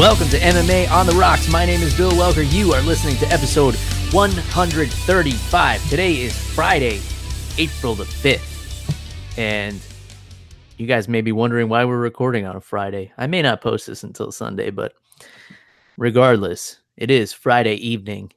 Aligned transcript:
Welcome 0.00 0.30
to 0.30 0.38
MMA 0.38 0.90
on 0.90 1.04
the 1.04 1.12
Rocks. 1.12 1.46
My 1.52 1.66
name 1.66 1.82
is 1.82 1.94
Bill 1.94 2.12
Welker. 2.12 2.50
You 2.50 2.72
are 2.72 2.80
listening 2.80 3.18
to 3.18 3.26
episode 3.26 3.74
135. 4.14 5.90
Today 5.90 6.22
is 6.22 6.34
Friday, 6.54 7.02
April 7.58 7.94
the 7.94 8.04
5th. 8.04 9.36
And 9.36 9.78
you 10.78 10.86
guys 10.86 11.06
may 11.06 11.20
be 11.20 11.32
wondering 11.32 11.68
why 11.68 11.84
we're 11.84 11.98
recording 11.98 12.46
on 12.46 12.56
a 12.56 12.62
Friday. 12.62 13.12
I 13.18 13.26
may 13.26 13.42
not 13.42 13.60
post 13.60 13.88
this 13.88 14.02
until 14.02 14.32
Sunday, 14.32 14.70
but 14.70 14.94
regardless, 15.98 16.78
it 16.96 17.10
is 17.10 17.34
Friday 17.34 17.74
evening. 17.74 18.32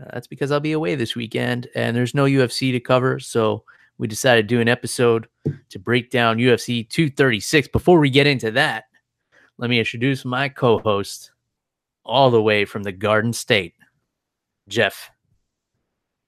Uh, 0.00 0.10
that's 0.12 0.28
because 0.28 0.52
I'll 0.52 0.60
be 0.60 0.70
away 0.70 0.94
this 0.94 1.16
weekend 1.16 1.66
and 1.74 1.96
there's 1.96 2.14
no 2.14 2.26
UFC 2.26 2.70
to 2.70 2.78
cover. 2.78 3.18
So 3.18 3.64
we 3.98 4.06
decided 4.06 4.48
to 4.48 4.54
do 4.54 4.60
an 4.60 4.68
episode 4.68 5.26
to 5.70 5.78
break 5.80 6.12
down 6.12 6.38
UFC 6.38 6.88
236. 6.88 7.66
Before 7.66 7.98
we 7.98 8.08
get 8.08 8.28
into 8.28 8.52
that, 8.52 8.84
let 9.58 9.70
me 9.70 9.78
introduce 9.78 10.24
my 10.24 10.48
co 10.48 10.78
host, 10.78 11.32
all 12.04 12.30
the 12.30 12.42
way 12.42 12.64
from 12.64 12.82
the 12.82 12.92
Garden 12.92 13.32
State, 13.32 13.74
Jeff, 14.68 15.10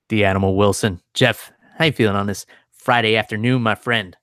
the 0.08 0.24
Animal 0.24 0.56
Wilson. 0.56 1.00
Jeff, 1.14 1.52
how 1.76 1.86
you 1.86 1.92
feeling 1.92 2.16
on 2.16 2.26
this 2.26 2.46
Friday 2.72 3.16
afternoon, 3.16 3.62
my 3.62 3.74
friend? 3.74 4.16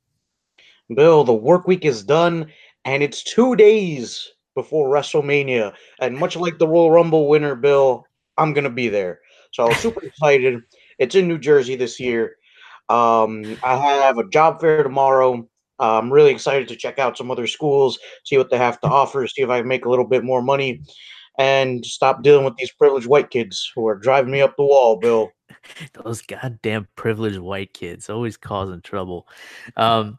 Bill, 0.94 1.24
the 1.24 1.34
work 1.34 1.68
week 1.68 1.86
is 1.86 2.04
done, 2.04 2.52
and 2.84 3.04
it's 3.04 3.24
two 3.24 3.56
days 3.56 4.28
before 4.56 4.90
WrestleMania. 4.90 5.74
And 6.00 6.18
much 6.18 6.36
like 6.36 6.58
the 6.58 6.68
Royal 6.68 6.92
Rumble 6.92 7.28
winner, 7.28 7.56
Bill, 7.56 8.06
I'm 8.38 8.54
gonna 8.54 8.70
be 8.70 8.90
there. 8.90 9.20
So 9.52 9.68
I'm 9.68 9.76
super 9.76 10.04
excited. 10.06 10.62
It's 10.98 11.16
in 11.16 11.28
New 11.28 11.38
Jersey 11.38 11.76
this 11.76 12.00
year. 12.00 12.38
Um, 12.90 13.58
I 13.64 13.76
have 13.78 14.18
a 14.18 14.30
job 14.30 14.62
fair 14.62 14.84
tomorrow. 14.84 15.48
I'm 15.80 16.12
really 16.12 16.32
excited 16.32 16.68
to 16.70 16.76
check 16.76 17.00
out 17.00 17.18
some 17.18 17.32
other 17.32 17.48
schools, 17.48 18.00
see 18.24 18.38
what 18.38 18.50
they 18.50 18.58
have 18.58 18.80
to 18.82 18.88
offer, 18.88 19.28
see 19.28 19.42
if 19.42 19.50
I 19.50 19.60
can 19.60 19.68
make 19.68 19.86
a 19.86 19.90
little 19.90 20.08
bit 20.08 20.24
more 20.24 20.42
money, 20.42 20.82
and 21.38 21.86
stop 21.86 22.24
dealing 22.24 22.46
with 22.46 22.56
these 22.56 22.72
privileged 22.72 23.08
white 23.08 23.30
kids 23.30 23.72
who 23.76 23.88
are 23.88 23.96
driving 23.96 24.32
me 24.32 24.42
up 24.42 24.56
the 24.56 24.64
wall, 24.64 24.98
Bill. 24.98 25.32
Those 26.04 26.22
goddamn 26.22 26.88
privileged 26.96 27.40
white 27.40 27.74
kids 27.74 28.10
always 28.10 28.38
causing 28.38 28.82
trouble. 28.82 29.28
Um, 29.76 30.18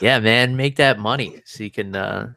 yeah, 0.00 0.18
man, 0.18 0.56
make 0.56 0.76
that 0.76 0.98
money 0.98 1.40
so 1.44 1.64
you 1.64 1.70
can 1.70 1.94
uh, 1.94 2.32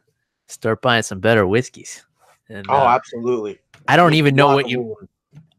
start 0.48 0.82
buying 0.82 1.02
some 1.02 1.20
better 1.20 1.46
whiskeys. 1.46 2.04
And, 2.48 2.66
oh, 2.68 2.74
uh, 2.74 2.88
absolutely. 2.88 3.58
I 3.88 3.96
don't 3.96 4.14
even 4.14 4.34
know 4.34 4.54
what 4.54 4.68
you. 4.68 4.96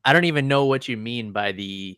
I 0.04 0.14
don't 0.14 0.26
even 0.26 0.48
know 0.48 0.66
what 0.66 0.88
you 0.88 0.98
mean 0.98 1.32
by 1.32 1.52
the 1.52 1.98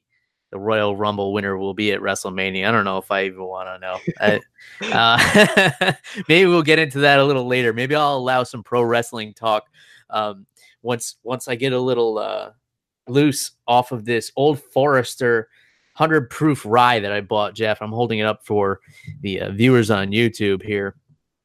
the 0.54 0.60
Royal 0.60 0.96
Rumble 0.96 1.34
winner 1.34 1.58
will 1.58 1.74
be 1.74 1.92
at 1.94 2.00
WrestleMania. 2.00 2.68
I 2.68 2.72
don't 2.72 2.86
know 2.86 3.00
if 3.00 3.10
I 3.10 3.26
even 3.26 3.44
want 3.44 3.70
to 3.70 3.80
know. 3.80 4.40
I, 4.92 5.72
uh, 5.82 5.94
maybe 6.30 6.48
we'll 6.48 6.62
get 6.62 6.78
into 6.78 7.00
that 7.00 7.18
a 7.18 7.26
little 7.26 7.48
later. 7.48 7.74
Maybe 7.74 7.96
I'll 7.96 8.18
allow 8.18 8.44
some 8.44 8.62
pro 8.62 8.84
wrestling 8.84 9.34
talk 9.34 9.66
um, 10.12 10.46
once 10.84 11.16
once 11.24 11.48
I 11.48 11.56
get 11.56 11.74
a 11.74 11.80
little 11.80 12.20
uh, 12.20 12.52
loose 13.08 13.54
off 13.68 13.92
of 13.92 14.06
this 14.06 14.32
Old 14.36 14.62
Forester 14.62 15.50
hundred 15.96 16.30
proof 16.30 16.64
rye 16.68 17.00
that 17.00 17.12
I 17.12 17.22
bought. 17.22 17.56
Jeff, 17.56 17.82
I'm 17.82 17.92
holding 17.92 18.20
it 18.20 18.28
up 18.28 18.46
for 18.46 18.80
the 19.22 19.42
uh, 19.42 19.52
viewers 19.54 19.90
on 19.90 20.12
YouTube 20.12 20.62
here. 20.62 20.96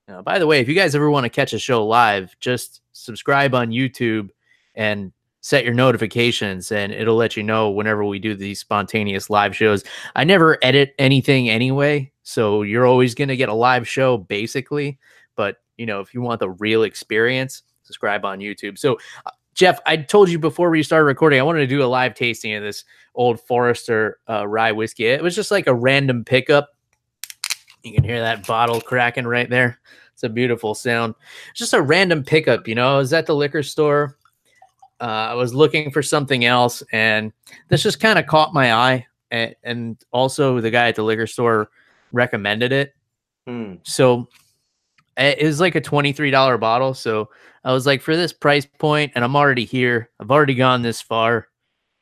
Uh, 0.06 0.20
by 0.20 0.38
the 0.38 0.46
way, 0.46 0.60
if 0.60 0.68
you 0.68 0.74
guys 0.74 0.94
ever 0.94 1.08
want 1.08 1.24
to 1.24 1.30
catch 1.30 1.54
a 1.54 1.58
show 1.58 1.86
live, 1.86 2.36
just 2.40 2.82
subscribe 2.92 3.54
on 3.54 3.70
YouTube 3.70 4.28
and 4.74 5.12
set 5.40 5.64
your 5.64 5.74
notifications 5.74 6.72
and 6.72 6.92
it'll 6.92 7.16
let 7.16 7.36
you 7.36 7.42
know 7.42 7.70
whenever 7.70 8.04
we 8.04 8.18
do 8.18 8.34
these 8.34 8.60
spontaneous 8.60 9.30
live 9.30 9.54
shows. 9.54 9.84
I 10.16 10.24
never 10.24 10.58
edit 10.62 10.94
anything 10.98 11.48
anyway, 11.48 12.12
so 12.22 12.62
you're 12.62 12.86
always 12.86 13.14
going 13.14 13.28
to 13.28 13.36
get 13.36 13.48
a 13.48 13.54
live 13.54 13.86
show 13.86 14.18
basically, 14.18 14.98
but 15.36 15.56
you 15.76 15.86
know, 15.86 16.00
if 16.00 16.12
you 16.12 16.20
want 16.20 16.40
the 16.40 16.50
real 16.50 16.82
experience, 16.82 17.62
subscribe 17.82 18.24
on 18.24 18.40
YouTube. 18.40 18.78
So 18.78 18.98
uh, 19.26 19.30
Jeff, 19.54 19.80
I 19.86 19.96
told 19.96 20.28
you 20.28 20.38
before 20.38 20.70
we 20.70 20.82
started 20.82 21.04
recording, 21.04 21.40
I 21.40 21.44
wanted 21.44 21.60
to 21.60 21.66
do 21.66 21.82
a 21.82 21.86
live 21.86 22.14
tasting 22.14 22.54
of 22.54 22.62
this 22.62 22.84
old 23.14 23.40
Forester 23.40 24.18
uh, 24.28 24.46
rye 24.46 24.72
whiskey. 24.72 25.06
It 25.06 25.22
was 25.22 25.34
just 25.34 25.50
like 25.50 25.66
a 25.66 25.74
random 25.74 26.24
pickup. 26.24 26.70
You 27.82 27.94
can 27.94 28.04
hear 28.04 28.20
that 28.20 28.46
bottle 28.46 28.80
cracking 28.80 29.26
right 29.26 29.48
there. 29.48 29.80
It's 30.12 30.24
a 30.24 30.28
beautiful 30.28 30.74
sound. 30.74 31.14
Just 31.54 31.74
a 31.74 31.80
random 31.80 32.24
pickup, 32.24 32.66
you 32.66 32.74
know. 32.74 32.96
I 32.96 32.98
was 32.98 33.12
at 33.12 33.26
the 33.26 33.36
liquor 33.36 33.62
store 33.62 34.17
uh, 35.00 35.04
I 35.30 35.34
was 35.34 35.54
looking 35.54 35.90
for 35.90 36.02
something 36.02 36.44
else, 36.44 36.82
and 36.92 37.32
this 37.68 37.82
just 37.82 38.00
kind 38.00 38.18
of 38.18 38.26
caught 38.26 38.54
my 38.54 38.72
eye. 38.72 39.06
And, 39.30 39.54
and, 39.62 40.04
also, 40.10 40.60
the 40.60 40.70
guy 40.70 40.88
at 40.88 40.96
the 40.96 41.02
liquor 41.02 41.26
store 41.26 41.70
recommended 42.12 42.72
it. 42.72 42.94
Hmm. 43.46 43.74
So 43.82 44.28
it 45.16 45.44
was 45.44 45.60
like 45.60 45.74
a 45.74 45.80
$23 45.80 46.60
bottle. 46.60 46.94
So 46.94 47.28
I 47.64 47.72
was 47.72 47.86
like, 47.86 48.00
for 48.00 48.16
this 48.16 48.32
price 48.32 48.66
point, 48.66 49.12
and 49.14 49.24
I'm 49.24 49.36
already 49.36 49.64
here, 49.64 50.10
I've 50.20 50.30
already 50.30 50.54
gone 50.54 50.82
this 50.82 51.00
far. 51.00 51.48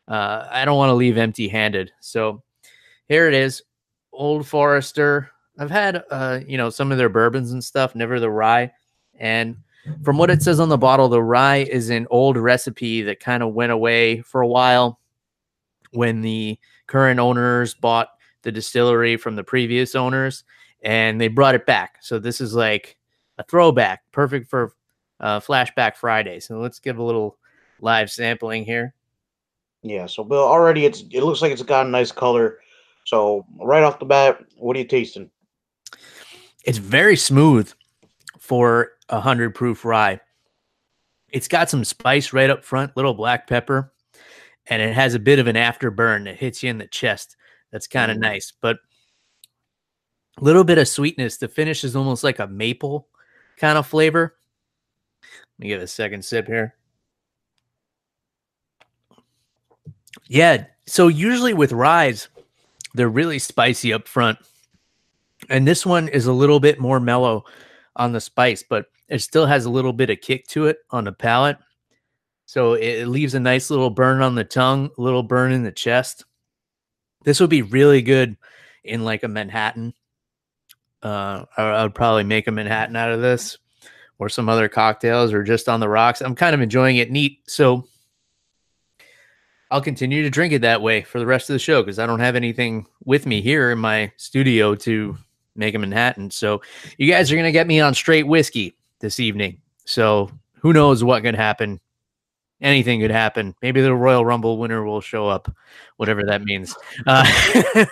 Uh, 0.07 0.47
I 0.51 0.65
don't 0.65 0.77
want 0.77 0.91
to 0.91 0.95
leave 0.95 1.17
empty 1.17 1.49
handed. 1.49 1.93
So 2.01 2.43
here 3.09 3.27
it 3.27 3.35
is 3.35 3.63
Old 4.13 4.47
Forester. 4.47 5.31
I've 5.59 5.71
had, 5.71 6.05
uh, 6.11 6.41
you 6.47 6.59
know, 6.59 6.71
some 6.71 6.93
of 6.93 6.99
their 6.99 7.09
bourbons 7.09 7.53
and 7.53 7.65
stuff, 7.65 7.95
never 7.95 8.21
the 8.21 8.31
rye. 8.31 8.71
And 9.19 9.57
from 10.03 10.19
what 10.19 10.31
it 10.31 10.43
says 10.43 10.61
on 10.61 10.69
the 10.69 10.79
bottle, 10.79 11.09
the 11.09 11.23
rye 11.23 11.59
is 11.59 11.91
an 11.91 12.07
old 12.11 12.37
recipe 12.37 13.03
that 13.03 13.21
kind 13.21 13.43
of 13.43 13.55
went 13.55 13.73
away 13.73 14.21
for 14.23 14.41
a 14.41 14.47
while 14.47 15.01
when 15.93 16.21
the 16.21 16.59
current 16.87 17.21
owners 17.21 17.75
bought 17.75 18.09
the 18.43 18.53
distillery 18.53 19.17
from 19.17 19.35
the 19.37 19.45
previous 19.45 19.95
owners 19.95 20.45
and 20.83 21.21
they 21.21 21.29
brought 21.29 21.55
it 21.55 21.67
back. 21.67 21.97
So 22.01 22.19
this 22.19 22.41
is 22.41 22.55
like 22.55 22.97
a 23.39 23.45
throwback, 23.45 24.03
perfect 24.13 24.49
for 24.49 24.73
uh, 25.21 25.41
Flashback 25.41 25.97
Friday. 25.97 26.41
So 26.41 26.59
let's 26.61 26.79
give 26.79 26.99
a 26.99 27.03
little 27.03 27.39
live 27.81 28.11
sampling 28.11 28.65
here. 28.65 28.95
Yeah, 29.83 30.07
so 30.07 30.25
Bill, 30.25 30.43
already 30.43 30.85
it's 30.85 31.05
it 31.13 31.23
looks 31.23 31.43
like 31.43 31.53
it's 31.53 31.63
got 31.63 31.87
a 31.87 31.89
nice 31.89 32.11
color. 32.11 32.59
So 33.05 33.47
right 33.61 33.85
off 33.85 33.99
the 33.99 34.05
bat, 34.05 34.45
what 34.57 34.77
are 34.77 34.81
you 34.81 34.87
tasting? 34.87 35.31
It's 36.65 36.79
very 36.79 37.17
smooth 37.17 37.73
for 38.47 38.93
a 39.09 39.21
hundred 39.21 39.55
proof 39.55 39.85
rye. 39.85 40.21
It's 41.29 41.49
got 41.49 41.69
some 41.69 41.85
spice 41.85 42.33
right 42.33 42.49
up 42.49 42.65
front, 42.65 42.97
little 42.97 43.15
black 43.15 43.47
pepper, 43.47 43.93
and 44.67 44.81
it 44.81 44.95
has 44.95 45.15
a 45.15 45.19
bit 45.19 45.39
of 45.39 45.49
an 45.49 45.57
afterburn 45.57 46.25
that 46.25 46.37
hits 46.37 46.63
you 46.63 46.71
in 46.71 46.79
the 46.79 46.87
chest. 46.87 47.37
That's 47.73 47.87
kind 47.87 48.11
of 48.11 48.19
mm. 48.19 48.23
nice, 48.23 48.53
but 48.61 48.79
a 50.39 50.45
little 50.45 50.65
bit 50.65 50.79
of 50.79 50.89
sweetness. 50.89 51.39
The 51.39 51.49
finish 51.49 51.83
is 51.83 51.97
almost 51.97 52.23
like 52.23 52.39
a 52.39 52.47
maple 52.47 53.09
kind 53.59 53.77
of 53.77 53.87
flavor. 53.87 54.37
Let 55.23 55.65
me 55.65 55.69
get 55.69 55.83
a 55.83 55.87
second 55.87 56.25
sip 56.25 56.47
here. 56.47 56.75
Yeah, 60.29 60.67
so 60.87 61.09
usually 61.09 61.55
with 61.55 61.73
ryes, 61.73 62.29
they're 62.95 63.09
really 63.09 63.39
spicy 63.39 63.93
up 63.93 64.09
front. 64.09 64.39
And 65.49 65.67
this 65.67 65.85
one 65.85 66.09
is 66.09 66.27
a 66.27 66.33
little 66.33 66.61
bit 66.61 66.81
more 66.81 66.99
mellow 66.99 67.45
on 67.97 68.13
the 68.13 68.21
spice, 68.21 68.63
but 68.63 68.87
it 69.09 69.21
still 69.21 69.47
has 69.47 69.65
a 69.65 69.71
little 69.71 69.93
bit 69.93 70.11
of 70.11 70.21
kick 70.21 70.47
to 70.49 70.67
it 70.67 70.79
on 70.91 71.05
the 71.05 71.13
palate. 71.13 71.59
So 72.45 72.75
it 72.75 73.07
leaves 73.07 73.35
a 73.35 73.41
nice 73.41 73.71
little 73.71 73.91
burn 73.91 74.23
on 74.23 74.37
the 74.37 74.45
tongue, 74.45 74.91
a 74.97 75.03
little 75.03 75.23
burn 75.23 75.53
in 75.53 75.65
the 75.65 75.73
chest. 75.73 76.25
This 77.25 77.41
would 77.41 77.51
be 77.51 77.63
really 77.63 78.03
good 78.03 78.37
in 78.85 79.05
like 79.05 79.25
a 79.25 79.29
Manhattan. 79.29 79.95
Uh, 81.03 81.45
I, 81.57 81.63
I 81.63 81.83
would 81.83 81.95
probably 81.95 82.25
make 82.25 82.47
a 82.47 82.53
Manhattan 82.53 82.95
out 82.95 83.11
of 83.11 83.21
this 83.21 83.59
or 84.19 84.29
some 84.29 84.49
other 84.49 84.69
cocktails 84.69 85.33
or 85.33 85.43
just 85.43 85.69
on 85.69 85.81
the 85.81 85.89
rocks. 85.89 86.21
I'm 86.21 86.37
kind 86.37 86.55
of 86.55 86.61
enjoying 86.61 86.97
it 86.97 87.11
neat. 87.11 87.41
So 87.49 87.89
I'll 89.71 89.83
continue 89.83 90.23
to 90.23 90.31
drink 90.31 90.53
it 90.53 90.63
that 90.63 90.83
way 90.83 91.03
for 91.03 91.19
the 91.19 91.27
rest 91.27 91.51
of 91.51 91.55
the 91.55 91.59
show 91.59 91.83
because 91.83 91.99
I 91.99 92.07
don't 92.07 92.21
have 92.21 92.37
anything 92.37 92.87
with 93.05 93.27
me 93.27 93.43
here 93.43 93.73
in 93.73 93.79
my 93.79 94.13
studio 94.17 94.77
to 94.77 95.19
make 95.57 95.75
a 95.75 95.79
Manhattan. 95.79 96.31
So 96.31 96.63
you 96.99 97.11
guys 97.11 97.33
are 97.33 97.37
to 97.37 97.53
get 97.53 97.67
me 97.67 97.81
on 97.81 97.95
straight 97.95 98.27
whiskey 98.27 98.77
this 99.01 99.21
evening. 99.21 99.61
So 99.85 100.31
who 100.61 100.73
knows 100.73 101.05
what 101.05 101.23
could 101.23 101.35
happen? 101.35 101.81
Anything 102.61 103.01
could 103.01 103.11
happen. 103.11 103.55
Maybe 103.61 103.83
the 103.83 103.95
Royal 103.95 104.25
Rumble 104.25 104.59
winner 104.59 104.85
will 104.85 105.01
show 105.01 105.29
up, 105.29 105.55
whatever 105.97 106.23
that 106.25 106.43
means. 106.43 106.75
Uh, 107.07 107.27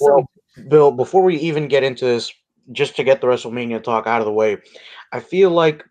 well, 0.00 0.30
Bill, 0.68 0.92
before 0.92 1.22
we 1.22 1.36
even 1.36 1.66
get 1.66 1.82
into 1.82 2.04
this, 2.04 2.32
just 2.72 2.94
to 2.96 3.04
get 3.04 3.20
the 3.20 3.26
WrestleMania 3.26 3.82
talk 3.82 4.06
out 4.06 4.20
of 4.20 4.26
the 4.26 4.32
way, 4.32 4.58
I 5.12 5.20
feel 5.20 5.50
like 5.50 5.84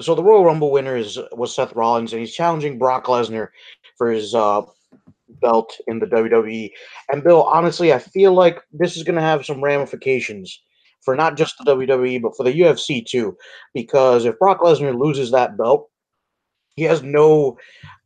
so 0.00 0.14
the 0.14 0.22
Royal 0.22 0.44
Rumble 0.44 0.70
winner 0.70 0.96
is 0.96 1.18
was 1.32 1.54
Seth 1.54 1.74
Rollins, 1.74 2.12
and 2.12 2.20
he's 2.20 2.34
challenging 2.34 2.78
Brock 2.78 3.06
Lesnar 3.06 3.48
for 3.96 4.10
his 4.10 4.34
uh, 4.34 4.62
belt 5.40 5.76
in 5.86 5.98
the 5.98 6.06
WWE. 6.06 6.70
And 7.10 7.22
Bill, 7.22 7.42
honestly, 7.44 7.92
I 7.92 7.98
feel 7.98 8.34
like 8.34 8.60
this 8.72 8.96
is 8.96 9.02
going 9.02 9.16
to 9.16 9.22
have 9.22 9.44
some 9.44 9.62
ramifications 9.62 10.62
for 11.02 11.16
not 11.16 11.36
just 11.36 11.56
the 11.58 11.74
WWE, 11.74 12.22
but 12.22 12.36
for 12.36 12.44
the 12.44 12.60
UFC 12.60 13.04
too. 13.04 13.36
Because 13.74 14.24
if 14.24 14.38
Brock 14.38 14.60
Lesnar 14.60 14.98
loses 14.98 15.30
that 15.30 15.56
belt, 15.56 15.90
he 16.76 16.84
has 16.84 17.02
no 17.02 17.58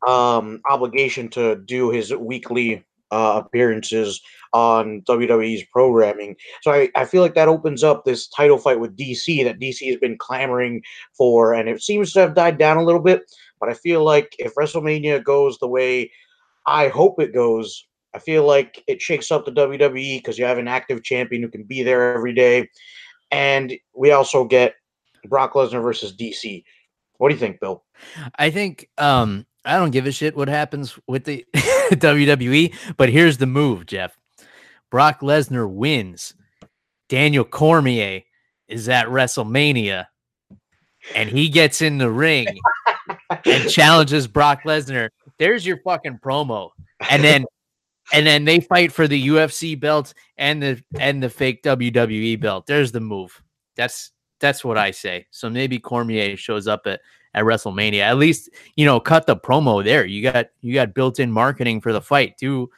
um, 0.07 0.61
obligation 0.69 1.29
to 1.31 1.57
do 1.57 1.91
his 1.91 2.13
weekly 2.15 2.85
uh, 3.11 3.43
appearances 3.45 4.21
on 4.53 5.03
WWE's 5.03 5.65
programming. 5.73 6.37
So 6.63 6.73
I, 6.73 6.89
I 6.95 7.05
feel 7.05 7.23
like 7.23 7.35
that 7.35 7.49
opens 7.49 7.85
up 7.85 8.05
this 8.05 8.29
title 8.29 8.59
fight 8.59 8.81
with 8.81 8.97
DC 8.97 9.45
that 9.45 9.61
DC 9.61 9.87
has 9.89 9.97
been 9.97 10.17
clamoring 10.19 10.83
for, 11.17 11.55
and 11.55 11.69
it 11.69 11.83
seems 11.83 12.13
to 12.13 12.21
have 12.21 12.35
died 12.35 12.59
down 12.59 12.77
a 12.77 12.85
little 12.85 13.01
bit. 13.01 13.23
But 13.61 13.69
I 13.69 13.75
feel 13.75 14.05
like 14.05 14.35
if 14.39 14.55
WrestleMania 14.55 15.23
goes 15.23 15.59
the 15.59 15.69
way 15.69 16.11
I 16.67 16.89
hope 16.89 17.21
it 17.21 17.33
goes, 17.33 17.87
I 18.15 18.19
feel 18.19 18.45
like 18.45 18.83
it 18.87 19.01
shakes 19.01 19.31
up 19.31 19.45
the 19.45 19.53
WWE 19.53 20.19
because 20.19 20.39
you 20.39 20.45
have 20.45 20.59
an 20.59 20.69
active 20.69 21.03
champion 21.03 21.43
who 21.43 21.49
can 21.49 21.65
be 21.65 21.83
there 21.83 22.15
every 22.15 22.33
day. 22.33 22.69
And 23.31 23.75
we 23.95 24.13
also 24.13 24.45
get 24.45 24.75
Brock 25.27 25.55
Lesnar 25.55 25.83
versus 25.83 26.15
DC. 26.15 26.65
What 27.19 27.29
do 27.29 27.35
you 27.35 27.41
think, 27.41 27.61
Bill? 27.61 27.85
I 28.39 28.51
think 28.51 28.89
um, 28.99 29.47
I 29.65 29.77
don't 29.79 29.91
give 29.91 30.07
a 30.07 30.13
shit 30.13 30.37
what 30.37 30.49
happens 30.49 30.99
with 31.07 31.25
the 31.25 31.45
WWE, 31.55 32.75
but 32.97 33.09
here's 33.09 33.39
the 33.39 33.47
move, 33.47 33.87
Jeff. 33.87 34.17
Brock 34.91 35.21
Lesnar 35.21 35.69
wins. 35.69 36.35
Daniel 37.09 37.45
Cormier 37.45 38.23
is 38.69 38.89
at 38.89 39.07
WrestleMania 39.07 40.07
and 41.15 41.29
he 41.29 41.49
gets 41.49 41.83
in 41.83 41.99
the 41.99 42.11
ring 42.11 42.47
and 43.45 43.71
challenges 43.71 44.27
Brock 44.27 44.63
Lesnar. 44.65 45.11
There's 45.39 45.67
your 45.67 45.79
fucking 45.79 46.19
promo. 46.23 46.71
And 47.11 47.23
then 47.23 47.45
and 48.13 48.27
then 48.27 48.45
they 48.45 48.61
fight 48.61 48.93
for 48.93 49.09
the 49.09 49.29
UFC 49.29 49.79
belt 49.79 50.15
and 50.37 50.63
the 50.63 50.83
and 50.99 51.23
the 51.23 51.31
fake 51.31 51.63
WWE 51.63 52.41
belt. 52.41 52.67
There's 52.67 52.93
the 52.93 53.01
move. 53.01 53.43
That's 53.77 54.13
that's 54.39 54.65
what 54.65 54.79
I 54.79 54.91
say. 54.91 55.27
So 55.31 55.49
maybe 55.51 55.79
Cormier 55.79 56.37
shows 56.37 56.67
up 56.67 56.87
at 56.87 57.01
at 57.35 57.45
WrestleMania. 57.45 58.01
At 58.01 58.19
least 58.19 58.51
you 58.77 58.85
know, 58.85 59.01
cut 59.01 59.27
the 59.27 59.37
promo 59.37 59.85
there. 59.85 60.05
You 60.05 60.23
got 60.23 60.47
you 60.61 60.75
got 60.75 60.95
built-in 60.95 61.31
marketing 61.31 61.81
for 61.81 61.93
the 61.93 62.01
fight. 62.01 62.37
Do 62.39 62.71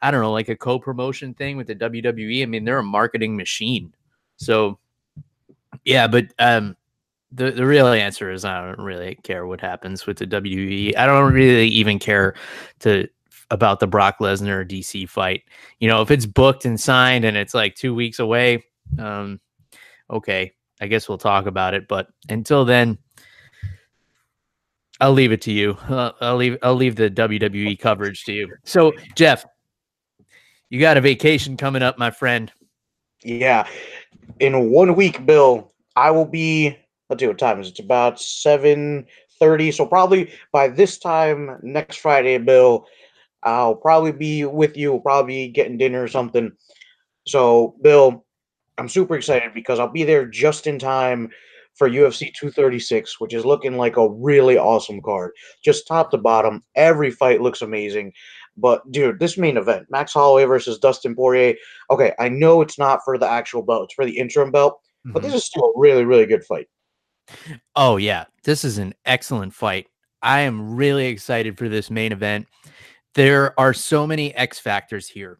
I 0.00 0.10
don't 0.10 0.20
know, 0.20 0.32
like 0.32 0.48
a 0.48 0.56
co-promotion 0.56 1.34
thing 1.34 1.56
with 1.56 1.68
the 1.68 1.76
WWE. 1.76 2.42
I 2.42 2.46
mean, 2.46 2.64
they're 2.64 2.78
a 2.78 2.82
marketing 2.82 3.36
machine. 3.36 3.94
So 4.36 4.78
yeah, 5.84 6.06
but 6.06 6.26
um 6.38 6.76
the, 7.32 7.50
the 7.50 7.66
real 7.66 7.86
answer 7.88 8.30
is 8.30 8.44
I 8.44 8.64
don't 8.64 8.84
really 8.84 9.18
care 9.22 9.46
what 9.46 9.60
happens 9.60 10.06
with 10.06 10.18
the 10.18 10.26
WWE. 10.26 10.96
I 10.96 11.06
don't 11.06 11.32
really 11.32 11.68
even 11.68 11.98
care 11.98 12.34
to 12.80 13.08
about 13.50 13.80
the 13.80 13.86
Brock 13.86 14.18
Lesnar 14.18 14.68
DC 14.68 15.08
fight. 15.08 15.42
You 15.78 15.88
know, 15.88 16.02
if 16.02 16.10
it's 16.10 16.26
booked 16.26 16.64
and 16.64 16.80
signed 16.80 17.24
and 17.24 17.36
it's 17.36 17.54
like 17.54 17.74
two 17.74 17.94
weeks 17.94 18.18
away, 18.18 18.64
um, 18.98 19.40
okay, 20.10 20.52
I 20.80 20.86
guess 20.86 21.08
we'll 21.08 21.18
talk 21.18 21.46
about 21.46 21.74
it. 21.74 21.88
But 21.88 22.08
until 22.28 22.64
then, 22.64 22.98
I'll 25.00 25.12
leave 25.12 25.32
it 25.32 25.42
to 25.42 25.52
you. 25.52 25.72
Uh, 25.88 26.12
I'll 26.20 26.36
leave 26.36 26.58
I'll 26.62 26.74
leave 26.74 26.96
the 26.96 27.10
WWE 27.10 27.78
coverage 27.78 28.24
to 28.24 28.32
you. 28.32 28.48
So, 28.64 28.92
Jeff, 29.16 29.44
you 30.70 30.80
got 30.80 30.96
a 30.96 31.00
vacation 31.00 31.56
coming 31.56 31.82
up, 31.82 31.98
my 31.98 32.10
friend. 32.10 32.52
Yeah, 33.24 33.68
in 34.40 34.70
one 34.70 34.94
week, 34.94 35.24
Bill, 35.26 35.72
I 35.96 36.10
will 36.10 36.24
be. 36.24 36.78
Let's 37.12 37.20
see 37.20 37.26
what 37.26 37.36
time 37.36 37.60
is. 37.60 37.68
It's 37.68 37.78
about 37.78 38.18
seven 38.18 39.04
thirty. 39.38 39.70
So 39.70 39.84
probably 39.84 40.32
by 40.50 40.68
this 40.68 40.96
time 40.96 41.58
next 41.62 41.98
Friday, 41.98 42.38
Bill, 42.38 42.86
I'll 43.42 43.74
probably 43.74 44.12
be 44.12 44.46
with 44.46 44.78
you. 44.78 44.98
Probably 45.00 45.48
getting 45.48 45.76
dinner 45.76 46.02
or 46.02 46.08
something. 46.08 46.52
So, 47.26 47.74
Bill, 47.82 48.24
I'm 48.78 48.88
super 48.88 49.14
excited 49.14 49.52
because 49.52 49.78
I'll 49.78 49.92
be 49.92 50.04
there 50.04 50.24
just 50.24 50.66
in 50.66 50.78
time 50.78 51.28
for 51.74 51.86
UFC 51.86 52.32
236, 52.32 53.20
which 53.20 53.34
is 53.34 53.44
looking 53.44 53.76
like 53.76 53.98
a 53.98 54.08
really 54.08 54.56
awesome 54.56 55.02
card. 55.02 55.32
Just 55.62 55.86
top 55.86 56.12
to 56.12 56.16
bottom, 56.18 56.62
every 56.76 57.10
fight 57.10 57.42
looks 57.42 57.60
amazing. 57.60 58.14
But 58.56 58.90
dude, 58.90 59.20
this 59.20 59.36
main 59.36 59.58
event, 59.58 59.86
Max 59.90 60.14
Holloway 60.14 60.44
versus 60.44 60.78
Dustin 60.78 61.14
Poirier. 61.14 61.56
Okay, 61.90 62.14
I 62.18 62.30
know 62.30 62.62
it's 62.62 62.78
not 62.78 63.00
for 63.04 63.18
the 63.18 63.28
actual 63.28 63.60
belt; 63.60 63.84
it's 63.84 63.94
for 63.94 64.06
the 64.06 64.16
interim 64.16 64.50
belt. 64.50 64.80
Mm-hmm. 65.06 65.12
But 65.12 65.22
this 65.22 65.34
is 65.34 65.44
still 65.44 65.64
a 65.64 65.78
really, 65.78 66.06
really 66.06 66.26
good 66.26 66.44
fight. 66.44 66.68
Oh 67.76 67.96
yeah, 67.96 68.24
this 68.44 68.64
is 68.64 68.78
an 68.78 68.94
excellent 69.04 69.54
fight. 69.54 69.86
I 70.22 70.40
am 70.40 70.76
really 70.76 71.06
excited 71.06 71.58
for 71.58 71.68
this 71.68 71.90
main 71.90 72.12
event 72.12 72.46
there 73.14 73.58
are 73.58 73.74
so 73.74 74.06
many 74.06 74.34
X 74.34 74.58
factors 74.58 75.08
here. 75.08 75.38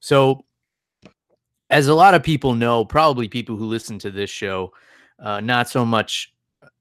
So, 0.00 0.44
as 1.70 1.88
a 1.88 1.94
lot 1.94 2.14
of 2.14 2.22
people 2.22 2.54
know, 2.54 2.84
probably 2.84 3.28
people 3.28 3.56
who 3.56 3.66
listen 3.66 3.98
to 4.00 4.10
this 4.10 4.30
show, 4.30 4.72
uh, 5.18 5.40
not 5.40 5.68
so 5.68 5.84
much 5.84 6.32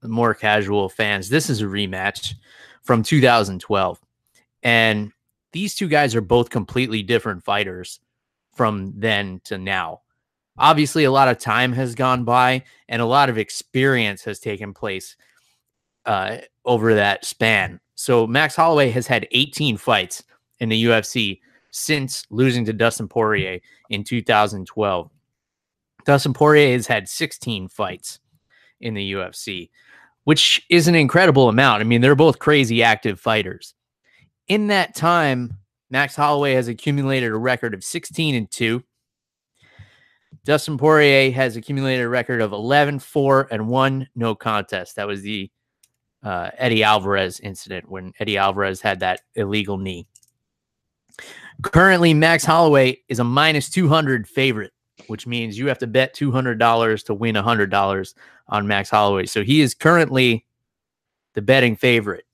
more 0.04 0.34
casual 0.34 0.90
fans, 0.90 1.30
this 1.30 1.50
is 1.50 1.62
a 1.62 1.66
rematch 1.66 2.36
from 2.84 3.02
2012. 3.02 4.00
And 4.62 5.12
these 5.54 5.74
two 5.74 5.88
guys 5.88 6.14
are 6.16 6.22
both 6.22 6.50
completely 6.50 7.02
different 7.02 7.44
fighters 7.44 8.00
from 8.54 8.94
then 8.96 9.42
to 9.46 9.58
now. 9.58 10.02
Obviously, 10.58 11.04
a 11.04 11.12
lot 11.12 11.28
of 11.28 11.38
time 11.38 11.74
has 11.74 11.96
gone 11.96 12.24
by 12.24 12.64
and 12.88 13.02
a 13.02 13.06
lot 13.06 13.30
of 13.30 13.38
experience 13.38 14.24
has 14.24 14.40
taken 14.40 14.74
place 14.74 15.16
uh, 16.06 16.38
over 16.64 16.94
that 16.94 17.26
span. 17.26 17.80
So 17.96 18.28
Max 18.28 18.56
Holloway 18.56 18.90
has 18.92 19.08
had 19.08 19.28
18 19.32 19.78
fights 19.78 20.24
in 20.60 20.70
the 20.70 20.86
UFC 20.86 21.40
since 21.72 22.26
losing 22.30 22.66
to 22.66 22.74
Dustin 22.74 23.08
Poirier 23.08 23.60
in 23.90 24.04
2012. 24.04 25.10
Dustin 26.06 26.34
Poirier 26.34 26.74
has 26.74 26.88
had 26.88 27.10
16 27.10 27.68
fights 27.70 28.20
in 28.80 28.94
the 28.94 29.14
UFC, 29.14 29.70
which 30.24 30.66
is 30.70 30.88
an 30.88 30.96
incredible 30.96 31.50
amount. 31.50 31.82
I 31.82 31.84
mean, 31.84 32.02
they're 32.02 32.16
both 32.16 32.40
crazy 32.40 32.84
active 32.84 33.20
fighters. 33.20 33.74
In 34.48 34.68
that 34.68 34.96
time, 34.96 35.58
Max 35.90 36.16
Holloway 36.16 36.54
has 36.54 36.68
accumulated 36.68 37.32
a 37.32 37.38
record 37.38 37.74
of 37.74 37.84
16 37.84 38.36
and 38.36 38.50
2. 38.52 38.84
Dustin 40.44 40.78
Poirier 40.78 41.32
has 41.32 41.56
accumulated 41.56 42.06
a 42.06 42.10
record 42.10 42.42
of 42.42 42.52
11, 42.52 43.00
4, 43.00 43.48
and 43.52 43.68
1 43.68 44.08
no 44.16 44.36
contest. 44.36 44.96
That 44.96 45.08
was 45.08 45.22
the 45.22 45.50
uh, 46.24 46.50
Eddie 46.58 46.84
Alvarez 46.84 47.40
incident 47.40 47.90
when 47.90 48.14
Eddie 48.20 48.38
Alvarez 48.38 48.82
had 48.82 49.00
that 49.02 49.22
illegal 49.36 49.78
knee. 49.78 50.08
Currently, 51.62 52.14
Max 52.14 52.44
Holloway 52.44 53.02
is 53.08 53.20
a 53.20 53.24
minus 53.24 53.70
200 53.70 54.28
favorite, 54.28 54.74
which 55.08 55.26
means 55.26 55.58
you 55.58 55.68
have 55.68 55.78
to 55.80 55.88
bet 55.88 56.16
$200 56.16 57.06
to 57.06 57.14
win 57.14 57.36
$100 57.36 58.14
on 58.48 58.68
Max 58.68 58.90
Holloway. 58.90 59.26
So 59.26 59.44
he 59.44 59.62
is 59.62 59.74
currently 59.74 60.46
the 61.34 61.42
betting 61.42 61.76
favorite. 61.76 62.26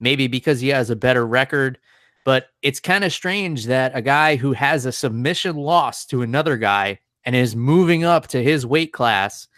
Maybe 0.00 0.26
because 0.26 0.60
he 0.60 0.68
has 0.68 0.90
a 0.90 0.96
better 0.96 1.26
record, 1.26 1.78
but 2.24 2.46
it's 2.62 2.80
kind 2.80 3.04
of 3.04 3.12
strange 3.12 3.66
that 3.66 3.96
a 3.96 4.02
guy 4.02 4.36
who 4.36 4.52
has 4.52 4.86
a 4.86 4.92
submission 4.92 5.56
loss 5.56 6.06
to 6.06 6.22
another 6.22 6.56
guy 6.56 7.00
and 7.28 7.36
is 7.36 7.54
moving 7.54 8.04
up 8.04 8.26
to 8.26 8.42
his 8.42 8.64
weight 8.64 8.90
class 8.90 9.48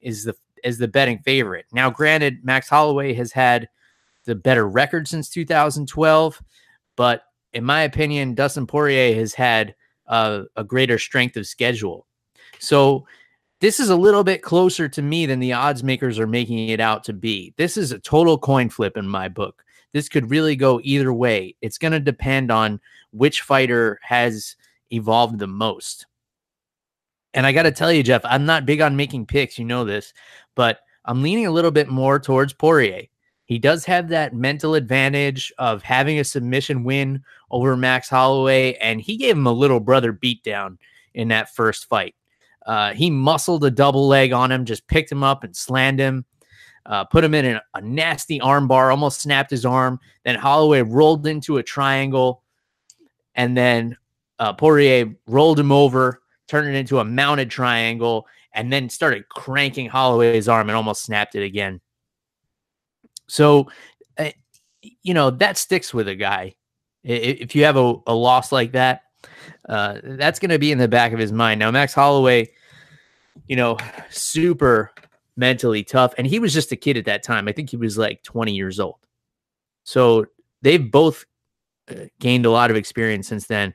is 0.00 0.24
the 0.24 0.34
is 0.64 0.78
the 0.78 0.88
betting 0.88 1.18
favorite. 1.18 1.66
Now, 1.74 1.90
granted, 1.90 2.42
Max 2.42 2.70
Holloway 2.70 3.12
has 3.12 3.32
had 3.32 3.68
the 4.24 4.34
better 4.34 4.66
record 4.66 5.06
since 5.06 5.28
2012, 5.28 6.42
but 6.96 7.24
in 7.52 7.64
my 7.64 7.82
opinion, 7.82 8.34
Dustin 8.34 8.66
Poirier 8.66 9.14
has 9.14 9.34
had 9.34 9.74
a 10.06 10.46
greater 10.66 10.98
strength 10.98 11.36
of 11.36 11.46
schedule. 11.46 12.06
So 12.60 13.06
this 13.60 13.78
is 13.78 13.90
a 13.90 13.96
little 13.96 14.24
bit 14.24 14.40
closer 14.40 14.88
to 14.88 15.02
me 15.02 15.26
than 15.26 15.38
the 15.38 15.52
odds 15.52 15.84
makers 15.84 16.18
are 16.18 16.26
making 16.26 16.70
it 16.70 16.80
out 16.80 17.04
to 17.04 17.12
be. 17.12 17.52
This 17.58 17.76
is 17.76 17.92
a 17.92 17.98
total 17.98 18.38
coin 18.38 18.70
flip 18.70 18.96
in 18.96 19.06
my 19.06 19.28
book. 19.28 19.62
This 19.92 20.08
could 20.08 20.30
really 20.30 20.56
go 20.56 20.80
either 20.82 21.12
way. 21.12 21.56
It's 21.60 21.76
going 21.76 21.92
to 21.92 22.00
depend 22.00 22.50
on 22.50 22.80
which 23.10 23.42
fighter 23.42 24.00
has 24.02 24.56
evolved 24.90 25.38
the 25.38 25.46
most. 25.46 26.06
And 27.34 27.46
I 27.46 27.52
got 27.52 27.64
to 27.64 27.72
tell 27.72 27.92
you, 27.92 28.02
Jeff, 28.02 28.22
I'm 28.24 28.46
not 28.46 28.66
big 28.66 28.80
on 28.80 28.96
making 28.96 29.26
picks. 29.26 29.58
You 29.58 29.64
know 29.64 29.84
this, 29.84 30.12
but 30.54 30.80
I'm 31.04 31.22
leaning 31.22 31.46
a 31.46 31.50
little 31.50 31.70
bit 31.70 31.88
more 31.88 32.18
towards 32.18 32.52
Poirier. 32.52 33.02
He 33.44 33.58
does 33.58 33.84
have 33.86 34.08
that 34.08 34.34
mental 34.34 34.74
advantage 34.74 35.52
of 35.58 35.82
having 35.82 36.18
a 36.18 36.24
submission 36.24 36.84
win 36.84 37.22
over 37.50 37.76
Max 37.76 38.08
Holloway, 38.08 38.74
and 38.74 39.00
he 39.00 39.16
gave 39.16 39.36
him 39.36 39.46
a 39.46 39.52
little 39.52 39.80
brother 39.80 40.12
beatdown 40.12 40.76
in 41.14 41.28
that 41.28 41.54
first 41.54 41.88
fight. 41.88 42.14
Uh, 42.66 42.92
he 42.92 43.10
muscled 43.10 43.64
a 43.64 43.70
double 43.70 44.06
leg 44.06 44.32
on 44.32 44.52
him, 44.52 44.66
just 44.66 44.86
picked 44.86 45.10
him 45.10 45.24
up 45.24 45.44
and 45.44 45.56
slammed 45.56 45.98
him, 45.98 46.26
uh, 46.84 47.04
put 47.04 47.24
him 47.24 47.32
in 47.32 47.46
a, 47.46 47.62
a 47.72 47.80
nasty 47.80 48.38
armbar, 48.38 48.90
almost 48.90 49.22
snapped 49.22 49.50
his 49.50 49.64
arm. 49.64 49.98
Then 50.24 50.34
Holloway 50.34 50.82
rolled 50.82 51.26
into 51.26 51.56
a 51.56 51.62
triangle, 51.62 52.42
and 53.34 53.56
then 53.56 53.96
uh, 54.38 54.52
Poirier 54.52 55.14
rolled 55.26 55.58
him 55.58 55.72
over, 55.72 56.20
turned 56.48 56.74
it 56.74 56.78
into 56.78 56.98
a 56.98 57.04
mounted 57.04 57.50
triangle, 57.50 58.26
and 58.52 58.72
then 58.72 58.88
started 58.88 59.28
cranking 59.28 59.88
Holloway's 59.88 60.48
arm 60.48 60.68
and 60.68 60.76
almost 60.76 61.04
snapped 61.04 61.34
it 61.34 61.44
again. 61.44 61.80
So, 63.28 63.70
uh, 64.18 64.30
you 65.02 65.14
know, 65.14 65.30
that 65.30 65.58
sticks 65.58 65.92
with 65.92 66.08
a 66.08 66.14
guy. 66.14 66.54
If 67.04 67.54
you 67.54 67.64
have 67.64 67.76
a, 67.76 67.94
a 68.06 68.14
loss 68.14 68.50
like 68.50 68.72
that, 68.72 69.02
uh, 69.68 69.98
that's 70.02 70.38
going 70.38 70.50
to 70.50 70.58
be 70.58 70.72
in 70.72 70.78
the 70.78 70.88
back 70.88 71.12
of 71.12 71.18
his 71.18 71.32
mind. 71.32 71.60
Now, 71.60 71.70
Max 71.70 71.94
Holloway, 71.94 72.50
you 73.46 73.56
know, 73.56 73.76
super 74.10 74.92
mentally 75.36 75.84
tough. 75.84 76.14
And 76.18 76.26
he 76.26 76.38
was 76.38 76.52
just 76.52 76.72
a 76.72 76.76
kid 76.76 76.96
at 76.96 77.04
that 77.04 77.22
time. 77.22 77.48
I 77.48 77.52
think 77.52 77.70
he 77.70 77.76
was 77.76 77.96
like 77.96 78.22
20 78.24 78.52
years 78.52 78.80
old. 78.80 78.96
So 79.84 80.26
they've 80.62 80.90
both 80.90 81.24
uh, 81.90 82.06
gained 82.18 82.44
a 82.44 82.50
lot 82.50 82.70
of 82.70 82.76
experience 82.76 83.28
since 83.28 83.46
then. 83.46 83.72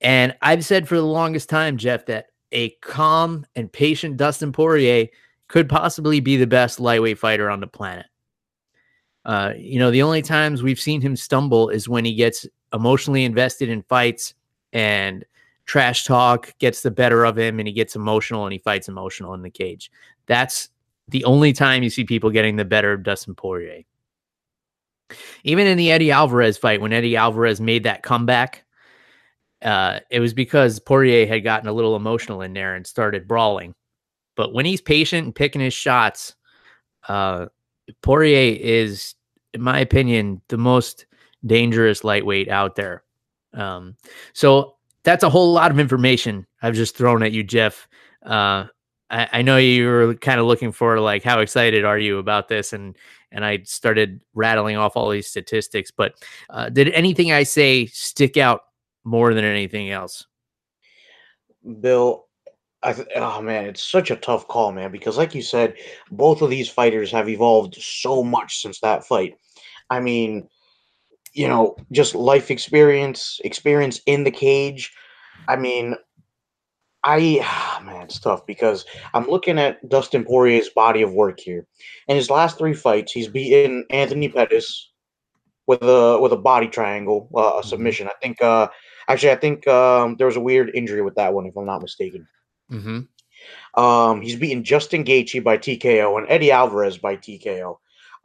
And 0.00 0.36
I've 0.42 0.64
said 0.64 0.88
for 0.88 0.96
the 0.96 1.02
longest 1.02 1.48
time, 1.48 1.76
Jeff, 1.76 2.06
that 2.06 2.26
a 2.52 2.70
calm 2.80 3.44
and 3.56 3.70
patient 3.72 4.16
Dustin 4.16 4.52
Poirier 4.52 5.08
could 5.48 5.68
possibly 5.68 6.20
be 6.20 6.36
the 6.36 6.46
best 6.46 6.78
lightweight 6.78 7.18
fighter 7.18 7.50
on 7.50 7.60
the 7.60 7.66
planet. 7.66 8.06
Uh, 9.24 9.52
you 9.56 9.78
know, 9.78 9.90
the 9.90 10.02
only 10.02 10.22
times 10.22 10.62
we've 10.62 10.80
seen 10.80 11.00
him 11.00 11.16
stumble 11.16 11.68
is 11.68 11.88
when 11.88 12.04
he 12.04 12.14
gets 12.14 12.46
emotionally 12.72 13.24
invested 13.24 13.68
in 13.68 13.82
fights 13.82 14.34
and 14.72 15.24
trash 15.66 16.04
talk 16.04 16.56
gets 16.58 16.82
the 16.82 16.90
better 16.90 17.24
of 17.24 17.36
him 17.36 17.58
and 17.58 17.68
he 17.68 17.74
gets 17.74 17.96
emotional 17.96 18.44
and 18.44 18.52
he 18.52 18.58
fights 18.58 18.88
emotional 18.88 19.34
in 19.34 19.42
the 19.42 19.50
cage. 19.50 19.90
That's 20.26 20.70
the 21.08 21.24
only 21.24 21.52
time 21.52 21.82
you 21.82 21.90
see 21.90 22.04
people 22.04 22.30
getting 22.30 22.56
the 22.56 22.64
better 22.64 22.92
of 22.92 23.02
Dustin 23.02 23.34
Poirier. 23.34 23.82
Even 25.44 25.66
in 25.66 25.78
the 25.78 25.90
Eddie 25.90 26.10
Alvarez 26.10 26.58
fight, 26.58 26.80
when 26.80 26.92
Eddie 26.92 27.16
Alvarez 27.16 27.60
made 27.60 27.84
that 27.84 28.02
comeback, 28.02 28.64
uh, 29.62 30.00
it 30.10 30.20
was 30.20 30.32
because 30.32 30.78
Poirier 30.78 31.26
had 31.26 31.44
gotten 31.44 31.68
a 31.68 31.72
little 31.72 31.96
emotional 31.96 32.42
in 32.42 32.52
there 32.52 32.74
and 32.74 32.86
started 32.86 33.28
brawling. 33.28 33.74
But 34.36 34.52
when 34.52 34.64
he's 34.64 34.80
patient 34.80 35.24
and 35.24 35.34
picking 35.34 35.60
his 35.60 35.74
shots, 35.74 36.34
uh, 37.08 37.46
Poirier 38.02 38.56
is, 38.60 39.14
in 39.52 39.60
my 39.62 39.80
opinion, 39.80 40.40
the 40.48 40.58
most 40.58 41.06
dangerous 41.44 42.04
lightweight 42.04 42.48
out 42.48 42.76
there. 42.76 43.02
Um, 43.54 43.96
so 44.32 44.76
that's 45.02 45.24
a 45.24 45.30
whole 45.30 45.52
lot 45.52 45.70
of 45.70 45.80
information 45.80 46.46
I've 46.62 46.74
just 46.74 46.96
thrown 46.96 47.22
at 47.22 47.32
you, 47.32 47.42
Jeff. 47.42 47.88
Uh, 48.24 48.66
I, 49.10 49.28
I 49.32 49.42
know 49.42 49.56
you 49.56 49.86
were 49.86 50.14
kind 50.14 50.38
of 50.38 50.46
looking 50.46 50.72
for 50.72 51.00
like 51.00 51.22
how 51.22 51.40
excited 51.40 51.84
are 51.84 51.98
you 51.98 52.18
about 52.18 52.48
this, 52.48 52.72
and 52.72 52.96
and 53.32 53.44
I 53.44 53.62
started 53.64 54.22
rattling 54.34 54.76
off 54.76 54.96
all 54.96 55.10
these 55.10 55.26
statistics. 55.26 55.90
But 55.90 56.14
uh, 56.50 56.68
did 56.68 56.90
anything 56.90 57.32
I 57.32 57.42
say 57.42 57.86
stick 57.86 58.36
out 58.36 58.62
more 59.08 59.34
than 59.34 59.44
anything 59.44 59.90
else? 59.90 60.26
Bill, 61.80 62.26
I 62.82 62.92
th- 62.92 63.08
oh 63.16 63.42
man, 63.42 63.66
it's 63.66 63.82
such 63.82 64.10
a 64.10 64.16
tough 64.16 64.46
call, 64.46 64.72
man, 64.72 64.92
because 64.92 65.18
like 65.18 65.34
you 65.34 65.42
said, 65.42 65.74
both 66.10 66.42
of 66.42 66.50
these 66.50 66.68
fighters 66.68 67.10
have 67.10 67.28
evolved 67.28 67.74
so 67.76 68.22
much 68.22 68.60
since 68.62 68.80
that 68.80 69.04
fight. 69.04 69.36
I 69.90 70.00
mean, 70.00 70.48
you 71.32 71.48
know, 71.48 71.76
just 71.90 72.14
life 72.14 72.50
experience, 72.50 73.40
experience 73.44 74.00
in 74.06 74.24
the 74.24 74.30
cage. 74.30 74.92
I 75.48 75.56
mean, 75.56 75.96
I 77.02 77.40
oh 77.42 77.82
man, 77.84 78.02
it's 78.02 78.20
tough 78.20 78.46
because 78.46 78.84
I'm 79.14 79.26
looking 79.26 79.58
at 79.58 79.86
Dustin 79.88 80.24
Poirier's 80.24 80.68
body 80.70 81.02
of 81.02 81.12
work 81.12 81.40
here. 81.40 81.66
In 82.06 82.16
his 82.16 82.30
last 82.30 82.58
three 82.58 82.74
fights, 82.74 83.12
he's 83.12 83.28
beaten 83.28 83.84
Anthony 83.90 84.28
Pettis 84.28 84.90
with 85.66 85.82
a 85.82 86.18
with 86.20 86.32
a 86.32 86.36
body 86.36 86.68
triangle, 86.68 87.28
uh, 87.34 87.40
a 87.40 87.42
mm-hmm. 87.42 87.68
submission. 87.68 88.06
I 88.06 88.12
think. 88.22 88.40
Uh, 88.40 88.68
actually, 89.08 89.32
I 89.32 89.36
think 89.36 89.66
um, 89.66 90.16
there 90.16 90.26
was 90.26 90.36
a 90.36 90.40
weird 90.40 90.70
injury 90.74 91.02
with 91.02 91.14
that 91.16 91.34
one, 91.34 91.46
if 91.46 91.56
I'm 91.56 91.66
not 91.66 91.82
mistaken. 91.82 92.26
Mm-hmm. 92.70 93.80
Um, 93.80 94.20
he's 94.20 94.36
beaten 94.36 94.64
Justin 94.64 95.04
Gaethje 95.04 95.42
by 95.42 95.58
TKO 95.58 96.18
and 96.18 96.26
Eddie 96.28 96.52
Alvarez 96.52 96.98
by 96.98 97.16
TKO. 97.16 97.76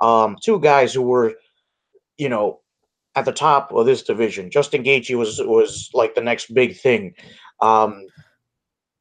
Um, 0.01 0.37
two 0.43 0.59
guys 0.59 0.93
who 0.93 1.03
were, 1.03 1.33
you 2.17 2.29
know, 2.29 2.59
at 3.15 3.25
the 3.25 3.31
top 3.31 3.71
of 3.71 3.85
this 3.85 4.03
division. 4.03 4.49
Justin 4.49 4.83
Gaethje 4.83 5.15
was 5.17 5.39
was 5.39 5.89
like 5.93 6.15
the 6.15 6.21
next 6.21 6.53
big 6.53 6.77
thing. 6.77 7.13
Um, 7.61 8.07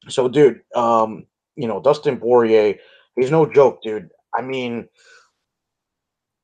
so, 0.08 0.28
dude, 0.28 0.60
um, 0.74 1.26
you 1.56 1.66
know, 1.66 1.80
Dustin 1.80 2.18
Poirier, 2.18 2.74
he's 3.16 3.30
no 3.30 3.50
joke, 3.50 3.82
dude. 3.82 4.10
I 4.36 4.42
mean, 4.42 4.88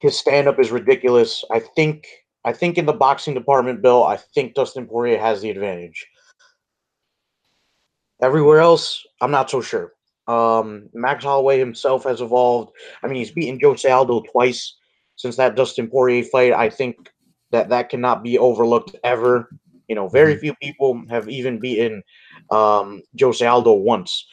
his 0.00 0.18
stand 0.18 0.49
up 0.49 0.59
is 0.59 0.71
ridiculous. 0.71 1.45
I 1.50 1.61
think 1.61 2.07
I 2.48 2.52
think 2.54 2.78
in 2.78 2.86
the 2.86 2.94
boxing 2.94 3.34
department, 3.34 3.82
Bill, 3.82 4.04
I 4.04 4.16
think 4.16 4.54
Dustin 4.54 4.86
Poirier 4.86 5.18
has 5.18 5.42
the 5.42 5.50
advantage. 5.50 6.06
Everywhere 8.22 8.60
else, 8.60 9.04
I'm 9.20 9.30
not 9.30 9.50
so 9.50 9.60
sure. 9.60 9.92
Um, 10.28 10.88
Max 10.94 11.24
Holloway 11.24 11.58
himself 11.58 12.04
has 12.04 12.22
evolved. 12.22 12.72
I 13.02 13.06
mean, 13.06 13.16
he's 13.16 13.32
beaten 13.32 13.60
Jose 13.62 13.86
Aldo 13.86 14.22
twice 14.32 14.76
since 15.16 15.36
that 15.36 15.56
Dustin 15.56 15.88
Poirier 15.88 16.24
fight. 16.24 16.54
I 16.54 16.70
think 16.70 17.12
that 17.50 17.68
that 17.68 17.90
cannot 17.90 18.22
be 18.22 18.38
overlooked 18.38 18.96
ever. 19.04 19.50
You 19.88 19.94
know, 19.94 20.08
very 20.08 20.32
mm-hmm. 20.32 20.40
few 20.40 20.54
people 20.54 21.02
have 21.10 21.28
even 21.28 21.58
beaten 21.58 22.02
um, 22.50 23.02
Jose 23.20 23.44
Aldo 23.44 23.74
once. 23.74 24.26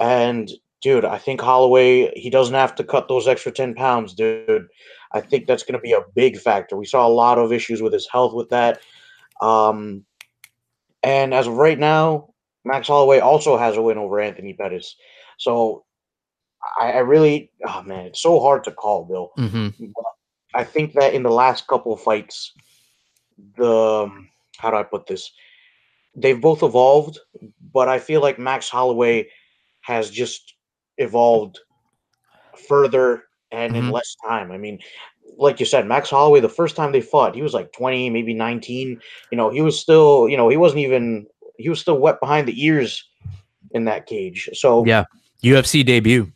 And 0.00 0.50
dude, 0.82 1.04
I 1.04 1.18
think 1.18 1.40
Holloway 1.40 2.18
he 2.18 2.30
doesn't 2.30 2.54
have 2.54 2.74
to 2.74 2.82
cut 2.82 3.06
those 3.06 3.28
extra 3.28 3.52
ten 3.52 3.74
pounds, 3.74 4.12
dude. 4.12 4.66
I 5.12 5.20
think 5.20 5.46
that's 5.46 5.62
going 5.62 5.74
to 5.74 5.80
be 5.80 5.92
a 5.92 6.04
big 6.14 6.38
factor. 6.38 6.76
We 6.76 6.86
saw 6.86 7.06
a 7.06 7.08
lot 7.08 7.38
of 7.38 7.52
issues 7.52 7.82
with 7.82 7.92
his 7.92 8.08
health 8.10 8.34
with 8.34 8.50
that. 8.50 8.80
Um, 9.40 10.04
and 11.02 11.34
as 11.34 11.46
of 11.46 11.54
right 11.54 11.78
now, 11.78 12.30
Max 12.64 12.88
Holloway 12.88 13.20
also 13.20 13.56
has 13.56 13.76
a 13.76 13.82
win 13.82 13.98
over 13.98 14.20
Anthony 14.20 14.52
Pettis. 14.52 14.96
So 15.38 15.84
I, 16.80 16.92
I 16.92 16.98
really, 16.98 17.50
oh 17.66 17.82
man, 17.82 18.06
it's 18.06 18.22
so 18.22 18.38
hard 18.40 18.64
to 18.64 18.72
call, 18.72 19.04
Bill. 19.04 19.32
Mm-hmm. 19.38 19.86
I 20.54 20.64
think 20.64 20.92
that 20.94 21.14
in 21.14 21.22
the 21.22 21.30
last 21.30 21.66
couple 21.66 21.92
of 21.92 22.00
fights, 22.00 22.52
the 23.56 24.08
how 24.58 24.70
do 24.70 24.76
I 24.76 24.82
put 24.82 25.06
this? 25.06 25.32
They've 26.14 26.40
both 26.40 26.62
evolved, 26.62 27.18
but 27.72 27.88
I 27.88 27.98
feel 27.98 28.20
like 28.20 28.38
Max 28.38 28.68
Holloway 28.68 29.28
has 29.82 30.10
just 30.10 30.54
evolved 30.98 31.58
further 32.68 33.24
and 33.52 33.74
mm-hmm. 33.74 33.86
in 33.86 33.90
less 33.90 34.16
time. 34.26 34.52
I 34.52 34.58
mean, 34.58 34.78
like 35.36 35.60
you 35.60 35.66
said, 35.66 35.86
Max 35.86 36.10
Holloway, 36.10 36.40
the 36.40 36.48
first 36.48 36.76
time 36.76 36.92
they 36.92 37.00
fought, 37.00 37.34
he 37.34 37.42
was 37.42 37.54
like 37.54 37.72
20, 37.72 38.10
maybe 38.10 38.34
19. 38.34 39.00
You 39.30 39.36
know, 39.36 39.50
he 39.50 39.62
was 39.62 39.78
still, 39.78 40.28
you 40.28 40.36
know, 40.36 40.48
he 40.48 40.56
wasn't 40.56 40.80
even, 40.80 41.26
he 41.56 41.68
was 41.68 41.80
still 41.80 41.98
wet 41.98 42.20
behind 42.20 42.48
the 42.48 42.64
ears 42.64 43.08
in 43.72 43.84
that 43.84 44.06
cage. 44.06 44.48
So, 44.54 44.84
yeah, 44.84 45.04
UFC 45.42 45.84
debut. 45.84 46.30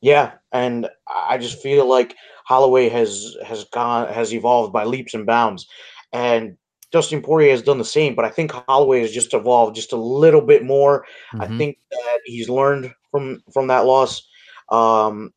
Yeah. 0.00 0.32
And 0.52 0.88
I 1.08 1.38
just 1.38 1.62
feel 1.62 1.88
like 1.88 2.16
Holloway 2.44 2.88
has, 2.88 3.36
has 3.46 3.64
gone, 3.64 4.12
has 4.12 4.34
evolved 4.34 4.72
by 4.72 4.84
leaps 4.84 5.14
and 5.14 5.24
bounds. 5.24 5.68
And 6.12 6.56
Dustin 6.92 7.22
Poirier 7.22 7.50
has 7.50 7.62
done 7.62 7.78
the 7.78 7.84
same, 7.84 8.14
but 8.14 8.26
I 8.26 8.28
think 8.28 8.52
Holloway 8.52 9.00
has 9.00 9.12
just 9.12 9.32
evolved 9.32 9.74
just 9.74 9.92
a 9.92 9.96
little 9.96 10.42
bit 10.42 10.62
more. 10.62 11.06
Mm-hmm. 11.32 11.40
I 11.40 11.58
think 11.58 11.78
that 11.90 12.18
he's 12.26 12.50
learned 12.50 12.92
from 13.10 13.42
from 13.52 13.68
that 13.68 13.86
loss. 13.86 14.28
Um, 14.68 15.32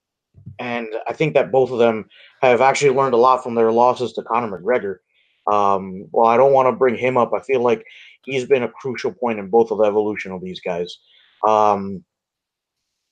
and 0.60 0.88
I 1.08 1.14
think 1.14 1.34
that 1.34 1.52
both 1.52 1.72
of 1.72 1.80
them 1.80 2.06
have 2.42 2.62
actually 2.62 2.96
learned 2.96 3.14
a 3.14 3.18
lot 3.18 3.44
from 3.44 3.56
their 3.56 3.72
losses 3.72 4.14
to 4.14 4.24
Conor 4.24 4.60
McGregor. 4.60 4.98
Um, 5.52 6.08
well, 6.12 6.28
I 6.28 6.38
don't 6.38 6.54
want 6.54 6.68
to 6.68 6.72
bring 6.72 6.96
him 6.96 7.18
up. 7.18 7.32
I 7.34 7.42
feel 7.42 7.62
like 7.62 7.86
he's 8.24 8.46
been 8.46 8.64
a 8.64 8.70
crucial 8.70 9.12
point 9.12 9.40
in 9.40 9.50
both 9.50 9.72
of 9.72 9.78
the 9.78 9.84
evolution 9.86 10.32
of 10.32 10.42
these 10.42 10.60
guys. 10.60 10.98
Um, 11.48 12.04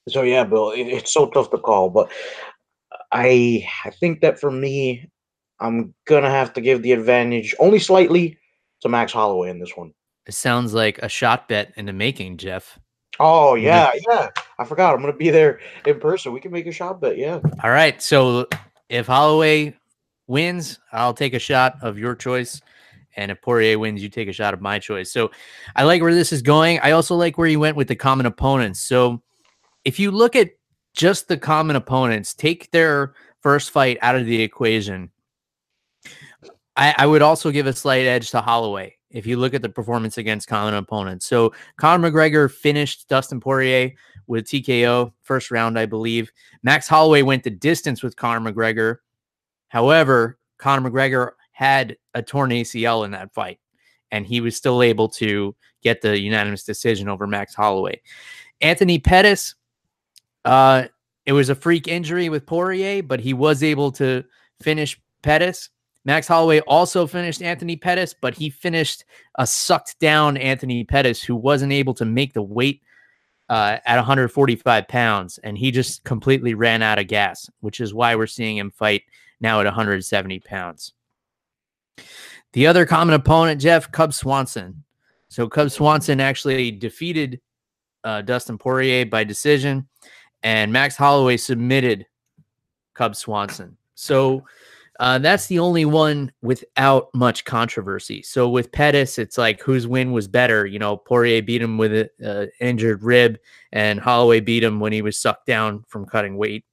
so 0.10 0.24
yeah, 0.24 0.44
Bill, 0.44 0.72
it, 0.72 0.84
it's 0.84 1.14
so 1.14 1.30
tough 1.30 1.52
to 1.52 1.58
call, 1.58 1.90
but 1.90 2.12
I 3.12 3.68
I 3.86 3.92
think 3.92 4.22
that 4.22 4.40
for 4.40 4.52
me, 4.52 5.10
I'm 5.60 5.94
gonna 6.06 6.30
have 6.30 6.54
to 6.54 6.62
give 6.62 6.82
the 6.82 6.92
advantage 6.92 7.56
only 7.60 7.80
slightly 7.80 8.38
to 8.82 8.90
Max 8.90 9.14
Holloway 9.14 9.50
in 9.50 9.60
this 9.60 9.76
one. 9.76 9.94
It 10.26 10.34
sounds 10.34 10.74
like 10.74 11.00
a 11.00 11.10
shot 11.10 11.48
bet 11.48 11.74
in 11.76 11.86
the 11.86 11.94
making, 11.94 12.38
Jeff. 12.38 12.80
Oh 13.20 13.56
yeah, 13.56 13.92
yeah. 14.10 14.30
I 14.58 14.66
forgot. 14.66 14.94
I'm 14.94 15.02
gonna 15.02 15.14
be 15.14 15.30
there 15.30 15.60
in 15.86 16.00
person. 16.00 16.34
We 16.34 16.40
can 16.40 16.52
make 16.52 16.68
a 16.68 16.72
shot 16.72 17.00
bet. 17.02 17.18
Yeah. 17.18 17.40
All 17.64 17.70
right. 17.70 18.02
So 18.02 18.48
if 18.90 19.08
Holloway 19.08 19.76
wins, 20.28 20.80
I'll 20.92 21.14
take 21.14 21.34
a 21.34 21.40
shot 21.40 21.78
of 21.82 21.98
your 21.98 22.16
choice. 22.16 22.62
And 23.16 23.30
if 23.32 23.42
Poirier 23.42 23.78
wins, 23.78 24.02
you 24.02 24.10
take 24.10 24.28
a 24.28 24.34
shot 24.34 24.54
of 24.54 24.62
my 24.62 24.80
choice. 24.80 25.12
So 25.12 25.30
I 25.76 25.84
like 25.84 26.02
where 26.02 26.16
this 26.16 26.34
is 26.34 26.42
going. 26.42 26.80
I 26.80 26.92
also 26.92 27.16
like 27.16 27.38
where 27.38 27.48
you 27.48 27.60
went 27.60 27.78
with 27.78 27.88
the 27.88 27.96
common 27.96 28.26
opponents. 28.26 28.80
So 28.80 29.22
if 29.86 30.00
you 30.00 30.10
look 30.10 30.36
at 30.36 30.52
just 30.96 31.28
the 31.28 31.38
common 31.38 31.76
opponents, 31.76 32.34
take 32.34 32.72
their 32.72 33.14
first 33.42 33.70
fight 33.70 34.00
out 34.02 34.16
of 34.16 34.26
the 34.26 34.42
equation. 34.42 35.12
I, 36.76 36.96
I 36.98 37.06
would 37.06 37.22
also 37.22 37.52
give 37.52 37.68
a 37.68 37.74
slight 37.74 38.06
edge 38.06 38.32
to 38.32 38.42
Holloway 38.42 38.98
if 39.14 39.26
you 39.28 39.38
look 39.38 39.54
at 39.54 39.62
the 39.62 39.70
performance 39.70 40.18
against 40.18 40.48
common 40.48 40.74
opponents. 40.74 41.26
So 41.26 41.54
Conor 41.78 42.12
McGregor 42.12 42.52
finished 42.52 43.08
Dustin 43.08 43.40
Poirier 43.40 43.92
with 44.28 44.46
TKO 44.46 45.14
first 45.22 45.52
round, 45.52 45.78
I 45.78 45.86
believe. 45.86 46.32
Max 46.64 46.88
Holloway 46.88 47.22
went 47.22 47.44
the 47.44 47.52
distance 47.52 48.04
with 48.04 48.16
Conor 48.16 48.52
McGregor. 48.52 48.98
However, 49.70 50.40
Conor 50.58 50.90
McGregor 50.90 51.32
had 51.52 51.96
a 52.14 52.22
torn 52.22 52.50
ACL 52.50 53.06
in 53.06 53.12
that 53.12 53.34
fight, 53.34 53.60
and 54.12 54.26
he 54.26 54.42
was 54.42 54.56
still 54.56 54.82
able 54.82 55.08
to 55.10 55.56
get 55.84 56.02
the 56.02 56.20
unanimous 56.20 56.64
decision 56.64 57.08
over 57.08 57.28
Max 57.28 57.54
Holloway. 57.54 58.02
Anthony 58.62 58.98
Pettis, 58.98 59.56
uh, 60.46 60.86
it 61.26 61.34
was 61.34 61.50
a 61.50 61.56
freak 61.56 61.88
injury 61.88 62.30
with 62.30 62.46
Poirier, 62.46 63.04
but 63.04 63.20
he 63.20 63.34
was 63.34 63.62
able 63.62 63.92
to 63.94 64.24
finish 64.62 65.00
Pettis. 65.22 65.70
Max 66.06 66.28
Holloway 66.28 66.60
also 66.62 67.08
finished 67.08 67.42
Anthony 67.42 67.76
Pettis, 67.76 68.14
but 68.14 68.34
he 68.34 68.50
finished 68.50 69.06
a 69.36 69.48
sucked 69.48 70.00
down 70.00 70.36
Anthony 70.38 70.84
Pettis 70.84 71.24
who 71.24 71.36
wasn't 71.36 71.72
able 71.72 71.94
to 71.94 72.06
make 72.06 72.34
the 72.34 72.42
weight 72.42 72.82
uh, 73.50 73.78
at 73.86 73.98
145 73.98 74.88
pounds, 74.88 75.38
and 75.40 75.58
he 75.58 75.72
just 75.72 76.04
completely 76.04 76.54
ran 76.54 76.82
out 76.82 77.00
of 77.00 77.08
gas, 77.08 77.50
which 77.62 77.80
is 77.80 77.94
why 77.94 78.16
we're 78.16 78.28
seeing 78.28 78.58
him 78.58 78.72
fight 78.72 79.04
now 79.40 79.60
at 79.60 79.66
170 79.66 80.40
pounds. 80.40 80.94
The 82.54 82.68
other 82.68 82.86
common 82.86 83.16
opponent, 83.16 83.62
Jeff 83.62 83.92
Cub 83.92 84.14
Swanson. 84.14 84.84
So 85.30 85.48
Cub 85.48 85.72
Swanson 85.72 86.20
actually 86.20 86.72
defeated 86.72 87.42
uh, 88.04 88.22
Dustin 88.22 88.58
Poirier 88.58 89.06
by 89.06 89.24
decision, 89.24 89.88
and 90.44 90.72
Max 90.72 90.96
Holloway 90.96 91.38
submitted 91.38 92.06
Cub 92.94 93.16
Swanson. 93.16 93.78
So 93.96 94.44
uh, 95.04 95.18
that's 95.18 95.48
the 95.48 95.60
only 95.60 95.84
one 95.84 96.32
without 96.42 97.10
much 97.14 97.44
controversy. 97.44 98.22
So 98.22 98.48
with 98.48 98.72
Pettis, 98.72 99.20
it's 99.20 99.38
like 99.38 99.60
whose 99.60 99.86
win 99.86 100.14
was 100.14 100.30
better. 100.30 100.66
You 100.66 100.80
know, 100.80 100.96
Poirier 100.96 101.42
beat 101.42 101.62
him 101.62 101.78
with 101.78 101.94
an 101.94 102.26
uh, 102.26 102.46
injured 102.62 103.04
rib, 103.04 103.38
and 103.74 104.00
Holloway 104.00 104.40
beat 104.40 104.64
him 104.64 104.80
when 104.80 104.94
he 104.94 105.02
was 105.02 105.18
sucked 105.18 105.46
down 105.46 105.84
from 105.90 106.06
cutting 106.06 106.38
weight. 106.38 106.64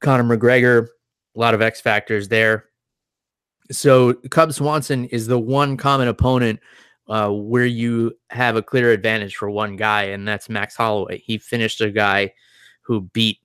Conor 0.00 0.24
McGregor, 0.24 0.88
a 1.36 1.38
lot 1.38 1.54
of 1.54 1.62
X 1.62 1.80
factors 1.80 2.26
there. 2.26 2.64
So 3.70 4.14
Cub 4.32 4.52
Swanson 4.52 5.04
is 5.04 5.28
the 5.28 5.38
one 5.38 5.76
common 5.76 6.08
opponent 6.08 6.58
uh, 7.06 7.30
where 7.30 7.64
you 7.64 8.10
have 8.30 8.56
a 8.56 8.62
clear 8.62 8.90
advantage 8.90 9.36
for 9.36 9.48
one 9.48 9.76
guy, 9.76 10.02
and 10.06 10.26
that's 10.26 10.48
Max 10.48 10.74
Holloway. 10.74 11.18
He 11.18 11.38
finished 11.38 11.80
a 11.80 11.92
guy 11.92 12.32
who 12.82 13.02
beat 13.02 13.38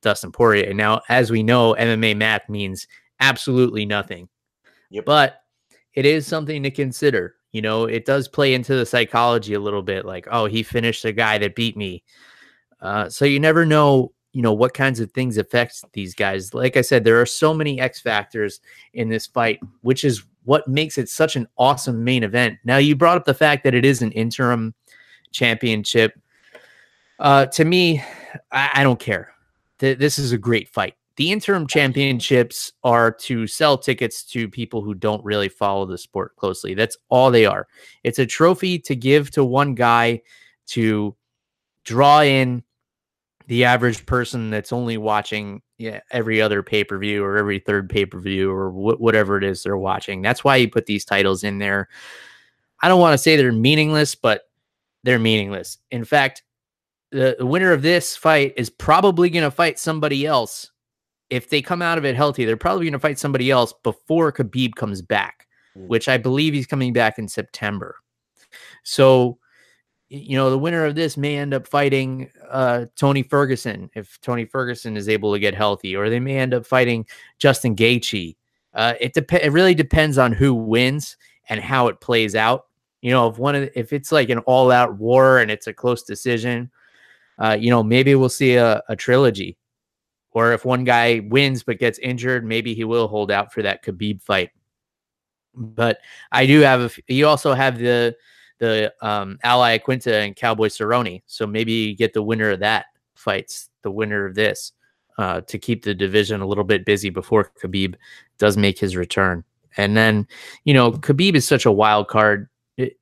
Dustin 0.00 0.32
Poirier. 0.32 0.72
Now, 0.72 1.02
as 1.10 1.30
we 1.30 1.42
know, 1.42 1.76
MMA 1.78 2.16
math 2.16 2.48
means 2.48 2.86
absolutely 3.20 3.86
nothing. 3.86 4.28
Yep. 4.90 5.04
But 5.04 5.42
it 5.94 6.06
is 6.06 6.26
something 6.26 6.62
to 6.62 6.70
consider. 6.70 7.36
You 7.52 7.62
know, 7.62 7.84
it 7.84 8.04
does 8.04 8.28
play 8.28 8.54
into 8.54 8.74
the 8.76 8.86
psychology 8.86 9.54
a 9.54 9.60
little 9.60 9.82
bit 9.82 10.04
like, 10.04 10.28
oh, 10.30 10.46
he 10.46 10.62
finished 10.62 11.04
a 11.04 11.12
guy 11.12 11.38
that 11.38 11.56
beat 11.56 11.76
me. 11.76 12.04
Uh, 12.80 13.08
so 13.08 13.24
you 13.24 13.40
never 13.40 13.66
know, 13.66 14.12
you 14.32 14.42
know, 14.42 14.52
what 14.52 14.72
kinds 14.72 15.00
of 15.00 15.10
things 15.12 15.36
affect 15.36 15.84
these 15.92 16.14
guys. 16.14 16.54
Like 16.54 16.76
I 16.76 16.80
said, 16.80 17.02
there 17.02 17.20
are 17.20 17.26
so 17.26 17.52
many 17.52 17.80
X 17.80 18.00
factors 18.00 18.60
in 18.94 19.08
this 19.08 19.26
fight, 19.26 19.58
which 19.82 20.04
is 20.04 20.22
what 20.44 20.68
makes 20.68 20.96
it 20.96 21.08
such 21.08 21.36
an 21.36 21.48
awesome 21.58 22.04
main 22.04 22.22
event. 22.22 22.58
Now, 22.64 22.78
you 22.78 22.94
brought 22.94 23.16
up 23.16 23.24
the 23.24 23.34
fact 23.34 23.64
that 23.64 23.74
it 23.74 23.84
is 23.84 24.00
an 24.00 24.12
interim 24.12 24.74
championship. 25.32 26.18
Uh, 27.18 27.46
to 27.46 27.64
me, 27.64 28.02
I, 28.52 28.70
I 28.74 28.82
don't 28.82 29.00
care. 29.00 29.34
Th- 29.80 29.98
this 29.98 30.18
is 30.18 30.32
a 30.32 30.38
great 30.38 30.68
fight. 30.68 30.94
The 31.16 31.32
interim 31.32 31.66
championships 31.66 32.72
are 32.82 33.10
to 33.12 33.46
sell 33.46 33.76
tickets 33.76 34.22
to 34.26 34.48
people 34.48 34.80
who 34.82 34.94
don't 34.94 35.24
really 35.24 35.48
follow 35.48 35.84
the 35.84 35.98
sport 35.98 36.36
closely. 36.36 36.74
That's 36.74 36.96
all 37.08 37.30
they 37.30 37.46
are. 37.46 37.66
It's 38.04 38.18
a 38.18 38.26
trophy 38.26 38.78
to 38.80 38.96
give 38.96 39.30
to 39.32 39.44
one 39.44 39.74
guy 39.74 40.22
to 40.68 41.14
draw 41.84 42.22
in 42.22 42.62
the 43.48 43.64
average 43.64 44.06
person 44.06 44.50
that's 44.50 44.72
only 44.72 44.96
watching 44.96 45.60
yeah, 45.76 46.00
every 46.10 46.40
other 46.40 46.62
pay 46.62 46.84
per 46.84 46.98
view 46.98 47.24
or 47.24 47.36
every 47.36 47.58
third 47.58 47.88
pay 47.88 48.06
per 48.06 48.20
view 48.20 48.52
or 48.52 48.70
wh- 48.70 49.00
whatever 49.00 49.36
it 49.36 49.44
is 49.44 49.62
they're 49.62 49.76
watching. 49.76 50.22
That's 50.22 50.44
why 50.44 50.56
you 50.56 50.68
put 50.68 50.86
these 50.86 51.04
titles 51.04 51.42
in 51.42 51.58
there. 51.58 51.88
I 52.80 52.88
don't 52.88 53.00
want 53.00 53.14
to 53.14 53.18
say 53.18 53.36
they're 53.36 53.50
meaningless, 53.50 54.14
but 54.14 54.42
they're 55.04 55.18
meaningless. 55.18 55.78
In 55.90 56.04
fact, 56.04 56.42
the, 57.10 57.36
the 57.38 57.46
winner 57.46 57.72
of 57.72 57.82
this 57.82 58.16
fight 58.16 58.54
is 58.56 58.70
probably 58.70 59.30
going 59.30 59.42
to 59.42 59.50
fight 59.50 59.78
somebody 59.78 60.26
else. 60.26 60.70
If 61.30 61.48
they 61.48 61.62
come 61.62 61.80
out 61.80 61.96
of 61.96 62.04
it 62.04 62.16
healthy, 62.16 62.44
they're 62.44 62.56
probably 62.56 62.84
going 62.84 62.92
to 62.92 62.98
fight 62.98 63.18
somebody 63.18 63.50
else 63.50 63.72
before 63.82 64.32
Khabib 64.32 64.74
comes 64.74 65.00
back, 65.00 65.46
mm. 65.76 65.86
which 65.86 66.08
I 66.08 66.18
believe 66.18 66.54
he's 66.54 66.66
coming 66.66 66.92
back 66.92 67.18
in 67.18 67.28
September. 67.28 67.96
So, 68.82 69.38
you 70.08 70.36
know, 70.36 70.50
the 70.50 70.58
winner 70.58 70.84
of 70.84 70.96
this 70.96 71.16
may 71.16 71.36
end 71.36 71.54
up 71.54 71.68
fighting 71.68 72.30
uh, 72.50 72.86
Tony 72.96 73.22
Ferguson 73.22 73.88
if 73.94 74.20
Tony 74.20 74.44
Ferguson 74.44 74.96
is 74.96 75.08
able 75.08 75.32
to 75.32 75.38
get 75.38 75.54
healthy, 75.54 75.94
or 75.94 76.10
they 76.10 76.18
may 76.18 76.36
end 76.36 76.52
up 76.52 76.66
fighting 76.66 77.06
Justin 77.38 77.76
Gaethje. 77.76 78.36
Uh, 78.74 78.94
it 79.00 79.14
dep- 79.14 79.32
It 79.32 79.52
really 79.52 79.74
depends 79.74 80.18
on 80.18 80.32
who 80.32 80.52
wins 80.52 81.16
and 81.48 81.60
how 81.60 81.86
it 81.86 82.00
plays 82.00 82.34
out. 82.34 82.66
You 83.02 83.12
know, 83.12 83.28
if 83.28 83.38
one 83.38 83.54
of 83.54 83.62
the, 83.62 83.78
if 83.78 83.92
it's 83.92 84.10
like 84.10 84.30
an 84.30 84.40
all 84.40 84.70
out 84.70 84.98
war 84.98 85.38
and 85.38 85.50
it's 85.50 85.68
a 85.68 85.72
close 85.72 86.02
decision, 86.02 86.70
uh, 87.38 87.56
you 87.58 87.70
know, 87.70 87.82
maybe 87.82 88.14
we'll 88.14 88.28
see 88.28 88.56
a, 88.56 88.82
a 88.88 88.96
trilogy. 88.96 89.56
Or 90.32 90.52
if 90.52 90.64
one 90.64 90.84
guy 90.84 91.20
wins 91.28 91.62
but 91.62 91.78
gets 91.78 91.98
injured, 91.98 92.44
maybe 92.44 92.74
he 92.74 92.84
will 92.84 93.08
hold 93.08 93.30
out 93.30 93.52
for 93.52 93.62
that 93.62 93.84
Khabib 93.84 94.22
fight. 94.22 94.50
But 95.54 95.98
I 96.30 96.46
do 96.46 96.60
have 96.60 96.80
a. 96.80 97.12
You 97.12 97.26
also 97.26 97.54
have 97.54 97.78
the 97.78 98.16
the 98.58 98.92
um, 99.00 99.38
Al 99.42 99.60
Iaquinta 99.60 100.24
and 100.24 100.36
Cowboy 100.36 100.68
Cerrone, 100.68 101.22
so 101.26 101.46
maybe 101.46 101.72
you 101.72 101.96
get 101.96 102.12
the 102.12 102.22
winner 102.22 102.50
of 102.50 102.60
that 102.60 102.86
fights 103.14 103.70
the 103.82 103.90
winner 103.90 104.26
of 104.26 104.34
this 104.34 104.72
uh, 105.18 105.40
to 105.42 105.58
keep 105.58 105.84
the 105.84 105.94
division 105.94 106.40
a 106.40 106.46
little 106.46 106.64
bit 106.64 106.84
busy 106.84 107.10
before 107.10 107.52
Khabib 107.62 107.94
does 108.38 108.56
make 108.56 108.78
his 108.78 108.96
return. 108.96 109.44
And 109.76 109.96
then, 109.96 110.26
you 110.64 110.74
know, 110.74 110.92
Khabib 110.92 111.34
is 111.34 111.46
such 111.46 111.66
a 111.66 111.72
wild 111.72 112.08
card. 112.08 112.48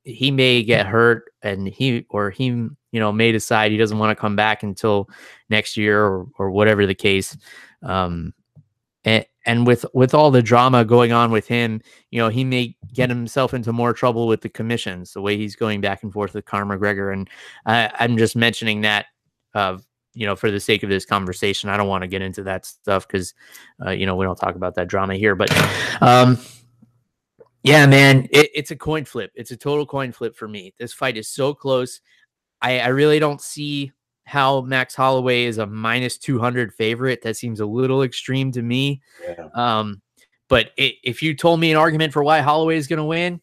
He 0.03 0.31
may 0.31 0.63
get 0.63 0.85
hurt, 0.85 1.31
and 1.41 1.67
he 1.67 2.05
or 2.09 2.29
he 2.29 2.69
you 2.91 2.99
know, 2.99 3.11
may 3.11 3.31
decide 3.31 3.71
he 3.71 3.77
doesn't 3.77 3.99
want 3.99 4.15
to 4.15 4.19
come 4.19 4.35
back 4.35 4.63
until 4.63 5.09
next 5.49 5.77
year 5.77 6.03
or, 6.03 6.27
or 6.37 6.51
whatever 6.51 6.85
the 6.85 6.95
case. 6.95 7.37
Um, 7.83 8.33
and, 9.05 9.25
and 9.45 9.67
with 9.67 9.85
with 9.93 10.13
all 10.13 10.31
the 10.31 10.41
drama 10.41 10.83
going 10.83 11.11
on 11.11 11.31
with 11.31 11.47
him, 11.47 11.81
you 12.11 12.19
know, 12.19 12.29
he 12.29 12.43
may 12.43 12.75
get 12.93 13.09
himself 13.09 13.53
into 13.53 13.71
more 13.71 13.93
trouble 13.93 14.27
with 14.27 14.41
the 14.41 14.49
commissions. 14.49 15.13
The 15.13 15.21
way 15.21 15.37
he's 15.37 15.55
going 15.55 15.81
back 15.81 16.03
and 16.03 16.11
forth 16.11 16.33
with 16.33 16.45
Conor 16.45 16.77
McGregor, 16.77 17.13
and 17.13 17.29
I, 17.65 17.91
I'm 17.99 18.17
just 18.17 18.35
mentioning 18.35 18.81
that, 18.81 19.05
uh, 19.53 19.77
you 20.13 20.25
know, 20.25 20.35
for 20.35 20.51
the 20.51 20.59
sake 20.59 20.83
of 20.83 20.89
this 20.89 21.05
conversation. 21.05 21.69
I 21.69 21.77
don't 21.77 21.87
want 21.87 22.01
to 22.01 22.07
get 22.07 22.21
into 22.21 22.43
that 22.43 22.65
stuff 22.65 23.07
because, 23.07 23.33
uh, 23.85 23.91
you 23.91 24.05
know, 24.05 24.15
we 24.15 24.25
don't 24.25 24.35
talk 24.35 24.55
about 24.55 24.75
that 24.75 24.87
drama 24.87 25.15
here. 25.15 25.35
But, 25.35 25.49
um, 26.01 26.37
yeah, 27.63 27.85
man, 27.85 28.27
it, 28.31 28.49
it's 28.53 28.71
a 28.71 28.75
coin 28.75 29.05
flip. 29.05 29.31
It's 29.35 29.51
a 29.51 29.57
total 29.57 29.85
coin 29.85 30.11
flip 30.11 30.35
for 30.35 30.47
me. 30.47 30.73
This 30.77 30.93
fight 30.93 31.17
is 31.17 31.27
so 31.27 31.53
close. 31.53 32.01
I, 32.61 32.79
I 32.79 32.87
really 32.87 33.19
don't 33.19 33.41
see 33.41 33.91
how 34.25 34.61
Max 34.61 34.95
Holloway 34.95 35.45
is 35.45 35.57
a 35.57 35.65
minus 35.65 36.17
200 36.17 36.73
favorite. 36.73 37.21
That 37.23 37.35
seems 37.35 37.59
a 37.59 37.65
little 37.65 38.03
extreme 38.03 38.51
to 38.53 38.61
me. 38.61 39.01
Yeah. 39.23 39.47
Um, 39.55 40.01
but 40.47 40.71
it, 40.77 40.95
if 41.03 41.21
you 41.23 41.35
told 41.35 41.59
me 41.59 41.71
an 41.71 41.77
argument 41.77 42.13
for 42.13 42.23
why 42.23 42.41
Holloway 42.41 42.77
is 42.77 42.87
going 42.87 42.97
to 42.97 43.05
win, 43.05 43.41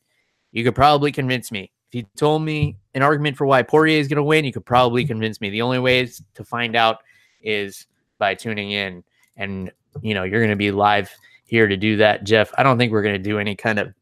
you 0.53 0.65
could 0.65 0.75
probably 0.75 1.13
convince 1.13 1.51
me. 1.51 1.73
If 1.91 1.95
you 1.95 2.07
told 2.17 2.43
me 2.43 2.77
an 2.95 3.03
argument 3.03 3.37
for 3.37 3.47
why 3.47 3.63
Poirier 3.63 3.99
is 3.99 4.09
going 4.09 4.17
to 4.17 4.23
win, 4.23 4.45
you 4.45 4.53
could 4.53 4.67
probably 4.67 5.05
convince 5.05 5.41
me. 5.41 5.51
The 5.51 5.63
only 5.63 5.79
ways 5.79 6.23
to 6.35 6.45
find 6.45 6.75
out 6.75 6.99
is 7.43 7.87
by 8.19 8.35
tuning 8.35 8.71
in. 8.71 9.05
And, 9.37 9.71
you 10.03 10.15
know, 10.15 10.25
you're 10.25 10.41
going 10.41 10.51
to 10.51 10.57
be 10.57 10.71
live 10.71 11.11
here 11.47 11.67
to 11.67 11.77
do 11.77 11.97
that, 11.99 12.25
Jeff. 12.25 12.53
I 12.59 12.63
don't 12.63 12.79
think 12.79 12.93
we're 12.93 13.03
going 13.03 13.15
to 13.15 13.31
do 13.31 13.39
any 13.39 13.57
kind 13.57 13.79
of 13.79 13.95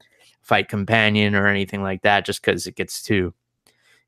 fight 0.43 0.69
companion 0.69 1.35
or 1.35 1.47
anything 1.47 1.83
like 1.83 2.03
that 2.03 2.25
just 2.25 2.43
because 2.43 2.67
it 2.67 2.77
gets 2.77 3.03
too 3.03 3.33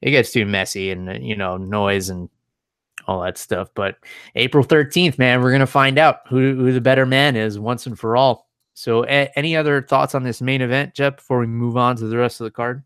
it 0.03 0.11
gets 0.11 0.33
too 0.33 0.45
messy 0.45 0.91
and 0.91 1.09
uh, 1.09 1.13
you 1.15 1.37
know 1.37 1.57
noise 1.57 2.09
and 2.09 2.29
all 3.07 3.23
that 3.23 3.39
stuff. 3.39 3.71
But 3.75 3.97
April 4.35 4.65
13th, 4.65 5.19
man, 5.19 5.41
we're 5.41 5.53
gonna 5.53 5.67
find 5.67 5.99
out 5.99 6.21
who 6.29 6.55
who 6.57 6.73
the 6.73 6.81
better 6.81 7.07
man 7.07 7.37
is 7.37 7.59
once 7.59 7.87
and 7.87 7.99
for 7.99 8.17
all. 8.17 8.47
So, 8.75 9.05
a- 9.05 9.31
any 9.37 9.57
other 9.57 9.81
thoughts 9.81 10.15
on 10.15 10.23
this 10.23 10.43
main 10.43 10.61
event, 10.61 10.95
Jeff? 10.95 11.17
Before 11.17 11.39
we 11.39 11.47
move 11.47 11.79
on 11.79 11.97
to 11.97 12.07
the 12.07 12.17
rest 12.19 12.41
of 12.41 12.45
the 12.45 12.51
card. 12.51 12.83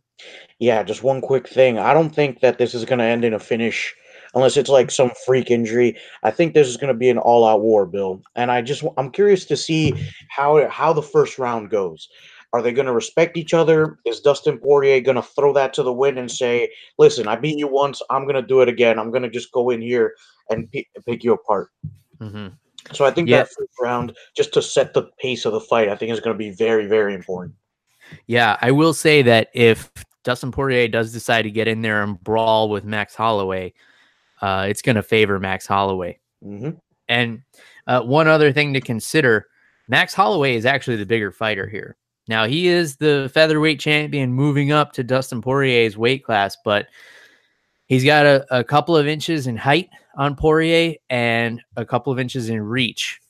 Yeah, 0.59 0.83
just 0.83 1.03
one 1.03 1.21
quick 1.21 1.49
thing. 1.49 1.79
I 1.79 1.95
don't 1.95 2.15
think 2.15 2.41
that 2.41 2.59
this 2.59 2.75
is 2.75 2.85
going 2.85 2.99
to 2.99 3.05
end 3.05 3.25
in 3.25 3.35
a 3.35 3.39
finish 3.39 3.95
unless 4.35 4.57
it's 4.57 4.71
like 4.71 4.90
some 4.90 5.11
freak 5.27 5.51
injury. 5.51 5.97
I 6.23 6.31
think 6.31 6.55
this 6.55 6.69
is 6.69 6.77
going 6.77 6.93
to 6.93 6.99
be 6.99 7.11
an 7.11 7.19
all-out 7.19 7.62
war, 7.62 7.87
Bill. 7.87 8.23
And 8.37 8.51
I 8.51 8.62
just 8.62 8.85
I'm 8.97 9.11
curious 9.11 9.45
to 9.47 9.57
see 9.57 9.95
how 10.29 10.69
how 10.69 10.93
the 10.93 11.03
first 11.03 11.38
round 11.38 11.71
goes. 11.71 12.09
Are 12.53 12.62
they 12.62 12.73
going 12.73 12.87
to 12.87 12.93
respect 12.93 13.37
each 13.37 13.55
other? 13.55 13.99
Is 14.05 14.21
Dustin 14.21 14.59
Poirier 14.59 15.01
going 15.01 15.14
to 15.14 15.23
throw 15.23 15.53
that 15.53 15.73
to 15.75 15.85
the 15.85 15.93
wind 15.93 16.19
and 16.19 16.31
say, 16.31 16.71
"Listen, 16.99 17.29
I 17.29 17.37
beat 17.37 17.59
you 17.59 17.69
once. 17.69 18.03
I'm 18.11 18.25
going 18.25 18.35
to 18.35 18.43
do 18.43 18.61
it 18.61 18.69
again. 18.69 18.99
I'm 18.99 19.11
going 19.11 19.23
to 19.23 19.31
just 19.31 19.53
go 19.53 19.71
in 19.71 19.81
here 19.81 20.14
and 20.49 20.71
p- 20.71 20.88
pick 21.07 21.23
you 21.23 21.33
apart." 21.33 21.71
Mm-hmm. 22.19 22.49
So 22.93 23.05
I 23.05 23.12
think 23.12 23.29
yeah. 23.29 23.38
that 23.38 23.49
first 23.49 23.71
round, 23.81 24.16
just 24.37 24.53
to 24.55 24.62
set 24.62 24.95
the 24.95 25.05
pace 25.21 25.45
of 25.45 25.53
the 25.53 25.61
fight, 25.61 25.88
I 25.88 25.95
think 25.95 26.11
is 26.11 26.19
going 26.19 26.35
to 26.35 26.38
be 26.38 26.51
very, 26.51 26.87
very 26.87 27.14
important. 27.14 27.55
Yeah, 28.27 28.57
I 28.61 28.73
will 28.73 28.95
say 28.95 29.23
that 29.23 29.49
if 29.55 29.93
Dustin 30.25 30.51
Poirier 30.51 30.88
does 30.88 31.12
decide 31.12 31.43
to 31.43 31.51
get 31.51 31.69
in 31.69 31.83
there 31.83 32.03
and 32.03 32.23
brawl 32.23 32.69
with 32.69 32.85
Max 32.85 33.14
Holloway, 33.14 33.73
uh, 34.40 34.66
it's 34.68 34.83
going 34.83 34.96
to 34.96 35.03
favor 35.03 35.38
Max 35.38 35.66
Holloway. 35.66 36.18
Mm-hmm. 36.44 36.70
And 37.09 37.42
uh, 37.87 38.03
one 38.03 38.29
other 38.29 38.53
thing 38.53 38.74
to 38.74 38.81
consider: 38.81 39.48
Max 39.88 40.14
Holloway 40.14 40.57
is 40.57 40.66
actually 40.66 40.96
the 40.96 41.07
bigger 41.07 41.33
fighter 41.33 41.68
here. 41.68 41.96
Now 42.29 42.46
he 42.46 42.68
is 42.68 42.96
the 42.96 43.31
featherweight 43.35 43.81
champion 43.81 44.33
moving 44.33 44.72
up 44.72 44.92
to 44.92 45.03
Dustin 45.03 45.42
Poirier's 45.42 45.96
weight 45.98 46.24
class, 46.24 46.57
but 46.64 46.87
He's 47.90 48.05
got 48.05 48.24
a, 48.24 48.46
a 48.57 48.62
couple 48.62 48.96
of 48.96 49.09
inches 49.09 49.48
in 49.48 49.57
height 49.57 49.90
on 50.14 50.37
Poirier 50.37 50.94
and 51.11 51.61
a 51.74 51.85
couple 51.85 52.12
of 52.12 52.20
inches 52.20 52.48
in 52.48 52.62
reach. 52.62 53.20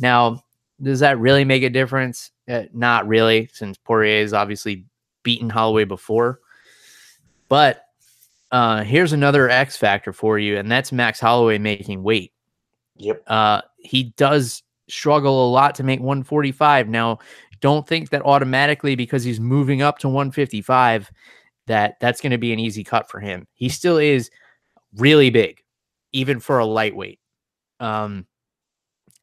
Now, 0.00 0.42
does 0.82 0.98
that 0.98 1.20
really 1.20 1.44
make 1.44 1.62
a 1.62 1.70
difference? 1.70 2.32
Uh, 2.50 2.64
not 2.72 3.06
really, 3.06 3.48
since 3.52 3.78
Poirier 3.78 4.22
has 4.22 4.32
obviously 4.32 4.84
beaten 5.22 5.48
Holloway 5.48 5.84
before. 5.84 6.40
But 7.48 7.84
uh, 8.52 8.82
here's 8.82 9.12
another 9.12 9.48
X 9.48 9.76
factor 9.76 10.12
for 10.12 10.38
you, 10.38 10.58
and 10.58 10.70
that's 10.70 10.92
Max 10.92 11.20
Holloway 11.20 11.58
making 11.58 12.02
weight. 12.02 12.32
Yep. 12.96 13.22
Uh, 13.26 13.62
he 13.78 14.04
does 14.16 14.62
struggle 14.88 15.48
a 15.48 15.50
lot 15.50 15.74
to 15.76 15.82
make 15.82 16.00
145. 16.00 16.88
Now, 16.88 17.18
don't 17.60 17.86
think 17.86 18.10
that 18.10 18.22
automatically 18.24 18.96
because 18.96 19.22
he's 19.22 19.40
moving 19.40 19.82
up 19.82 19.98
to 19.98 20.08
155 20.08 21.10
that 21.66 21.96
that's 22.00 22.20
going 22.20 22.32
to 22.32 22.38
be 22.38 22.52
an 22.52 22.58
easy 22.58 22.82
cut 22.82 23.08
for 23.08 23.20
him. 23.20 23.46
He 23.54 23.68
still 23.68 23.98
is 23.98 24.30
really 24.96 25.30
big, 25.30 25.62
even 26.12 26.40
for 26.40 26.58
a 26.58 26.66
lightweight. 26.66 27.20
Um, 27.78 28.26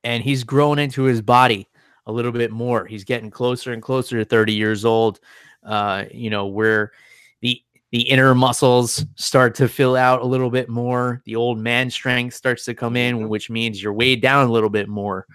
and 0.04 0.24
he's 0.24 0.44
grown 0.44 0.80
into 0.80 1.04
his 1.04 1.22
body 1.22 1.68
a 2.06 2.12
little 2.12 2.32
bit 2.32 2.52
more. 2.52 2.86
He's 2.86 3.04
getting 3.04 3.30
closer 3.30 3.74
and 3.74 3.82
closer 3.82 4.18
to 4.18 4.26
30 4.26 4.54
years 4.54 4.86
old. 4.86 5.20
Uh, 5.63 6.06
you 6.12 6.30
know, 6.30 6.46
where 6.46 6.94
the 7.91 8.02
inner 8.02 8.36
muscles 8.36 9.06
start 9.15 9.56
to 9.56 9.69
fill 9.69 9.95
out 9.95 10.21
a 10.21 10.26
little 10.26 10.50
bit 10.50 10.69
more. 10.69 11.21
The 11.26 11.36
old 11.36 11.58
man 11.58 11.89
strength 11.89 12.36
starts 12.36 12.65
to 12.65 12.73
come 12.73 12.95
in, 12.95 13.17
mm-hmm. 13.17 13.28
which 13.28 13.50
means 13.50 13.82
you're 13.82 13.93
weighed 13.93 14.21
down 14.21 14.47
a 14.47 14.52
little 14.52 14.69
bit 14.69 14.89
more. 14.89 15.26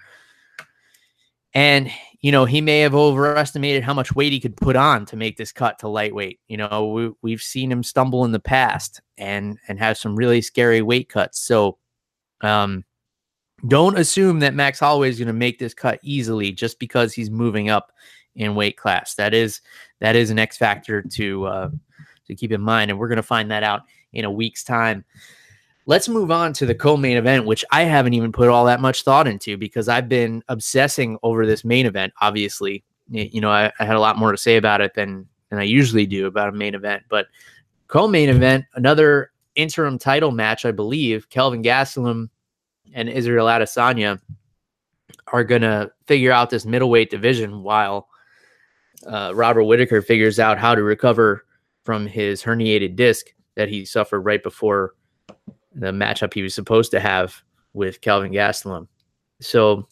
And 1.53 1.91
you 2.23 2.31
know, 2.31 2.45
he 2.45 2.61
may 2.61 2.79
have 2.79 2.95
overestimated 2.95 3.83
how 3.83 3.93
much 3.93 4.15
weight 4.15 4.31
he 4.31 4.39
could 4.39 4.55
put 4.55 4.77
on 4.77 5.05
to 5.07 5.17
make 5.17 5.35
this 5.35 5.51
cut 5.51 5.77
to 5.79 5.89
lightweight. 5.89 6.39
You 6.47 6.55
know, 6.55 6.87
we, 6.87 7.11
we've 7.21 7.41
seen 7.41 7.69
him 7.69 7.83
stumble 7.83 8.23
in 8.23 8.31
the 8.31 8.39
past 8.39 9.01
and 9.17 9.57
and 9.67 9.77
have 9.77 9.97
some 9.97 10.15
really 10.15 10.41
scary 10.41 10.81
weight 10.81 11.09
cuts. 11.09 11.39
So, 11.39 11.77
um, 12.41 12.85
don't 13.67 13.97
assume 13.97 14.39
that 14.39 14.53
Max 14.53 14.79
Holloway 14.79 15.09
is 15.09 15.19
going 15.19 15.27
to 15.27 15.33
make 15.33 15.59
this 15.59 15.73
cut 15.73 15.99
easily 16.01 16.51
just 16.51 16.79
because 16.79 17.13
he's 17.13 17.29
moving 17.29 17.69
up 17.69 17.91
in 18.35 18.55
weight 18.55 18.77
class. 18.77 19.15
That 19.15 19.33
is 19.33 19.59
that 19.99 20.15
is 20.15 20.29
an 20.29 20.39
X 20.39 20.57
factor 20.57 21.01
to 21.01 21.45
uh, 21.45 21.69
to 22.27 22.35
keep 22.35 22.51
in 22.51 22.61
mind, 22.61 22.91
and 22.91 22.99
we're 22.99 23.07
going 23.07 23.17
to 23.17 23.23
find 23.23 23.51
that 23.51 23.63
out 23.63 23.81
in 24.13 24.25
a 24.25 24.31
week's 24.31 24.63
time. 24.63 25.03
Let's 25.85 26.07
move 26.07 26.31
on 26.31 26.53
to 26.53 26.65
the 26.65 26.75
co-main 26.75 27.17
event, 27.17 27.45
which 27.45 27.65
I 27.71 27.83
haven't 27.83 28.13
even 28.13 28.31
put 28.31 28.47
all 28.47 28.65
that 28.65 28.79
much 28.79 29.03
thought 29.03 29.27
into 29.27 29.57
because 29.57 29.89
I've 29.89 30.07
been 30.07 30.41
obsessing 30.47 31.17
over 31.23 31.45
this 31.45 31.65
main 31.65 31.85
event. 31.85 32.13
Obviously, 32.21 32.83
you 33.09 33.41
know, 33.41 33.51
I, 33.51 33.71
I 33.79 33.85
had 33.85 33.97
a 33.97 33.99
lot 33.99 34.17
more 34.17 34.31
to 34.31 34.37
say 34.37 34.55
about 34.55 34.81
it 34.81 34.93
than 34.93 35.27
than 35.49 35.59
I 35.59 35.63
usually 35.63 36.05
do 36.05 36.25
about 36.25 36.49
a 36.49 36.53
main 36.53 36.73
event. 36.73 37.03
But 37.09 37.27
co-main 37.87 38.29
event, 38.29 38.65
another 38.75 39.31
interim 39.55 39.99
title 39.99 40.31
match, 40.31 40.65
I 40.65 40.71
believe. 40.71 41.29
Kelvin 41.29 41.61
Gastelum 41.61 42.29
and 42.93 43.09
Israel 43.09 43.47
Adesanya 43.47 44.19
are 45.27 45.43
gonna 45.43 45.91
figure 46.07 46.31
out 46.31 46.49
this 46.49 46.65
middleweight 46.65 47.11
division 47.11 47.61
while 47.61 48.07
uh, 49.05 49.33
Robert 49.35 49.65
Whitaker 49.65 50.01
figures 50.01 50.39
out 50.39 50.57
how 50.57 50.73
to 50.75 50.81
recover 50.81 51.45
from 51.83 52.05
his 52.07 52.41
herniated 52.43 52.95
disc 52.95 53.33
that 53.55 53.69
he 53.69 53.85
suffered 53.85 54.21
right 54.21 54.41
before 54.41 54.95
the 55.75 55.91
matchup 55.91 56.33
he 56.33 56.41
was 56.43 56.53
supposed 56.53 56.91
to 56.91 56.99
have 56.99 57.41
with 57.73 58.01
Kelvin 58.01 58.31
Gastelum. 58.31 58.87
So, 59.41 59.87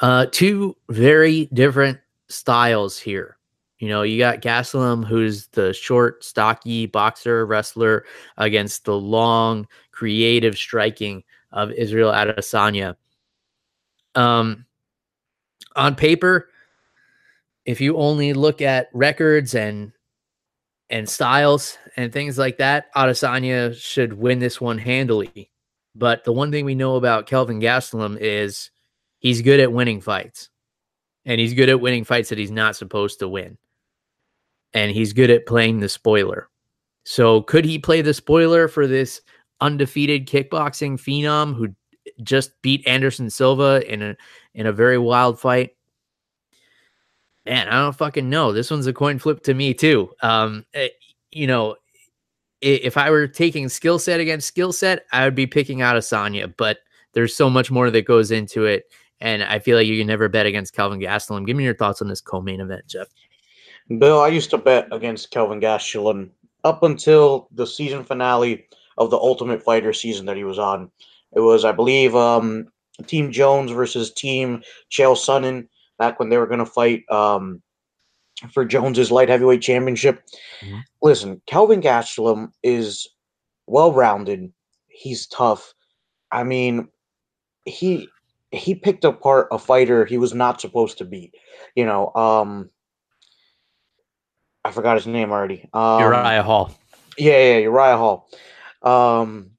uh, 0.00 0.26
two 0.30 0.76
very 0.90 1.46
different 1.52 1.98
styles 2.28 2.98
here. 2.98 3.36
You 3.78 3.88
know, 3.88 4.02
you 4.02 4.18
got 4.18 4.40
Gastelum, 4.40 5.04
who's 5.04 5.48
the 5.48 5.72
short, 5.72 6.24
stocky 6.24 6.86
boxer 6.86 7.44
wrestler, 7.44 8.06
against 8.38 8.84
the 8.84 8.96
long, 8.96 9.66
creative 9.92 10.56
striking 10.56 11.22
of 11.52 11.72
Israel 11.72 12.12
Adesanya. 12.12 12.96
Um, 14.14 14.64
on 15.74 15.94
paper, 15.94 16.48
if 17.66 17.80
you 17.80 17.96
only 17.98 18.32
look 18.32 18.62
at 18.62 18.88
records 18.94 19.54
and 19.54 19.92
and 20.90 21.08
styles 21.08 21.78
and 21.96 22.12
things 22.12 22.38
like 22.38 22.58
that, 22.58 22.92
Adesanya 22.94 23.74
should 23.74 24.12
win 24.12 24.38
this 24.38 24.60
one 24.60 24.78
handily. 24.78 25.50
But 25.94 26.24
the 26.24 26.32
one 26.32 26.50
thing 26.50 26.64
we 26.64 26.74
know 26.74 26.96
about 26.96 27.26
Kelvin 27.26 27.60
Gastelum 27.60 28.18
is 28.20 28.70
he's 29.18 29.42
good 29.42 29.60
at 29.60 29.72
winning 29.72 30.00
fights. 30.00 30.50
And 31.24 31.40
he's 31.40 31.54
good 31.54 31.68
at 31.68 31.80
winning 31.80 32.04
fights 32.04 32.28
that 32.28 32.38
he's 32.38 32.50
not 32.50 32.76
supposed 32.76 33.18
to 33.18 33.28
win. 33.28 33.58
And 34.74 34.92
he's 34.92 35.12
good 35.12 35.30
at 35.30 35.46
playing 35.46 35.80
the 35.80 35.88
spoiler. 35.88 36.48
So 37.04 37.42
could 37.42 37.64
he 37.64 37.78
play 37.78 38.02
the 38.02 38.14
spoiler 38.14 38.68
for 38.68 38.86
this 38.86 39.20
undefeated 39.60 40.28
kickboxing 40.28 40.98
phenom 40.98 41.54
who 41.56 41.74
just 42.22 42.50
beat 42.62 42.86
Anderson 42.86 43.30
Silva 43.30 43.82
in 43.92 44.02
a 44.02 44.16
in 44.54 44.66
a 44.66 44.72
very 44.72 44.98
wild 44.98 45.40
fight? 45.40 45.75
Man, 47.46 47.68
I 47.68 47.80
don't 47.80 47.96
fucking 47.96 48.28
know. 48.28 48.52
This 48.52 48.70
one's 48.70 48.86
a 48.86 48.92
coin 48.92 49.18
flip 49.18 49.42
to 49.44 49.54
me 49.54 49.72
too. 49.72 50.10
Um, 50.20 50.66
it, 50.72 50.78
eh, 50.78 50.88
you 51.30 51.46
know, 51.46 51.76
if 52.60 52.96
I 52.96 53.10
were 53.10 53.28
taking 53.28 53.68
skill 53.68 53.98
set 53.98 54.20
against 54.20 54.48
skill 54.48 54.72
set, 54.72 55.04
I 55.12 55.24
would 55.24 55.34
be 55.34 55.46
picking 55.46 55.78
Adesanya, 55.78 56.52
but 56.56 56.78
there's 57.12 57.36
so 57.36 57.48
much 57.48 57.70
more 57.70 57.90
that 57.90 58.06
goes 58.06 58.30
into 58.30 58.64
it. 58.64 58.84
And 59.20 59.42
I 59.42 59.58
feel 59.58 59.76
like 59.76 59.86
you 59.86 59.98
can 59.98 60.06
never 60.06 60.28
bet 60.28 60.46
against 60.46 60.74
Kelvin 60.74 61.00
Gastelum. 61.00 61.46
Give 61.46 61.56
me 61.56 61.64
your 61.64 61.76
thoughts 61.76 62.02
on 62.02 62.08
this 62.08 62.20
co-main 62.20 62.60
event, 62.60 62.86
Jeff. 62.86 63.08
Bill, 63.98 64.20
I 64.20 64.28
used 64.28 64.50
to 64.50 64.58
bet 64.58 64.88
against 64.92 65.30
Kelvin 65.30 65.60
Gastelum 65.60 66.30
up 66.64 66.82
until 66.82 67.48
the 67.52 67.66
season 67.66 68.02
finale 68.02 68.66
of 68.98 69.10
the 69.10 69.16
Ultimate 69.16 69.62
Fighter 69.62 69.92
season 69.92 70.26
that 70.26 70.36
he 70.36 70.44
was 70.44 70.58
on. 70.58 70.90
It 71.34 71.40
was, 71.40 71.64
I 71.64 71.72
believe, 71.72 72.14
um, 72.14 72.68
Team 73.06 73.30
Jones 73.30 73.70
versus 73.70 74.12
Team 74.12 74.62
Chael 74.90 75.14
Sonnen 75.14 75.68
back 75.98 76.18
when 76.18 76.28
they 76.28 76.38
were 76.38 76.46
going 76.46 76.58
to 76.58 76.66
fight 76.66 77.04
um, 77.10 77.62
for 78.52 78.64
Jones's 78.64 79.10
light 79.10 79.28
heavyweight 79.28 79.62
championship. 79.62 80.22
Mm-hmm. 80.60 80.78
Listen, 81.02 81.40
Kelvin 81.46 81.80
Gastelum 81.80 82.50
is 82.62 83.08
well 83.66 83.92
rounded. 83.92 84.52
He's 84.88 85.26
tough. 85.26 85.74
I 86.30 86.44
mean, 86.44 86.88
he 87.64 88.08
he 88.50 88.74
picked 88.74 89.04
apart 89.04 89.48
a 89.50 89.58
fighter 89.58 90.04
he 90.04 90.18
was 90.18 90.34
not 90.34 90.60
supposed 90.60 90.98
to 90.98 91.04
beat. 91.04 91.34
You 91.74 91.84
know, 91.84 92.14
um, 92.14 92.70
I 94.64 94.70
forgot 94.70 94.96
his 94.96 95.06
name 95.06 95.30
already. 95.30 95.68
Um, 95.72 96.00
Uriah 96.00 96.42
Hall. 96.42 96.76
Yeah, 97.18 97.38
yeah, 97.38 97.58
Uriah 97.58 97.96
Hall. 97.96 98.28
Um, 98.82 99.50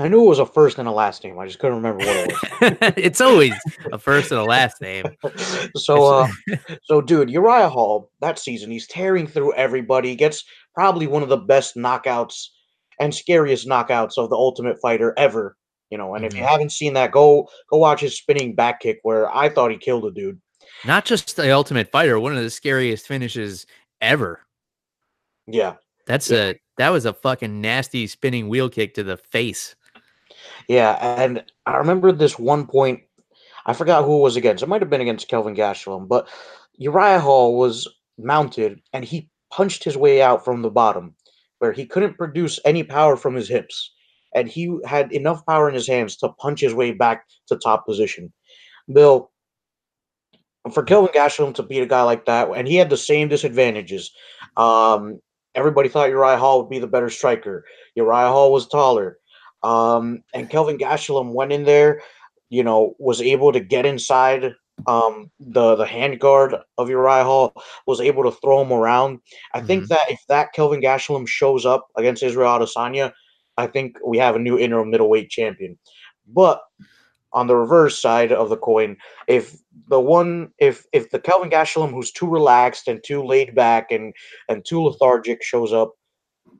I 0.00 0.06
knew 0.06 0.24
it 0.24 0.28
was 0.28 0.38
a 0.38 0.46
first 0.46 0.78
and 0.78 0.86
a 0.86 0.92
last 0.92 1.24
name. 1.24 1.38
I 1.40 1.46
just 1.46 1.58
couldn't 1.58 1.76
remember 1.76 2.04
what 2.04 2.16
it 2.16 2.80
was. 2.80 2.92
it's 2.96 3.20
always 3.20 3.54
a 3.92 3.98
first 3.98 4.30
and 4.30 4.40
a 4.40 4.44
last 4.44 4.80
name. 4.80 5.04
so, 5.76 6.04
uh, 6.04 6.28
so 6.84 7.00
dude, 7.00 7.30
Uriah 7.30 7.68
Hall 7.68 8.10
that 8.20 8.38
season, 8.38 8.70
he's 8.70 8.86
tearing 8.86 9.26
through 9.26 9.54
everybody. 9.54 10.14
Gets 10.14 10.44
probably 10.72 11.08
one 11.08 11.24
of 11.24 11.28
the 11.28 11.36
best 11.36 11.74
knockouts 11.74 12.46
and 13.00 13.12
scariest 13.12 13.66
knockouts 13.66 14.18
of 14.18 14.30
the 14.30 14.36
Ultimate 14.36 14.80
Fighter 14.80 15.14
ever. 15.16 15.56
You 15.90 15.98
know, 15.98 16.14
and 16.14 16.22
mm-hmm. 16.22 16.26
if 16.26 16.34
you 16.34 16.40
mm-hmm. 16.42 16.48
haven't 16.48 16.72
seen 16.72 16.94
that, 16.94 17.10
go 17.10 17.48
go 17.68 17.78
watch 17.78 18.00
his 18.00 18.16
spinning 18.16 18.54
back 18.54 18.80
kick 18.80 19.00
where 19.02 19.34
I 19.34 19.48
thought 19.48 19.72
he 19.72 19.78
killed 19.78 20.04
a 20.04 20.12
dude. 20.12 20.40
Not 20.84 21.06
just 21.06 21.34
the 21.34 21.50
Ultimate 21.50 21.90
Fighter, 21.90 22.20
one 22.20 22.36
of 22.36 22.42
the 22.42 22.50
scariest 22.50 23.08
finishes 23.08 23.66
ever. 24.00 24.42
Yeah, 25.48 25.74
that's 26.06 26.30
yeah. 26.30 26.50
a 26.50 26.54
that 26.76 26.90
was 26.90 27.04
a 27.04 27.12
fucking 27.12 27.60
nasty 27.60 28.06
spinning 28.06 28.48
wheel 28.48 28.68
kick 28.68 28.94
to 28.94 29.02
the 29.02 29.16
face. 29.16 29.74
Yeah, 30.68 30.92
and 31.00 31.44
I 31.66 31.76
remember 31.76 32.12
this 32.12 32.38
one 32.38 32.66
point. 32.66 33.00
I 33.66 33.72
forgot 33.72 34.04
who 34.04 34.18
it 34.18 34.22
was 34.22 34.36
against. 34.36 34.62
It 34.62 34.68
might 34.68 34.82
have 34.82 34.90
been 34.90 35.00
against 35.00 35.28
Kelvin 35.28 35.54
Gastelum, 35.54 36.08
but 36.08 36.28
Uriah 36.76 37.20
Hall 37.20 37.58
was 37.58 37.86
mounted 38.16 38.80
and 38.92 39.04
he 39.04 39.28
punched 39.52 39.84
his 39.84 39.96
way 39.96 40.22
out 40.22 40.44
from 40.44 40.62
the 40.62 40.70
bottom, 40.70 41.14
where 41.58 41.72
he 41.72 41.86
couldn't 41.86 42.18
produce 42.18 42.58
any 42.64 42.82
power 42.82 43.16
from 43.16 43.34
his 43.34 43.48
hips, 43.48 43.92
and 44.34 44.48
he 44.48 44.78
had 44.84 45.12
enough 45.12 45.44
power 45.46 45.68
in 45.68 45.74
his 45.74 45.88
hands 45.88 46.16
to 46.16 46.28
punch 46.30 46.60
his 46.60 46.74
way 46.74 46.92
back 46.92 47.26
to 47.48 47.56
top 47.56 47.86
position. 47.86 48.32
Bill, 48.92 49.30
for 50.72 50.82
Kelvin 50.82 51.12
Gastelum 51.14 51.54
to 51.54 51.62
beat 51.62 51.82
a 51.82 51.86
guy 51.86 52.02
like 52.02 52.26
that, 52.26 52.48
and 52.54 52.68
he 52.68 52.76
had 52.76 52.90
the 52.90 52.96
same 52.96 53.28
disadvantages. 53.28 54.10
Um, 54.56 55.20
everybody 55.54 55.88
thought 55.88 56.10
Uriah 56.10 56.38
Hall 56.38 56.60
would 56.60 56.70
be 56.70 56.78
the 56.78 56.86
better 56.86 57.10
striker. 57.10 57.64
Uriah 57.94 58.28
Hall 58.28 58.52
was 58.52 58.68
taller. 58.68 59.18
Um, 59.62 60.22
and 60.34 60.50
Kelvin 60.50 60.78
Gastelum 60.78 61.32
went 61.32 61.52
in 61.52 61.64
there, 61.64 62.02
you 62.50 62.62
know, 62.62 62.94
was 62.98 63.20
able 63.20 63.52
to 63.52 63.60
get 63.60 63.86
inside 63.86 64.54
um, 64.86 65.30
the 65.40 65.74
the 65.74 65.86
hand 65.86 66.20
guard 66.20 66.54
of 66.76 66.88
Uriah 66.88 67.24
Hall, 67.24 67.52
was 67.86 68.00
able 68.00 68.22
to 68.24 68.30
throw 68.30 68.62
him 68.62 68.72
around. 68.72 69.18
I 69.52 69.58
mm-hmm. 69.58 69.66
think 69.66 69.88
that 69.88 70.10
if 70.10 70.20
that 70.28 70.52
Kelvin 70.52 70.80
Gastelum 70.80 71.26
shows 71.26 71.66
up 71.66 71.88
against 71.96 72.22
Israel 72.22 72.58
Adesanya, 72.58 73.12
I 73.56 73.66
think 73.66 73.96
we 74.04 74.18
have 74.18 74.36
a 74.36 74.40
new 74.40 74.58
interim 74.58 74.90
middleweight 74.90 75.30
champion. 75.30 75.78
But 76.26 76.62
on 77.32 77.46
the 77.46 77.56
reverse 77.56 78.00
side 78.00 78.32
of 78.32 78.48
the 78.48 78.56
coin, 78.56 78.96
if 79.26 79.56
the 79.88 80.00
one 80.00 80.50
if 80.58 80.86
if 80.92 81.10
the 81.10 81.18
Kelvin 81.18 81.50
Gastelum 81.50 81.90
who's 81.90 82.12
too 82.12 82.28
relaxed 82.28 82.88
and 82.88 83.02
too 83.04 83.22
laid 83.22 83.54
back 83.54 83.90
and 83.90 84.14
and 84.48 84.64
too 84.64 84.82
lethargic 84.82 85.42
shows 85.42 85.72
up, 85.72 85.94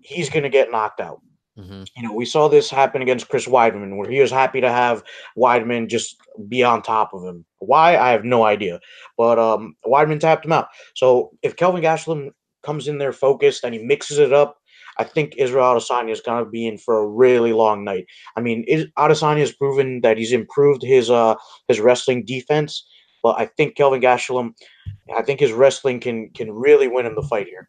he's 0.01 0.29
going 0.29 0.43
to 0.43 0.49
get 0.49 0.71
knocked 0.71 1.01
out. 1.01 1.21
Mhm. 1.59 1.88
You 1.97 2.03
know, 2.05 2.12
we 2.12 2.25
saw 2.25 2.47
this 2.49 2.71
happen 2.71 3.03
against 3.03 3.29
Chris 3.29 3.47
Weidman, 3.47 3.97
where 3.97 4.09
he 4.09 4.21
was 4.21 4.31
happy 4.31 4.61
to 4.61 4.71
have 4.71 5.03
Weidman 5.37 5.88
just 5.88 6.16
be 6.49 6.62
on 6.62 6.83
top 6.83 7.12
of 7.12 7.25
him. 7.25 7.44
Why? 7.59 7.97
I 7.97 8.11
have 8.11 8.25
no 8.25 8.44
idea. 8.44 8.81
But 9.16 9.38
um, 9.38 9.75
Weidman 9.85 10.21
tapped 10.21 10.44
him 10.44 10.53
out. 10.53 10.68
So 10.94 11.31
if 11.42 11.57
Kelvin 11.57 11.83
Gastelum 11.83 12.31
comes 12.62 12.87
in 12.87 12.99
there 12.99 13.12
focused 13.12 13.64
and 13.64 13.75
he 13.75 13.83
mixes 13.83 14.18
it 14.18 14.33
up, 14.33 14.59
I 14.99 15.05
think 15.05 15.35
Israel 15.37 15.75
Adesanya 15.75 16.11
is 16.11 16.21
going 16.21 16.44
to 16.44 16.51
be 16.51 16.66
in 16.66 16.79
for 16.79 16.99
a 16.99 17.07
really 17.07 17.53
long 17.53 17.85
night. 17.85 18.07
I 18.37 18.40
mean, 18.40 18.64
is, 18.68 18.87
Adesanya 18.97 19.40
has 19.40 19.53
proven 19.53 20.01
that 20.03 20.18
he's 20.18 20.33
improved 20.33 20.83
his 20.83 21.11
uh 21.11 21.35
his 21.68 21.81
wrestling 21.81 22.25
defense, 22.25 22.87
but 23.23 23.38
I 23.38 23.47
think 23.47 23.77
Kelvin 23.77 24.01
Gastelum, 24.01 24.55
I 25.16 25.23
think 25.23 25.40
his 25.40 25.53
wrestling 25.53 26.01
can 26.01 26.31
can 26.31 26.51
really 26.51 26.88
win 26.88 27.07
him 27.07 27.14
the 27.14 27.23
fight 27.23 27.47
here. 27.47 27.68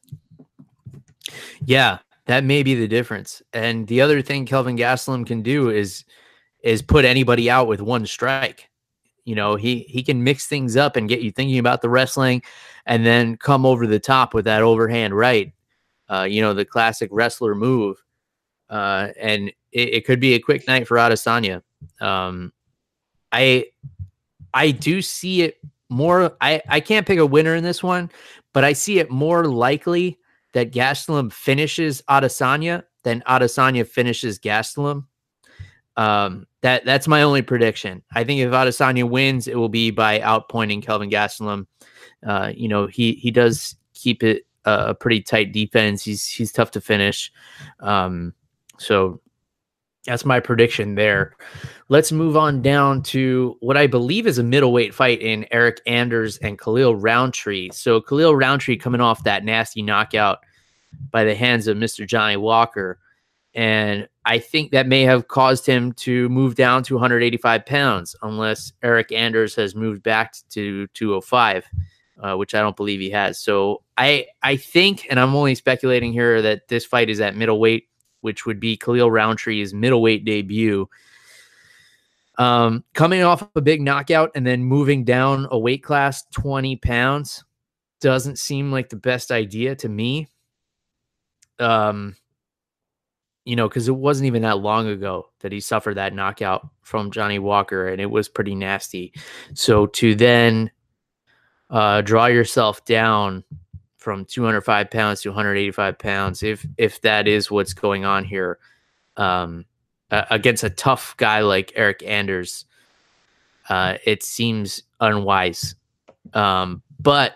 Yeah, 1.65 1.99
that 2.29 2.43
may 2.43 2.61
be 2.61 2.75
the 2.75 2.87
difference. 2.87 3.41
And 3.53 3.87
the 3.87 4.01
other 4.01 4.21
thing 4.21 4.45
Kelvin 4.45 4.77
Gastelum 4.77 5.25
can 5.25 5.41
do 5.41 5.71
is 5.71 6.05
is 6.61 6.83
put 6.83 7.03
anybody 7.03 7.49
out 7.49 7.67
with 7.67 7.81
one 7.81 8.05
strike. 8.05 8.69
You 9.25 9.33
know, 9.33 9.55
he 9.55 9.79
he 9.79 10.03
can 10.03 10.23
mix 10.23 10.45
things 10.45 10.77
up 10.77 10.95
and 10.95 11.09
get 11.09 11.21
you 11.21 11.31
thinking 11.31 11.57
about 11.57 11.81
the 11.81 11.89
wrestling, 11.89 12.43
and 12.85 13.03
then 13.03 13.35
come 13.35 13.65
over 13.65 13.87
the 13.87 13.99
top 13.99 14.35
with 14.35 14.45
that 14.45 14.61
overhand 14.61 15.17
right. 15.17 15.51
Uh, 16.07 16.27
you 16.29 16.39
know, 16.39 16.53
the 16.53 16.65
classic 16.65 17.09
wrestler 17.11 17.55
move. 17.55 17.97
Uh, 18.69 19.07
and 19.19 19.49
it, 19.71 19.89
it 19.95 20.05
could 20.05 20.19
be 20.19 20.35
a 20.35 20.39
quick 20.39 20.67
night 20.67 20.87
for 20.87 20.97
Adesanya. 20.97 21.63
Um, 21.99 22.53
I 23.31 23.65
I 24.53 24.69
do 24.69 25.01
see 25.01 25.41
it 25.41 25.57
more. 25.89 26.37
I 26.41 26.61
I 26.69 26.79
can't 26.79 27.07
pick 27.07 27.17
a 27.17 27.25
winner 27.25 27.55
in 27.55 27.63
this 27.63 27.81
one, 27.81 28.11
but 28.53 28.63
I 28.63 28.73
see 28.73 28.99
it 28.99 29.09
more 29.09 29.45
likely 29.45 30.19
that 30.53 30.71
Gastelum 30.71 31.31
finishes 31.31 32.01
Adesanya 32.09 32.83
than 33.03 33.21
Adesanya 33.21 33.87
finishes 33.87 34.39
Gastelum. 34.39 35.05
Um, 35.97 36.47
that 36.61 36.85
that's 36.85 37.07
my 37.07 37.21
only 37.21 37.41
prediction. 37.41 38.03
I 38.13 38.23
think 38.23 38.39
if 38.41 38.51
Adesanya 38.51 39.09
wins, 39.09 39.47
it 39.47 39.55
will 39.55 39.69
be 39.69 39.91
by 39.91 40.19
outpointing 40.19 40.83
Kelvin 40.83 41.09
Gastelum. 41.09 41.67
Uh, 42.25 42.51
you 42.55 42.67
know, 42.67 42.87
he 42.87 43.13
he 43.13 43.31
does 43.31 43.75
keep 43.93 44.23
it 44.23 44.45
uh, 44.65 44.85
a 44.87 44.95
pretty 44.95 45.21
tight 45.21 45.51
defense. 45.51 46.03
He's 46.03 46.25
he's 46.27 46.51
tough 46.51 46.71
to 46.71 46.81
finish. 46.81 47.31
Um, 47.79 48.33
so 48.77 49.21
that's 50.05 50.25
my 50.25 50.39
prediction 50.39 50.95
there. 50.95 51.35
Let's 51.89 52.11
move 52.11 52.37
on 52.37 52.61
down 52.61 53.03
to 53.03 53.57
what 53.59 53.77
I 53.77 53.87
believe 53.87 54.27
is 54.27 54.37
a 54.37 54.43
middleweight 54.43 54.93
fight 54.93 55.21
in 55.21 55.45
Eric 55.51 55.81
Anders 55.85 56.37
and 56.37 56.57
Khalil 56.57 56.95
Rountree. 56.95 57.69
So 57.73 58.01
Khalil 58.01 58.35
Rountree 58.35 58.77
coming 58.77 59.01
off 59.01 59.23
that 59.23 59.43
nasty 59.43 59.81
knockout 59.81 60.39
by 61.11 61.23
the 61.23 61.35
hands 61.35 61.67
of 61.67 61.77
Mr. 61.77 62.07
Johnny 62.07 62.37
Walker. 62.37 62.99
And 63.53 64.07
I 64.25 64.39
think 64.39 64.71
that 64.71 64.87
may 64.87 65.01
have 65.01 65.27
caused 65.27 65.65
him 65.65 65.91
to 65.93 66.29
move 66.29 66.55
down 66.55 66.83
to 66.83 66.93
185 66.93 67.65
pounds, 67.65 68.15
unless 68.21 68.71
Eric 68.83 69.11
Anders 69.11 69.55
has 69.55 69.75
moved 69.75 70.03
back 70.03 70.33
to 70.51 70.87
205, 70.93 71.65
uh, 72.21 72.35
which 72.35 72.53
I 72.53 72.61
don't 72.61 72.75
believe 72.75 72.99
he 72.99 73.09
has. 73.09 73.39
So 73.39 73.81
I 73.97 74.27
I 74.43 74.55
think, 74.55 75.07
and 75.09 75.19
I'm 75.19 75.35
only 75.35 75.55
speculating 75.55 76.13
here, 76.13 76.41
that 76.43 76.67
this 76.67 76.85
fight 76.85 77.09
is 77.09 77.19
at 77.19 77.35
middleweight, 77.35 77.87
which 78.21 78.45
would 78.45 78.59
be 78.59 78.77
Khalil 78.77 79.11
Rountree's 79.11 79.73
middleweight 79.73 80.25
debut. 80.25 80.89
Um, 82.37 82.85
coming 82.93 83.21
off 83.23 83.47
a 83.55 83.61
big 83.61 83.81
knockout 83.81 84.31
and 84.33 84.47
then 84.47 84.63
moving 84.63 85.03
down 85.03 85.47
a 85.51 85.59
weight 85.59 85.83
class 85.83 86.23
20 86.31 86.77
pounds 86.77 87.43
doesn't 87.99 88.39
seem 88.39 88.71
like 88.71 88.89
the 88.89 88.95
best 88.95 89.29
idea 89.29 89.75
to 89.75 89.89
me. 89.89 90.27
Um, 91.59 92.15
you 93.43 93.55
know, 93.55 93.67
because 93.67 93.87
it 93.87 93.95
wasn't 93.95 94.27
even 94.27 94.43
that 94.43 94.59
long 94.59 94.87
ago 94.87 95.29
that 95.39 95.51
he 95.51 95.59
suffered 95.59 95.95
that 95.95 96.13
knockout 96.13 96.67
from 96.81 97.11
Johnny 97.11 97.39
Walker, 97.39 97.87
and 97.87 97.99
it 97.99 98.05
was 98.05 98.29
pretty 98.29 98.55
nasty. 98.55 99.13
So 99.53 99.87
to 99.87 100.15
then 100.15 100.71
uh, 101.69 102.01
draw 102.01 102.27
yourself 102.27 102.85
down 102.85 103.43
from 104.09 104.25
205 104.25 104.89
pounds 104.89 105.21
to 105.21 105.29
185 105.29 105.99
pounds, 105.99 106.41
if 106.41 106.65
if 106.79 106.99
that 107.01 107.27
is 107.27 107.51
what's 107.51 107.75
going 107.75 108.05
on 108.05 108.25
here, 108.25 108.57
um, 109.17 109.65
uh, 110.09 110.23
against 110.31 110.63
a 110.63 110.69
tough 110.71 111.15
guy 111.17 111.41
like 111.41 111.71
Eric 111.75 112.01
Anders, 112.03 112.65
uh, 113.69 113.99
it 114.05 114.23
seems 114.23 114.81
unwise. 114.99 115.75
Um, 116.33 116.81
but 116.99 117.33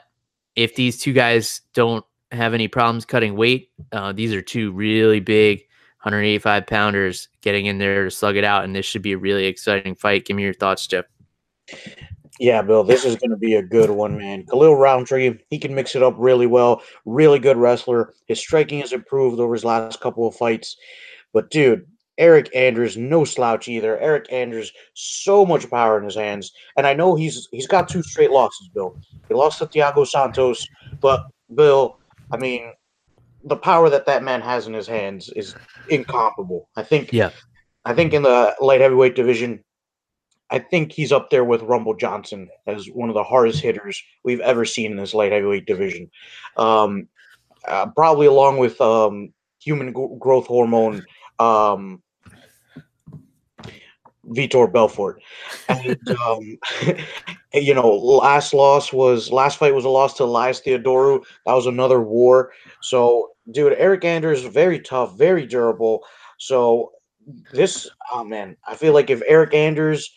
if 0.55 0.73
these 0.73 0.97
two 0.97 1.13
guys 1.13 1.61
don't 1.75 2.03
have 2.31 2.55
any 2.55 2.67
problems 2.67 3.05
cutting 3.05 3.35
weight, 3.35 3.69
uh, 3.91 4.11
these 4.11 4.33
are 4.33 4.41
two 4.41 4.71
really 4.71 5.19
big 5.19 5.59
185 6.01 6.65
pounders 6.65 7.29
getting 7.41 7.67
in 7.67 7.77
there 7.77 8.05
to 8.05 8.09
slug 8.09 8.35
it 8.35 8.43
out, 8.43 8.63
and 8.63 8.75
this 8.75 8.87
should 8.87 9.03
be 9.03 9.11
a 9.11 9.17
really 9.19 9.45
exciting 9.45 9.93
fight. 9.93 10.25
Give 10.25 10.35
me 10.35 10.41
your 10.41 10.55
thoughts, 10.55 10.87
Jeff. 10.87 11.05
Yeah, 12.39 12.63
Bill, 12.63 12.83
this 12.83 13.05
is 13.05 13.15
going 13.15 13.29
to 13.29 13.37
be 13.37 13.55
a 13.55 13.61
good 13.61 13.91
one, 13.91 14.17
man. 14.17 14.43
Khalil 14.47 14.75
Rountree, 14.75 15.37
he 15.49 15.59
can 15.59 15.75
mix 15.75 15.95
it 15.95 16.01
up 16.01 16.15
really 16.17 16.47
well. 16.47 16.81
Really 17.05 17.37
good 17.37 17.57
wrestler. 17.57 18.13
His 18.25 18.39
striking 18.39 18.79
has 18.79 18.91
improved 18.91 19.39
over 19.39 19.53
his 19.53 19.63
last 19.63 20.01
couple 20.01 20.27
of 20.27 20.35
fights. 20.35 20.75
But, 21.31 21.51
dude, 21.51 21.85
Eric 22.17 22.49
Anders, 22.55 22.97
no 22.97 23.23
slouch 23.23 23.67
either. 23.67 23.99
Eric 23.99 24.25
Anders, 24.31 24.71
so 24.93 25.45
much 25.45 25.69
power 25.69 25.97
in 25.99 26.05
his 26.05 26.15
hands. 26.15 26.51
And 26.75 26.87
I 26.87 26.93
know 26.93 27.15
he's 27.15 27.47
he's 27.51 27.67
got 27.67 27.87
two 27.87 28.01
straight 28.01 28.31
losses, 28.31 28.67
Bill. 28.73 28.99
He 29.27 29.35
lost 29.35 29.59
to 29.59 29.67
Thiago 29.67 30.05
Santos, 30.07 30.67
but, 31.01 31.25
Bill, 31.53 31.99
I 32.31 32.37
mean, 32.37 32.73
the 33.43 33.57
power 33.57 33.89
that 33.89 34.05
that 34.07 34.23
man 34.23 34.41
has 34.41 34.65
in 34.65 34.73
his 34.73 34.87
hands 34.87 35.29
is 35.35 35.55
incomparable. 35.89 36.67
I 36.75 36.83
think. 36.83 37.13
Yeah. 37.13 37.29
I 37.85 37.93
think 37.93 38.13
in 38.13 38.23
the 38.23 38.55
light 38.61 38.81
heavyweight 38.81 39.15
division, 39.15 39.63
I 40.49 40.59
think 40.59 40.91
he's 40.91 41.11
up 41.11 41.29
there 41.29 41.43
with 41.43 41.61
Rumble 41.63 41.95
Johnson 41.95 42.49
as 42.67 42.87
one 42.87 43.09
of 43.09 43.15
the 43.15 43.23
hardest 43.23 43.61
hitters 43.61 44.01
we've 44.23 44.39
ever 44.41 44.65
seen 44.65 44.91
in 44.91 44.97
this 44.97 45.13
light 45.13 45.31
heavyweight 45.31 45.65
division. 45.65 46.09
Um, 46.57 47.07
uh, 47.67 47.87
probably 47.95 48.27
along 48.27 48.57
with 48.57 48.79
um, 48.81 49.33
human 49.59 49.93
g- 49.93 50.15
growth 50.19 50.47
hormone, 50.47 51.05
um, 51.39 52.01
Vitor 54.27 54.71
Belfort. 54.71 55.21
And, 55.69 55.97
um, 56.25 56.57
you 57.53 57.73
know, 57.73 57.89
last 57.89 58.53
loss 58.53 58.93
was 58.93 59.31
last 59.31 59.57
fight 59.57 59.73
was 59.73 59.85
a 59.85 59.89
loss 59.89 60.13
to 60.15 60.23
Elias 60.23 60.61
Theodorou. 60.61 61.23
That 61.45 61.53
was 61.53 61.67
another 61.67 62.01
war. 62.01 62.51
So, 62.81 63.31
dude, 63.51 63.73
Eric 63.77 64.05
Anders 64.05 64.43
very 64.43 64.79
tough, 64.79 65.17
very 65.17 65.45
durable. 65.45 66.03
So 66.37 66.91
this, 67.53 67.89
oh 68.11 68.23
man, 68.23 68.57
I 68.67 68.75
feel 68.75 68.93
like 68.93 69.09
if 69.09 69.21
Eric 69.27 69.53
Anders 69.53 70.13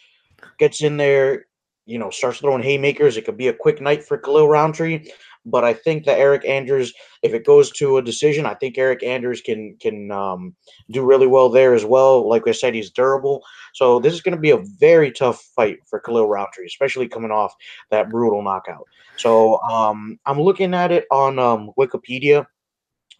gets 0.58 0.82
in 0.82 0.96
there, 0.96 1.46
you 1.86 1.98
know, 1.98 2.10
starts 2.10 2.38
throwing 2.38 2.62
haymakers, 2.62 3.16
it 3.16 3.24
could 3.24 3.36
be 3.36 3.48
a 3.48 3.52
quick 3.52 3.80
night 3.80 4.04
for 4.04 4.18
Khalil 4.18 4.48
Rountree. 4.48 5.08
But 5.48 5.62
I 5.62 5.74
think 5.74 6.04
that 6.04 6.18
Eric 6.18 6.44
Anders, 6.44 6.92
if 7.22 7.32
it 7.32 7.46
goes 7.46 7.70
to 7.72 7.98
a 7.98 8.02
decision, 8.02 8.46
I 8.46 8.54
think 8.54 8.76
Eric 8.76 9.04
Anders 9.04 9.40
can 9.40 9.76
can 9.80 10.10
um, 10.10 10.56
do 10.90 11.04
really 11.04 11.28
well 11.28 11.48
there 11.48 11.72
as 11.72 11.84
well. 11.84 12.28
Like 12.28 12.48
I 12.48 12.52
said, 12.52 12.74
he's 12.74 12.90
durable. 12.90 13.44
So 13.72 14.00
this 14.00 14.12
is 14.12 14.20
going 14.20 14.34
to 14.34 14.40
be 14.40 14.50
a 14.50 14.64
very 14.80 15.12
tough 15.12 15.40
fight 15.54 15.78
for 15.86 16.00
Khalil 16.00 16.26
Rountree, 16.26 16.66
especially 16.66 17.06
coming 17.06 17.30
off 17.30 17.54
that 17.92 18.10
brutal 18.10 18.42
knockout. 18.42 18.88
So 19.16 19.60
um, 19.62 20.18
I'm 20.26 20.40
looking 20.40 20.74
at 20.74 20.90
it 20.90 21.06
on 21.12 21.38
um, 21.38 21.70
Wikipedia, 21.78 22.46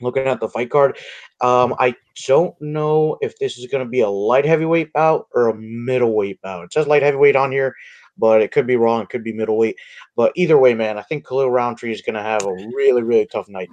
looking 0.01 0.27
at 0.27 0.41
the 0.41 0.49
fight 0.49 0.71
card. 0.71 0.99
Um, 1.41 1.75
I 1.79 1.95
don't 2.27 2.55
know 2.61 3.17
if 3.21 3.39
this 3.39 3.59
is 3.59 3.67
going 3.67 3.85
to 3.85 3.91
be 3.91 4.01
a 4.01 4.09
light 4.09 4.45
heavyweight 4.45 4.93
bout 4.93 5.29
or 5.35 5.49
a 5.49 5.55
middleweight 5.55 6.41
bout. 6.43 6.65
It 6.65 6.73
says 6.73 6.87
light 6.87 7.03
heavyweight 7.03 7.37
on 7.37 7.53
here, 7.53 7.75
but 8.19 8.41
it 8.41 8.53
could 8.53 8.67
be 8.67 8.77
wrong. 8.77 9.03
It 9.03 9.09
could 9.09 9.25
be 9.25 9.33
middleweight. 9.33 9.77
But 10.17 10.33
either 10.35 10.59
way, 10.59 10.75
man, 10.75 10.99
I 10.99 11.03
think 11.03 11.27
Khalil 11.27 11.51
Rountree 11.51 11.93
is 11.93 12.03
going 12.03 12.15
to 12.15 12.23
have 12.23 12.45
a 12.45 12.53
really, 12.53 13.03
really 13.03 13.27
tough 13.27 13.49
night. 13.49 13.69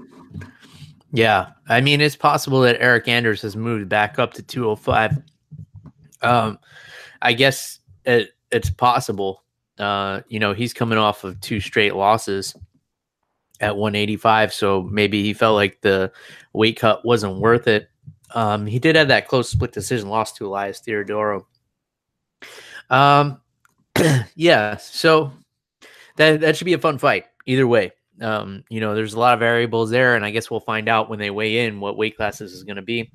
Yeah, 1.12 1.50
I 1.70 1.82
mean, 1.82 2.02
it's 2.02 2.16
possible 2.16 2.62
that 2.62 2.82
Eric 2.82 3.08
Anders 3.08 3.42
has 3.44 3.56
moved 3.56 3.88
back 3.88 4.18
up 4.18 4.34
to 4.34 4.44
205. 4.44 5.22
Um, 6.24 6.58
I 7.22 7.34
guess 7.34 7.80
it, 8.06 8.32
it's 8.52 8.72
possible. 8.72 9.44
Uh, 9.78 10.22
you 10.28 10.40
know, 10.40 10.54
he's 10.54 10.74
coming 10.74 10.98
off 10.98 11.24
of 11.24 11.40
two 11.40 11.60
straight 11.60 11.96
losses 11.96 12.56
at 13.64 13.78
185, 13.78 14.54
so 14.54 14.84
maybe 14.84 15.24
he 15.24 15.34
felt 15.34 15.56
like 15.56 15.80
the 15.82 16.12
weight 16.52 16.78
cut 16.78 17.06
wasn't 17.06 17.40
worth 17.40 17.68
it. 17.68 17.90
Um, 18.36 18.66
he 18.66 18.78
did 18.78 18.96
have 18.96 19.08
that 19.08 19.28
close 19.28 19.50
split 19.50 19.72
decision 19.72 20.10
loss 20.10 20.34
to 20.34 20.48
Elias 20.48 20.82
Theodorou. 20.86 21.46
Um, 22.90 23.40
yeah, 24.36 24.78
so 24.78 25.32
that 26.18 26.42
that 26.42 26.58
should 26.58 26.66
be 26.66 26.74
a 26.74 26.80
fun 26.80 26.98
fight 26.98 27.26
either 27.46 27.66
way. 27.66 27.94
Um, 28.22 28.64
you 28.70 28.82
know, 28.82 28.96
there's 28.96 29.14
a 29.14 29.20
lot 29.20 29.34
of 29.34 29.40
variables 29.40 29.90
there, 29.90 30.16
and 30.16 30.26
I 30.26 30.32
guess 30.32 30.52
we'll 30.52 30.60
find 30.60 30.90
out 30.90 31.10
when 31.10 31.20
they 31.20 31.30
weigh 31.30 31.66
in 31.66 31.80
what 31.80 31.98
weight 31.98 32.18
classes 32.18 32.54
is 32.54 32.64
going 32.64 32.76
to 32.76 32.82
be. 32.82 33.12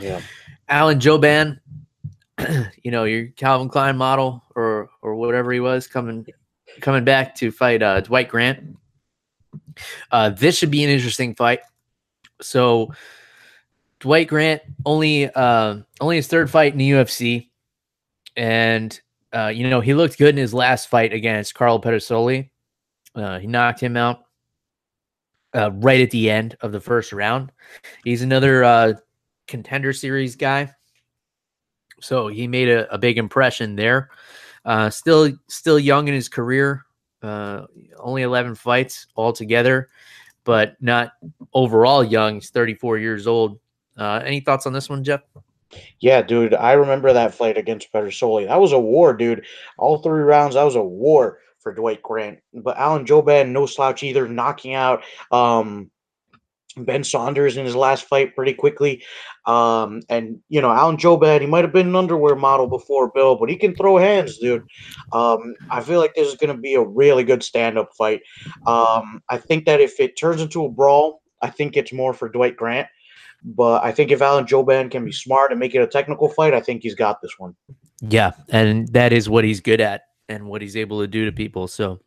Yeah. 0.00 0.20
Alan 0.68 0.98
Jouban, 0.98 1.60
you 2.82 2.90
know, 2.90 3.04
your 3.04 3.28
Calvin 3.28 3.68
Klein 3.68 3.96
model 3.96 4.42
or 4.56 4.90
or 5.02 5.14
whatever 5.14 5.52
he 5.52 5.60
was 5.60 5.86
coming 5.86 6.26
coming 6.80 7.04
back 7.04 7.34
to 7.36 7.52
fight 7.52 7.82
uh, 7.82 8.00
Dwight 8.00 8.28
Grant. 8.28 8.76
Uh, 10.10 10.30
this 10.30 10.56
should 10.56 10.70
be 10.70 10.84
an 10.84 10.90
interesting 10.90 11.34
fight. 11.34 11.60
So 12.40 12.92
Dwight 14.00 14.28
Grant 14.28 14.62
only 14.84 15.30
uh, 15.32 15.78
only 16.00 16.16
his 16.16 16.26
third 16.26 16.50
fight 16.50 16.72
in 16.72 16.78
the 16.78 16.90
UFC, 16.90 17.50
and 18.36 19.00
uh, 19.32 19.52
you 19.54 19.68
know 19.68 19.80
he 19.80 19.94
looked 19.94 20.18
good 20.18 20.30
in 20.30 20.36
his 20.36 20.52
last 20.52 20.88
fight 20.88 21.12
against 21.12 21.54
Carl 21.54 21.80
Pedersoli. 21.80 22.50
Uh, 23.14 23.38
he 23.38 23.46
knocked 23.46 23.80
him 23.80 23.96
out 23.96 24.24
uh, 25.54 25.70
right 25.72 26.00
at 26.00 26.10
the 26.10 26.30
end 26.30 26.56
of 26.60 26.72
the 26.72 26.80
first 26.80 27.12
round. 27.12 27.52
He's 28.04 28.22
another 28.22 28.64
uh, 28.64 28.94
contender 29.46 29.92
series 29.92 30.36
guy, 30.36 30.72
so 32.00 32.26
he 32.28 32.48
made 32.48 32.68
a, 32.68 32.92
a 32.92 32.98
big 32.98 33.18
impression 33.18 33.76
there. 33.76 34.10
Uh, 34.64 34.90
still, 34.90 35.30
still 35.48 35.78
young 35.78 36.08
in 36.08 36.14
his 36.14 36.28
career. 36.28 36.84
Uh, 37.22 37.66
only 37.98 38.22
11 38.22 38.54
fights 38.54 39.06
altogether, 39.16 39.88
but 40.44 40.76
not 40.80 41.12
overall 41.54 42.02
young. 42.02 42.34
He's 42.34 42.50
34 42.50 42.98
years 42.98 43.26
old. 43.26 43.58
Uh, 43.96 44.20
any 44.24 44.40
thoughts 44.40 44.66
on 44.66 44.72
this 44.72 44.88
one, 44.88 45.04
Jeff? 45.04 45.20
Yeah, 46.00 46.20
dude, 46.22 46.54
I 46.54 46.72
remember 46.72 47.12
that 47.12 47.34
fight 47.34 47.56
against 47.56 47.92
Pedersoli. 47.92 48.46
That 48.46 48.60
was 48.60 48.72
a 48.72 48.78
war, 48.78 49.14
dude. 49.14 49.44
All 49.78 49.98
three 49.98 50.22
rounds, 50.22 50.54
that 50.54 50.64
was 50.64 50.76
a 50.76 50.82
war 50.82 51.38
for 51.60 51.72
Dwight 51.72 52.02
Grant. 52.02 52.40
But 52.52 52.76
Alan 52.76 53.06
Jouban, 53.06 53.50
no 53.50 53.66
slouch 53.66 54.02
either, 54.02 54.28
knocking 54.28 54.74
out 54.74 55.04
um, 55.30 55.90
Ben 56.76 57.04
Saunders 57.04 57.56
in 57.56 57.64
his 57.64 57.76
last 57.76 58.04
fight 58.04 58.34
pretty 58.34 58.54
quickly. 58.54 59.02
Um, 59.46 60.02
and 60.08 60.38
you 60.48 60.60
know, 60.60 60.70
Alan 60.70 60.96
Jouban, 60.96 61.40
he 61.40 61.46
might 61.46 61.64
have 61.64 61.72
been 61.72 61.88
an 61.88 61.96
underwear 61.96 62.36
model 62.36 62.66
before 62.66 63.10
Bill, 63.12 63.36
but 63.36 63.50
he 63.50 63.56
can 63.56 63.74
throw 63.74 63.98
hands, 63.98 64.38
dude. 64.38 64.64
Um, 65.12 65.54
I 65.70 65.80
feel 65.80 66.00
like 66.00 66.14
this 66.14 66.28
is 66.28 66.36
gonna 66.36 66.56
be 66.56 66.74
a 66.74 66.82
really 66.82 67.24
good 67.24 67.42
stand-up 67.42 67.90
fight. 67.96 68.22
Um, 68.66 69.22
I 69.28 69.38
think 69.38 69.66
that 69.66 69.80
if 69.80 70.00
it 70.00 70.16
turns 70.16 70.40
into 70.40 70.64
a 70.64 70.68
brawl, 70.70 71.22
I 71.40 71.50
think 71.50 71.76
it's 71.76 71.92
more 71.92 72.14
for 72.14 72.28
Dwight 72.28 72.56
Grant. 72.56 72.88
But 73.44 73.82
I 73.82 73.90
think 73.90 74.12
if 74.12 74.22
Alan 74.22 74.44
Jouban 74.44 74.90
can 74.90 75.04
be 75.04 75.12
smart 75.12 75.50
and 75.50 75.58
make 75.58 75.74
it 75.74 75.82
a 75.82 75.86
technical 75.86 76.28
fight, 76.28 76.54
I 76.54 76.60
think 76.60 76.82
he's 76.82 76.94
got 76.94 77.20
this 77.20 77.32
one. 77.38 77.56
Yeah, 78.00 78.32
and 78.50 78.88
that 78.88 79.12
is 79.12 79.28
what 79.28 79.44
he's 79.44 79.60
good 79.60 79.80
at 79.80 80.02
and 80.28 80.46
what 80.46 80.62
he's 80.62 80.76
able 80.76 81.00
to 81.00 81.06
do 81.06 81.24
to 81.24 81.32
people. 81.32 81.66
So 81.68 82.00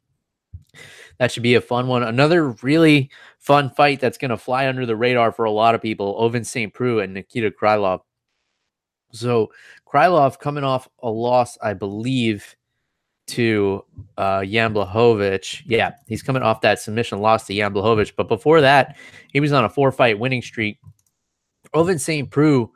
that 1.18 1.32
should 1.32 1.44
be 1.44 1.56
a 1.56 1.62
fun 1.62 1.88
one. 1.88 2.04
Another 2.04 2.50
really 2.62 3.10
fun 3.40 3.70
fight 3.70 4.00
that's 4.00 4.18
going 4.18 4.32
to 4.32 4.38
fly 4.38 4.68
under 4.68 4.86
the 4.86 4.96
radar 4.96 5.32
for 5.32 5.46
a 5.46 5.52
lot 5.52 5.76
of 5.76 5.82
people 5.82 6.16
Ovince 6.20 6.48
St. 6.48 6.74
Preux 6.74 7.00
and 7.00 7.14
Nikita 7.14 7.52
Krylov. 7.52 8.02
So 9.12 9.52
Krylov 9.88 10.40
coming 10.40 10.64
off 10.64 10.90
a 11.02 11.10
loss, 11.10 11.58
I 11.62 11.74
believe, 11.74 12.56
to 13.28 13.84
uh, 14.18 14.44
Jan 14.44 14.74
Blachowicz. 14.74 15.64
Yeah, 15.66 15.94
he's 16.08 16.22
coming 16.22 16.44
off 16.44 16.62
that 16.62 16.80
submission 16.80 17.20
loss 17.20 17.48
to 17.48 17.56
Jan 17.56 17.74
Blachowicz. 17.74 18.12
But 18.16 18.28
before 18.28 18.62
that, 18.62 18.98
he 19.32 19.40
was 19.40 19.54
on 19.54 19.66
a 19.66 19.70
four 19.70 19.92
fight 19.92 20.20
winning 20.20 20.42
streak. 20.42 20.80
Ovince 21.74 22.02
St. 22.02 22.30
Preux, 22.30 22.72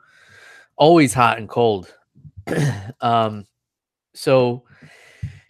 always 0.76 1.12
hot 1.14 1.38
and 1.38 1.48
cold. 1.48 1.94
um, 3.00 3.46
so, 4.14 4.64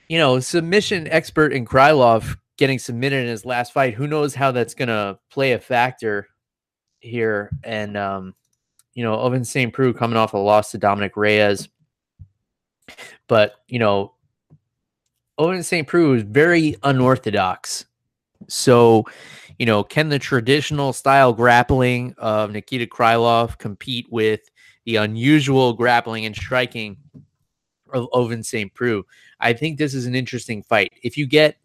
you 0.09 0.19
know, 0.19 0.41
submission 0.41 1.09
expert 1.09 1.53
in 1.53 1.65
Krylov 1.65 2.37
getting 2.61 2.79
submitted 2.79 3.23
in 3.23 3.27
his 3.27 3.47
last 3.47 3.73
fight. 3.73 3.95
Who 3.95 4.07
knows 4.07 4.35
how 4.35 4.53
that's 4.53 4.75
going 4.75 4.91
to 4.91 5.19
play 5.31 5.53
a 5.53 5.59
factor 5.59 6.29
here? 7.01 7.51
And, 7.65 7.97
um, 7.97 8.35
you 8.93 9.03
know, 9.03 9.17
Ovince 9.17 9.47
St. 9.47 9.73
Preux 9.73 9.95
coming 9.95 10.19
off 10.19 10.35
a 10.35 10.39
loss 10.39 10.71
to 10.73 10.79
Dominick 10.79 11.17
Reyes. 11.17 11.71
But, 13.29 13.55
you 13.67 13.79
know, 13.79 14.13
Ovince 15.39 15.65
St. 15.65 15.89
Preux 15.89 16.13
is 16.13 16.23
very 16.23 16.77
unorthodox. 16.83 17.87
So, 18.47 19.07
you 19.59 19.65
know, 19.65 19.83
can 19.83 20.11
the 20.11 20.19
traditional 20.19 20.93
style 20.93 21.33
grappling 21.33 22.15
of 22.19 22.53
Nikita 22.53 22.87
Krylov 22.87 23.57
compete 23.57 24.07
with 24.11 24.41
the 24.85 24.97
unusual 24.97 25.73
grappling 25.73 26.27
and 26.27 26.37
striking 26.37 26.99
of 27.95 28.07
Ovince 28.13 28.45
St. 28.49 28.75
Preux? 28.75 29.03
I 29.41 29.55
think 29.55 29.79
this 29.79 29.95
is 29.95 30.05
an 30.05 30.15
interesting 30.15 30.63
fight. 30.63 30.93
If 31.03 31.17
you 31.17 31.27
get 31.27 31.57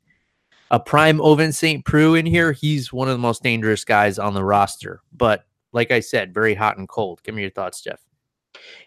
a 0.71 0.79
prime 0.79 1.19
Ovince 1.19 1.57
St. 1.57 1.85
Preux 1.85 2.15
in 2.15 2.25
here, 2.25 2.51
he's 2.51 2.91
one 2.91 3.07
of 3.07 3.13
the 3.13 3.19
most 3.19 3.43
dangerous 3.43 3.83
guys 3.83 4.17
on 4.17 4.33
the 4.33 4.43
roster. 4.43 5.01
But 5.13 5.45
like 5.71 5.91
I 5.91 5.99
said, 5.99 6.33
very 6.33 6.55
hot 6.55 6.77
and 6.77 6.87
cold. 6.87 7.21
Give 7.23 7.35
me 7.35 7.41
your 7.41 7.51
thoughts, 7.51 7.81
Jeff. 7.81 8.01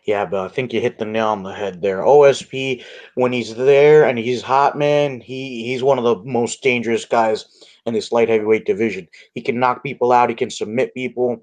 Yeah, 0.05 0.25
but 0.25 0.45
I 0.45 0.49
think 0.49 0.73
you 0.73 0.81
hit 0.81 0.99
the 0.99 1.05
nail 1.05 1.29
on 1.29 1.43
the 1.43 1.53
head 1.53 1.83
there. 1.83 1.99
OSP, 1.99 2.83
when 3.15 3.33
he's 3.33 3.55
there 3.55 4.07
and 4.07 4.19
he's 4.19 4.43
hot, 4.43 4.79
man, 4.79 5.21
he 5.21 5.65
he's 5.65 5.83
one 5.83 5.99
of 5.99 6.05
the 6.05 6.17
most 6.25 6.63
dangerous 6.63 7.05
guys 7.05 7.45
in 7.85 7.95
this 7.95 8.11
light 8.11 8.29
heavyweight 8.29 8.65
division. 8.65 9.07
He 9.35 9.43
can 9.43 9.59
knock 9.59 9.83
people 9.83 10.11
out. 10.11 10.31
He 10.31 10.35
can 10.35 10.51
submit 10.51 10.95
people 10.95 11.43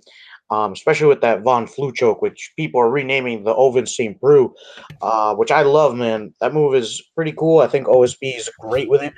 um, 0.51 0.73
especially 0.73 1.07
with 1.07 1.21
that 1.21 1.41
Von 1.41 1.65
Flue 1.65 1.91
choke, 1.91 2.21
which 2.21 2.53
people 2.55 2.79
are 2.79 2.89
renaming 2.89 3.43
the 3.43 3.85
St. 3.85 4.19
Preux, 4.19 4.53
uh, 5.01 5.35
which 5.35 5.51
I 5.51 5.63
love, 5.63 5.95
man. 5.95 6.33
That 6.39 6.53
move 6.53 6.75
is 6.75 7.01
pretty 7.15 7.31
cool. 7.31 7.59
I 7.59 7.67
think 7.67 7.87
OSP 7.87 8.37
is 8.37 8.49
great 8.59 8.89
with 8.89 9.01
it. 9.01 9.13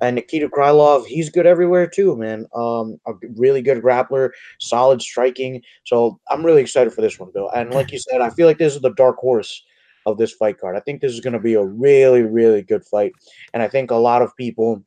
And 0.00 0.16
Nikita 0.16 0.48
Krylov, 0.48 1.06
he's 1.06 1.28
good 1.28 1.46
everywhere 1.46 1.86
too, 1.86 2.16
man. 2.16 2.46
Um, 2.54 2.98
a 3.06 3.12
really 3.36 3.60
good 3.62 3.82
grappler, 3.82 4.30
solid 4.58 5.02
striking. 5.02 5.62
So 5.84 6.18
I'm 6.30 6.44
really 6.44 6.62
excited 6.62 6.92
for 6.92 7.02
this 7.02 7.18
one, 7.18 7.30
Bill. 7.32 7.50
And 7.54 7.74
like 7.74 7.92
you 7.92 7.98
said, 7.98 8.20
I 8.20 8.30
feel 8.30 8.46
like 8.46 8.58
this 8.58 8.74
is 8.74 8.80
the 8.80 8.94
dark 8.94 9.16
horse 9.16 9.62
of 10.06 10.16
this 10.16 10.32
fight 10.32 10.58
card. 10.58 10.76
I 10.76 10.80
think 10.80 11.00
this 11.00 11.12
is 11.12 11.20
going 11.20 11.34
to 11.34 11.38
be 11.38 11.54
a 11.54 11.64
really, 11.64 12.22
really 12.22 12.62
good 12.62 12.84
fight. 12.86 13.12
And 13.52 13.62
I 13.62 13.68
think 13.68 13.90
a 13.90 13.96
lot 13.96 14.22
of 14.22 14.34
people, 14.36 14.82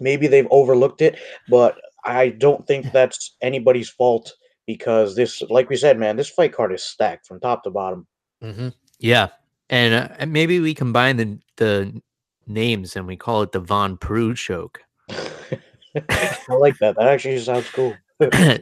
maybe 0.00 0.26
they've 0.26 0.48
overlooked 0.50 1.02
it, 1.02 1.18
but 1.50 1.76
I 2.04 2.30
don't 2.30 2.66
think 2.66 2.90
that's 2.92 3.36
anybody's 3.42 3.90
fault 3.90 4.32
because 4.68 5.16
this, 5.16 5.40
like 5.48 5.70
we 5.70 5.76
said, 5.76 5.98
man, 5.98 6.14
this 6.14 6.28
fight 6.28 6.52
card 6.52 6.74
is 6.74 6.84
stacked 6.84 7.26
from 7.26 7.40
top 7.40 7.64
to 7.64 7.70
bottom. 7.70 8.06
Mm-hmm. 8.44 8.68
Yeah, 9.00 9.28
and 9.70 9.94
uh, 9.94 10.26
maybe 10.26 10.60
we 10.60 10.74
combine 10.74 11.16
the 11.16 11.38
the 11.56 12.02
names 12.46 12.94
and 12.94 13.06
we 13.06 13.16
call 13.16 13.42
it 13.42 13.50
the 13.52 13.60
Von 13.60 13.96
Preux 13.96 14.34
choke. 14.34 14.80
I 15.08 16.36
like 16.50 16.76
that. 16.78 16.96
That 16.96 17.08
actually 17.08 17.38
sounds 17.40 17.68
cool. 17.70 17.96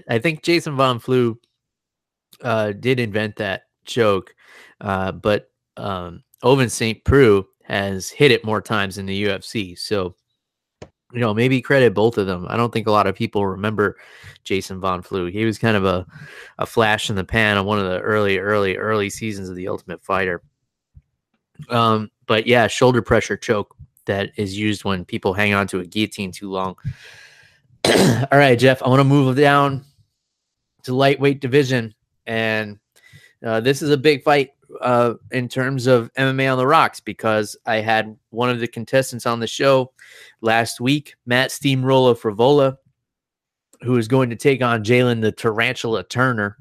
I 0.09 0.21
think 0.21 0.43
Jason 0.43 0.77
Von 0.77 1.01
Flue 1.01 1.39
uh, 2.41 2.71
did 2.73 3.01
invent 3.01 3.37
that 3.37 3.63
joke, 3.85 4.33
uh, 4.81 5.11
but 5.11 5.51
um, 5.77 6.23
St. 6.69 7.05
Preux 7.05 7.45
has 7.65 8.11
hit 8.11 8.31
it 8.31 8.45
more 8.45 8.61
times 8.61 8.97
in 8.97 9.07
the 9.07 9.25
UFC. 9.25 9.77
So 9.77 10.15
you 11.13 11.21
know, 11.21 11.33
maybe 11.33 11.61
credit 11.61 11.95
both 11.95 12.19
of 12.19 12.27
them. 12.27 12.47
I 12.49 12.57
don't 12.57 12.73
think 12.73 12.87
a 12.87 12.93
lot 12.93 13.07
of 13.07 13.15
people 13.15 13.47
remember 13.47 13.97
Jason 14.45 14.81
Von 14.81 15.03
Flue. 15.03 15.27
He 15.27 15.45
was 15.45 15.59
kind 15.59 15.77
of 15.77 15.85
a, 15.85 16.07
a 16.59 16.67
flash 16.67 17.09
in 17.09 17.17
the 17.17 17.25
pan 17.25 17.57
on 17.57 17.67
one 17.67 17.79
of 17.79 17.87
the 17.87 18.01
early, 18.01 18.39
early, 18.39 18.77
early 18.77 19.11
seasons 19.11 19.49
of 19.49 19.57
the 19.57 19.69
Ultimate 19.69 20.03
Fighter. 20.03 20.43
Um, 21.69 22.11
but 22.27 22.47
yeah, 22.47 22.67
shoulder 22.67 23.03
pressure 23.03 23.37
choke 23.37 23.75
that 24.07 24.31
is 24.37 24.59
used 24.59 24.85
when 24.85 25.05
people 25.05 25.33
hang 25.33 25.55
on 25.55 25.67
to 25.69 25.81
a 25.81 25.85
guillotine 25.85 26.33
too 26.33 26.51
long. 26.51 26.77
All 27.87 28.39
right, 28.39 28.59
Jeff, 28.59 28.83
I 28.83 28.89
want 28.89 29.01
to 29.01 29.05
move 29.05 29.37
down 29.37 29.85
to 30.85 30.95
lightweight 30.95 31.41
division, 31.41 31.95
and 32.27 32.79
uh, 33.45 33.61
this 33.61 33.81
is 33.81 33.91
a 33.91 33.97
big 33.97 34.23
fight 34.23 34.51
uh, 34.81 35.15
in 35.31 35.49
terms 35.49 35.87
of 35.87 36.13
MMA 36.15 36.51
on 36.51 36.59
the 36.59 36.67
rocks 36.67 37.01
because 37.01 37.57
I 37.67 37.77
had 37.77 38.17
one 38.31 38.51
of 38.51 38.61
the 38.61 38.67
contestants 38.67 39.27
on 39.27 39.41
the 39.41 39.47
show 39.47 39.93
last 40.41 40.81
week, 40.81 41.15
Matt 41.27 41.51
Steamroller 41.51 42.15
Frevola, 42.15 42.77
who 43.83 43.97
is 43.97 44.09
going 44.09 44.31
to 44.31 44.37
take 44.37 44.63
on 44.63 44.85
Jalen 44.85 45.21
the 45.21 45.33
Tarantula 45.33 46.05
Turner. 46.05 46.57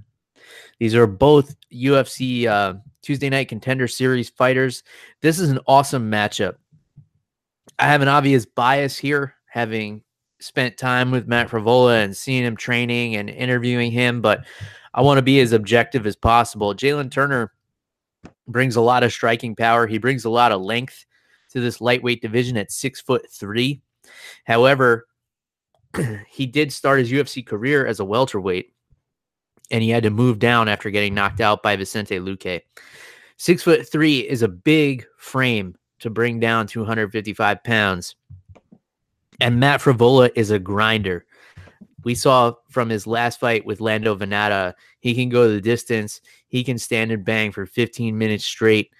These 0.80 0.96
are 0.96 1.08
both 1.08 1.56
UFC 1.74 2.48
uh, 2.48 2.76
Tuesday 3.02 3.30
Night 3.30 3.48
Contender 3.48 3.88
Series 3.88 4.30
fighters. 4.30 4.84
This 5.22 5.40
is 5.40 5.50
an 5.50 5.60
awesome 5.68 6.12
matchup. 6.12 6.56
I 7.80 7.88
have 7.88 8.02
an 8.02 8.08
obvious 8.08 8.46
bias 8.46 8.98
here, 8.98 9.36
having 9.48 10.02
spent 10.40 10.78
time 10.78 11.12
with 11.12 11.28
Matt 11.28 11.50
Frevola 11.50 12.04
and 12.04 12.16
seeing 12.16 12.44
him 12.44 12.58
training 12.58 13.16
and 13.16 13.30
interviewing 13.30 13.92
him, 13.92 14.22
but 14.22 14.46
I 14.94 15.02
want 15.02 15.18
to 15.18 15.22
be 15.22 15.40
as 15.40 15.52
objective 15.52 16.06
as 16.06 16.16
possible. 16.16 16.74
Jalen 16.74 17.12
Turner 17.12 17.52
brings 18.48 18.76
a 18.76 18.82
lot 18.82 19.04
of 19.04 19.12
striking 19.12 19.56
power. 19.56 19.88
He 19.88 19.98
brings 19.98 20.26
a 20.26 20.30
lot 20.30 20.52
of 20.52 20.62
length 20.62 21.06
to 21.52 21.62
this 21.62 21.82
lightweight 21.82 22.22
division 22.22 22.58
at 22.58 22.72
six 22.72 23.02
foot 23.02 23.30
three. 23.32 23.82
However, 24.46 25.08
he 26.30 26.46
did 26.46 26.72
start 26.72 27.00
his 27.00 27.12
UFC 27.12 27.46
career 27.46 27.86
as 27.86 28.00
a 28.00 28.06
welterweight, 28.06 28.74
and 29.72 29.84
he 29.84 29.90
had 29.90 30.04
to 30.04 30.10
move 30.10 30.40
down 30.40 30.68
after 30.68 30.90
getting 30.90 31.14
knocked 31.14 31.42
out 31.42 31.64
by 31.64 31.76
Vicente 31.76 32.20
Luque. 32.20 32.62
Six 33.38 33.64
foot 33.64 33.88
three 33.88 34.20
is 34.20 34.42
a 34.42 34.48
big 34.48 35.06
frame 35.18 35.76
to 36.00 36.10
bring 36.10 36.40
down 36.40 36.68
255 36.68 37.64
pounds. 37.64 38.16
And 39.42 39.60
Matt 39.60 39.82
Frevola 39.82 40.32
is 40.36 40.52
a 40.52 40.60
grinder. 40.60 41.26
We 42.06 42.16
saw 42.16 42.54
from 42.70 42.88
his 42.88 43.06
last 43.06 43.40
fight 43.40 43.66
with 43.66 43.82
Lando 43.82 44.16
Vannata, 44.16 44.76
he 45.00 45.16
can 45.16 45.28
go 45.28 45.50
the 45.50 45.60
distance. 45.60 46.22
He 46.48 46.64
can 46.64 46.78
stand 46.78 47.12
and 47.12 47.26
bang 47.26 47.52
for 47.52 47.66
15 47.66 48.18
minutes 48.18 48.46
straight. 48.46 48.92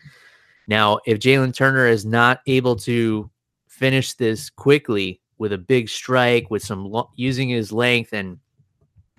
Now, 0.68 1.00
if 1.06 1.20
Jalen 1.20 1.54
Turner 1.54 1.88
is 1.88 2.04
not 2.04 2.42
able 2.48 2.76
to 2.78 3.30
finish 3.68 4.14
this 4.14 4.50
quickly 4.50 5.22
with 5.38 5.54
a 5.54 5.58
big 5.58 5.88
strike, 5.88 6.50
with 6.50 6.64
some 6.64 6.86
lo- 6.86 7.12
using 7.16 7.48
his 7.48 7.72
length 7.72 8.12
and 8.12 8.40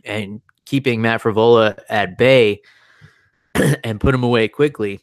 and 0.04 0.40
keeping 0.64 1.00
Matt 1.00 1.22
Frevola 1.22 1.78
at 1.88 2.18
bay, 2.18 2.60
and 3.84 4.00
put 4.00 4.14
him 4.14 4.24
away 4.24 4.48
quickly, 4.48 5.00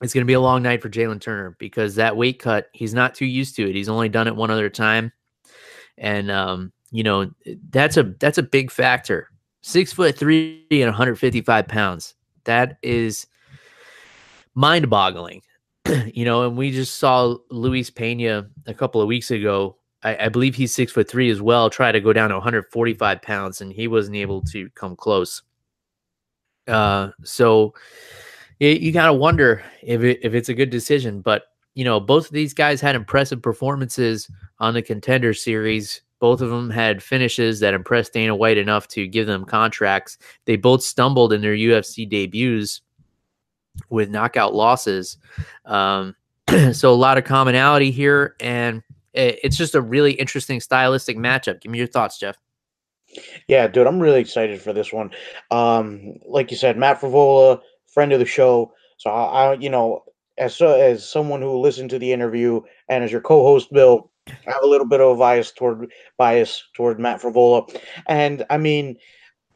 it's 0.00 0.14
going 0.14 0.22
to 0.22 0.26
be 0.26 0.32
a 0.32 0.40
long 0.40 0.62
night 0.62 0.80
for 0.80 0.88
Jalen 0.88 1.20
Turner 1.20 1.54
because 1.58 1.96
that 1.96 2.16
weight 2.16 2.38
cut, 2.38 2.68
he's 2.72 2.94
not 2.94 3.14
too 3.14 3.26
used 3.26 3.56
to 3.56 3.68
it. 3.68 3.74
He's 3.74 3.88
only 3.90 4.08
done 4.08 4.26
it 4.26 4.36
one 4.36 4.50
other 4.50 4.70
time. 4.70 5.12
And, 5.98 6.30
um, 6.30 6.72
you 6.90 7.02
know, 7.02 7.30
that's 7.70 7.96
a, 7.96 8.04
that's 8.18 8.38
a 8.38 8.42
big 8.42 8.70
factor. 8.70 9.28
Six 9.62 9.92
foot 9.92 10.16
three 10.16 10.66
and 10.70 10.86
155 10.86 11.68
pounds. 11.68 12.14
That 12.44 12.78
is 12.82 13.26
mind 14.54 14.88
boggling, 14.88 15.42
you 16.14 16.24
know, 16.24 16.46
and 16.46 16.56
we 16.56 16.70
just 16.70 16.98
saw 16.98 17.36
Luis 17.50 17.90
Pena 17.90 18.48
a 18.66 18.74
couple 18.74 19.00
of 19.00 19.08
weeks 19.08 19.30
ago. 19.30 19.76
I, 20.02 20.26
I 20.26 20.28
believe 20.28 20.54
he's 20.54 20.74
six 20.74 20.92
foot 20.92 21.08
three 21.08 21.30
as 21.30 21.42
well, 21.42 21.70
try 21.70 21.92
to 21.92 22.00
go 22.00 22.12
down 22.12 22.30
to 22.30 22.36
145 22.36 23.22
pounds 23.22 23.60
and 23.60 23.72
he 23.72 23.88
wasn't 23.88 24.16
able 24.16 24.42
to 24.42 24.70
come 24.70 24.96
close. 24.96 25.42
Uh, 26.66 27.10
so, 27.24 27.74
it, 28.60 28.80
you 28.80 28.92
gotta 28.92 29.12
wonder 29.12 29.62
if 29.82 30.02
it, 30.02 30.20
if 30.22 30.34
it's 30.34 30.48
a 30.48 30.54
good 30.54 30.70
decision. 30.70 31.20
But 31.20 31.44
you 31.74 31.84
know, 31.84 32.00
both 32.00 32.26
of 32.26 32.32
these 32.32 32.54
guys 32.54 32.80
had 32.80 32.96
impressive 32.96 33.40
performances 33.40 34.28
on 34.58 34.74
the 34.74 34.82
contender 34.82 35.32
series. 35.32 36.02
Both 36.20 36.40
of 36.40 36.50
them 36.50 36.70
had 36.70 37.02
finishes 37.02 37.60
that 37.60 37.74
impressed 37.74 38.12
Dana 38.12 38.34
White 38.34 38.58
enough 38.58 38.88
to 38.88 39.06
give 39.06 39.26
them 39.26 39.44
contracts. 39.44 40.18
They 40.44 40.56
both 40.56 40.82
stumbled 40.82 41.32
in 41.32 41.40
their 41.40 41.54
UFC 41.54 42.08
debuts 42.08 42.80
with 43.88 44.10
knockout 44.10 44.54
losses. 44.54 45.16
Um, 45.64 46.16
so 46.72 46.92
a 46.92 46.94
lot 46.94 47.18
of 47.18 47.24
commonality 47.24 47.90
here, 47.90 48.34
and 48.40 48.82
it's 49.12 49.56
just 49.56 49.74
a 49.74 49.80
really 49.80 50.12
interesting 50.12 50.60
stylistic 50.60 51.16
matchup. 51.16 51.60
Give 51.60 51.72
me 51.72 51.78
your 51.78 51.86
thoughts, 51.86 52.18
Jeff. 52.18 52.36
Yeah, 53.48 53.66
dude, 53.66 53.86
I'm 53.86 54.00
really 54.00 54.20
excited 54.20 54.60
for 54.60 54.72
this 54.72 54.92
one. 54.92 55.10
Um, 55.50 56.18
like 56.26 56.50
you 56.50 56.56
said, 56.56 56.76
Matt 56.76 57.00
Frevola, 57.00 57.60
friend 57.86 58.12
of 58.12 58.18
the 58.18 58.26
show. 58.26 58.72
So 58.98 59.10
I, 59.10 59.46
I 59.46 59.52
you 59.54 59.70
know, 59.70 60.04
as 60.36 60.60
as 60.60 61.08
someone 61.08 61.42
who 61.42 61.58
listened 61.58 61.90
to 61.90 61.98
the 61.98 62.12
interview 62.12 62.60
and 62.88 63.02
as 63.02 63.10
your 63.10 63.20
co-host, 63.20 63.72
Bill, 63.72 64.10
I 64.46 64.52
have 64.52 64.62
a 64.62 64.66
little 64.66 64.86
bit 64.86 65.00
of 65.00 65.16
a 65.16 65.18
bias 65.18 65.52
toward 65.52 65.90
bias 66.16 66.62
toward 66.74 66.98
Matt 66.98 67.20
Frevola, 67.20 67.68
and 68.06 68.44
I 68.50 68.58
mean, 68.58 68.96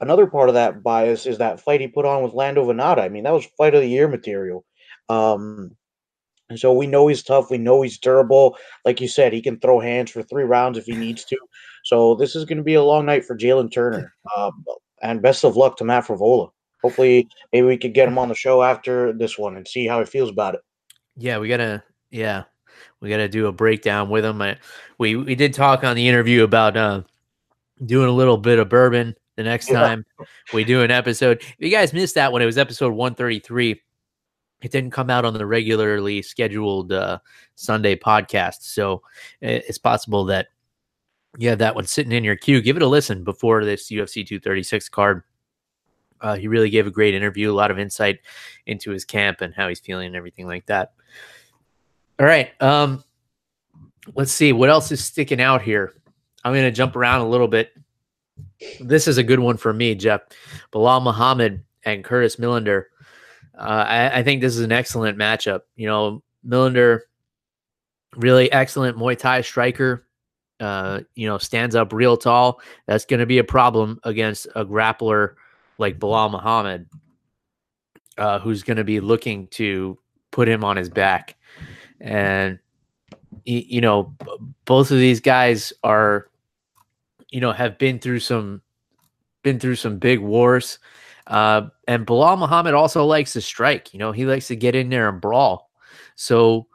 another 0.00 0.26
part 0.26 0.48
of 0.48 0.54
that 0.54 0.82
bias 0.82 1.26
is 1.26 1.38
that 1.38 1.60
fight 1.60 1.80
he 1.80 1.88
put 1.88 2.04
on 2.04 2.22
with 2.22 2.34
Lando 2.34 2.64
Vannata. 2.64 3.00
I 3.00 3.08
mean, 3.08 3.24
that 3.24 3.32
was 3.32 3.46
fight 3.58 3.74
of 3.74 3.80
the 3.82 3.88
year 3.88 4.08
material. 4.08 4.64
Um, 5.08 5.76
and 6.50 6.58
so 6.58 6.72
we 6.72 6.86
know 6.86 7.08
he's 7.08 7.22
tough. 7.22 7.50
We 7.50 7.58
know 7.58 7.82
he's 7.82 7.98
durable. 7.98 8.56
Like 8.84 9.00
you 9.00 9.08
said, 9.08 9.32
he 9.32 9.40
can 9.40 9.58
throw 9.58 9.80
hands 9.80 10.10
for 10.10 10.22
three 10.22 10.44
rounds 10.44 10.76
if 10.76 10.84
he 10.84 10.92
needs 10.92 11.24
to. 11.26 11.38
So 11.84 12.14
this 12.14 12.36
is 12.36 12.44
going 12.44 12.58
to 12.58 12.64
be 12.64 12.74
a 12.74 12.82
long 12.82 13.06
night 13.06 13.24
for 13.24 13.36
Jalen 13.36 13.72
Turner. 13.72 14.12
Uh, 14.36 14.50
and 15.00 15.22
best 15.22 15.44
of 15.44 15.56
luck 15.56 15.76
to 15.78 15.84
Matt 15.84 16.04
Frevola 16.04 16.50
hopefully 16.82 17.28
maybe 17.52 17.66
we 17.66 17.78
could 17.78 17.94
get 17.94 18.08
him 18.08 18.18
on 18.18 18.28
the 18.28 18.34
show 18.34 18.62
after 18.62 19.12
this 19.12 19.38
one 19.38 19.56
and 19.56 19.66
see 19.66 19.86
how 19.86 20.00
he 20.00 20.06
feels 20.06 20.30
about 20.30 20.54
it. 20.54 20.60
Yeah, 21.16 21.38
we 21.38 21.48
gotta 21.48 21.82
yeah, 22.10 22.44
we 23.03 23.11
gotta 23.11 23.28
do 23.28 23.48
a 23.48 23.53
breakdown 23.53 24.09
with 24.09 24.24
him. 24.24 24.40
I, 24.40 24.57
we 24.96 25.16
we 25.16 25.34
did 25.34 25.53
talk 25.53 25.84
on 25.84 25.96
the 25.96 26.09
interview 26.09 26.44
about 26.44 26.76
uh, 26.76 27.03
doing 27.84 28.09
a 28.09 28.12
little 28.12 28.38
bit 28.38 28.61
of 28.61 28.68
bourbon 28.68 29.14
the 29.36 29.42
next 29.42 29.68
yeah. 29.68 29.80
time 29.80 30.07
we 30.55 30.64
do 30.64 30.82
an 30.82 30.90
episode. 30.90 31.38
If 31.42 31.57
you 31.59 31.70
guys 31.70 31.92
missed 31.92 32.14
that 32.14 32.32
one, 32.32 32.40
it 32.40 32.46
was 32.46 32.59
episode 32.59 32.94
133. 32.94 33.82
It 34.62 34.70
didn't 34.70 34.92
come 34.92 35.11
out 35.11 35.24
on 35.24 35.34
the 35.34 35.44
regularly 35.44 36.22
scheduled 36.22 36.92
uh, 36.92 37.18
Sunday 37.57 37.96
podcast, 37.96 38.62
so 38.62 39.03
it's 39.40 39.78
possible 39.78 40.24
that 40.26 40.46
you 41.36 41.48
have 41.48 41.59
that 41.59 41.74
one 41.74 41.86
sitting 41.86 42.12
in 42.12 42.22
your 42.22 42.36
queue. 42.36 42.62
Give 42.62 42.76
it 42.76 42.82
a 42.82 42.86
listen 42.86 43.24
before 43.24 43.64
this 43.64 43.90
UFC 43.90 44.24
236 44.24 44.88
card. 44.90 45.24
Uh, 46.20 46.36
he 46.36 46.46
really 46.46 46.70
gave 46.70 46.86
a 46.86 46.90
great 46.92 47.14
interview, 47.14 47.50
a 47.50 47.53
lot 47.53 47.72
of 47.72 47.80
insight 47.80 48.20
into 48.66 48.92
his 48.92 49.05
camp 49.05 49.40
and 49.40 49.53
how 49.53 49.68
he's 49.68 49.80
feeling 49.80 50.07
and 50.07 50.14
everything 50.14 50.46
like 50.46 50.66
that. 50.66 50.92
All 52.22 52.28
right. 52.28 52.52
Um, 52.62 53.02
let's 54.14 54.30
see 54.30 54.52
what 54.52 54.70
else 54.70 54.92
is 54.92 55.02
sticking 55.02 55.40
out 55.40 55.60
here. 55.60 55.92
I'm 56.44 56.52
going 56.52 56.62
to 56.62 56.70
jump 56.70 56.94
around 56.94 57.22
a 57.22 57.28
little 57.28 57.48
bit. 57.48 57.72
This 58.78 59.08
is 59.08 59.18
a 59.18 59.24
good 59.24 59.40
one 59.40 59.56
for 59.56 59.72
me, 59.72 59.96
Jeff. 59.96 60.20
Belal 60.72 61.02
Muhammad 61.02 61.64
and 61.84 62.04
Curtis 62.04 62.36
Millender. 62.36 62.84
Uh, 63.58 63.84
I, 63.88 64.18
I, 64.20 64.22
think 64.22 64.40
this 64.40 64.54
is 64.54 64.62
an 64.62 64.70
excellent 64.70 65.18
matchup. 65.18 65.62
You 65.74 65.88
know, 65.88 66.22
Millender, 66.46 67.00
really 68.14 68.52
excellent 68.52 68.96
Muay 68.96 69.18
Thai 69.18 69.40
striker. 69.40 70.06
Uh, 70.60 71.00
you 71.16 71.26
know, 71.26 71.38
stands 71.38 71.74
up 71.74 71.92
real 71.92 72.16
tall. 72.16 72.60
That's 72.86 73.04
going 73.04 73.18
to 73.18 73.26
be 73.26 73.38
a 73.38 73.44
problem 73.44 73.98
against 74.04 74.46
a 74.54 74.64
grappler 74.64 75.34
like 75.78 75.98
Belal 75.98 76.30
Muhammad, 76.30 76.88
uh, 78.16 78.38
who's 78.38 78.62
going 78.62 78.76
to 78.76 78.84
be 78.84 79.00
looking 79.00 79.48
to 79.48 79.98
put 80.30 80.46
him 80.46 80.62
on 80.62 80.76
his 80.76 80.88
back. 80.88 81.34
And, 82.03 82.59
you 83.44 83.80
know, 83.80 84.14
both 84.64 84.90
of 84.90 84.98
these 84.98 85.20
guys 85.20 85.72
are, 85.82 86.28
you 87.30 87.40
know, 87.40 87.53
have 87.53 87.78
been 87.78 87.98
through 87.98 88.20
some, 88.20 88.61
been 89.42 89.59
through 89.59 89.76
some 89.76 89.98
big 89.98 90.18
wars. 90.18 90.78
Uh, 91.26 91.68
and 91.86 92.07
Belal 92.07 92.38
Muhammad 92.38 92.74
also 92.74 93.07
likes 93.07 93.32
to 93.34 93.40
strike. 93.40 93.94
You 93.94 94.00
know, 94.00 94.12
he 94.12 94.26
likes 94.26 94.48
to 94.48 94.57
get 94.57 94.74
in 94.74 94.90
there 94.90 95.09
and 95.09 95.20
brawl. 95.20 95.70
So 96.16 96.66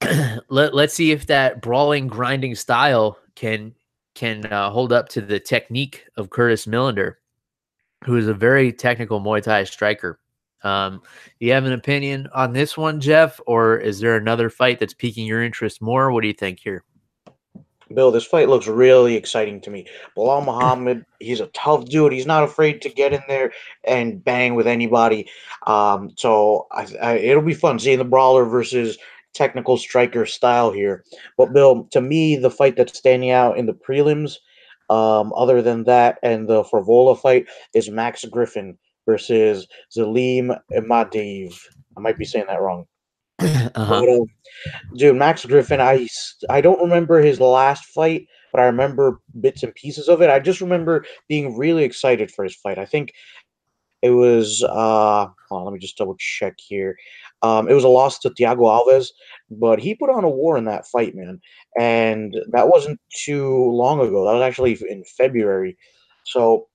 let 0.48 0.74
let's 0.74 0.94
see 0.94 1.10
if 1.10 1.26
that 1.26 1.62
brawling, 1.62 2.06
grinding 2.06 2.54
style 2.54 3.18
can 3.34 3.74
can 4.14 4.46
uh, 4.46 4.70
hold 4.70 4.92
up 4.92 5.08
to 5.10 5.20
the 5.20 5.40
technique 5.40 6.04
of 6.16 6.30
Curtis 6.30 6.66
Millender 6.66 7.14
who 8.04 8.16
is 8.16 8.28
a 8.28 8.34
very 8.34 8.72
technical 8.72 9.20
Muay 9.20 9.42
Thai 9.42 9.64
striker. 9.64 10.20
Um, 10.64 11.02
do 11.38 11.46
you 11.46 11.52
have 11.52 11.66
an 11.66 11.72
opinion 11.72 12.28
on 12.34 12.52
this 12.52 12.76
one, 12.76 13.00
Jeff, 13.00 13.40
or 13.46 13.76
is 13.76 14.00
there 14.00 14.16
another 14.16 14.50
fight 14.50 14.80
that's 14.80 14.94
piquing 14.94 15.26
your 15.26 15.42
interest 15.42 15.80
more? 15.80 16.10
What 16.10 16.22
do 16.22 16.28
you 16.28 16.34
think 16.34 16.58
here? 16.58 16.84
Bill, 17.92 18.10
this 18.10 18.24
fight 18.24 18.48
looks 18.48 18.66
really 18.66 19.14
exciting 19.14 19.60
to 19.60 19.70
me. 19.70 19.86
Belal 20.16 20.44
Muhammad, 20.44 21.04
he's 21.20 21.40
a 21.40 21.46
tough 21.48 21.84
dude. 21.84 22.12
He's 22.12 22.26
not 22.26 22.42
afraid 22.42 22.80
to 22.82 22.88
get 22.88 23.12
in 23.12 23.22
there 23.28 23.52
and 23.84 24.24
bang 24.24 24.54
with 24.54 24.66
anybody. 24.66 25.28
Um, 25.66 26.10
so 26.16 26.66
I, 26.72 26.88
I, 27.00 27.12
it'll 27.18 27.42
be 27.42 27.54
fun 27.54 27.78
seeing 27.78 27.98
the 27.98 28.04
brawler 28.04 28.46
versus 28.46 28.98
technical 29.34 29.76
striker 29.76 30.24
style 30.24 30.72
here. 30.72 31.04
But 31.36 31.52
Bill, 31.52 31.84
to 31.90 32.00
me, 32.00 32.36
the 32.36 32.50
fight 32.50 32.76
that's 32.76 32.96
standing 32.96 33.30
out 33.30 33.58
in 33.58 33.66
the 33.66 33.74
prelims 33.74 34.38
um, 34.88 35.32
other 35.34 35.60
than 35.60 35.84
that, 35.84 36.18
and 36.22 36.48
the 36.48 36.64
Frevola 36.64 37.18
fight 37.18 37.46
is 37.74 37.90
Max 37.90 38.24
Griffin 38.24 38.78
versus 39.06 39.66
Zalim 39.96 40.58
Imadaev. 40.72 41.56
I 41.96 42.00
might 42.00 42.18
be 42.18 42.24
saying 42.24 42.46
that 42.48 42.60
wrong. 42.60 42.86
Uh-huh. 43.76 44.00
But, 44.00 44.08
uh, 44.08 44.96
dude, 44.96 45.16
Max 45.16 45.44
Griffin, 45.44 45.80
I, 45.80 46.06
I 46.48 46.60
don't 46.60 46.80
remember 46.80 47.20
his 47.20 47.40
last 47.40 47.86
fight, 47.86 48.28
but 48.52 48.60
I 48.60 48.66
remember 48.66 49.20
bits 49.40 49.64
and 49.64 49.74
pieces 49.74 50.08
of 50.08 50.22
it. 50.22 50.30
I 50.30 50.38
just 50.38 50.60
remember 50.60 51.04
being 51.28 51.56
really 51.56 51.82
excited 51.82 52.30
for 52.30 52.44
his 52.44 52.54
fight. 52.54 52.78
I 52.78 52.84
think 52.84 53.12
it 54.00 54.10
was, 54.10 54.62
uh, 54.62 55.26
on, 55.50 55.64
let 55.64 55.72
me 55.72 55.80
just 55.80 55.96
double 55.96 56.14
check 56.20 56.54
here. 56.58 56.96
Um, 57.42 57.68
it 57.68 57.74
was 57.74 57.82
a 57.82 57.88
loss 57.88 58.20
to 58.20 58.30
Thiago 58.30 58.58
Alves, 58.60 59.08
but 59.50 59.80
he 59.80 59.96
put 59.96 60.08
on 60.08 60.22
a 60.22 60.30
war 60.30 60.56
in 60.56 60.66
that 60.66 60.86
fight, 60.86 61.16
man. 61.16 61.40
And 61.78 62.36
that 62.52 62.68
wasn't 62.68 63.00
too 63.24 63.70
long 63.72 63.98
ago. 64.00 64.24
That 64.24 64.34
was 64.34 64.42
actually 64.42 64.78
in 64.88 65.02
February. 65.16 65.76
So, 66.24 66.68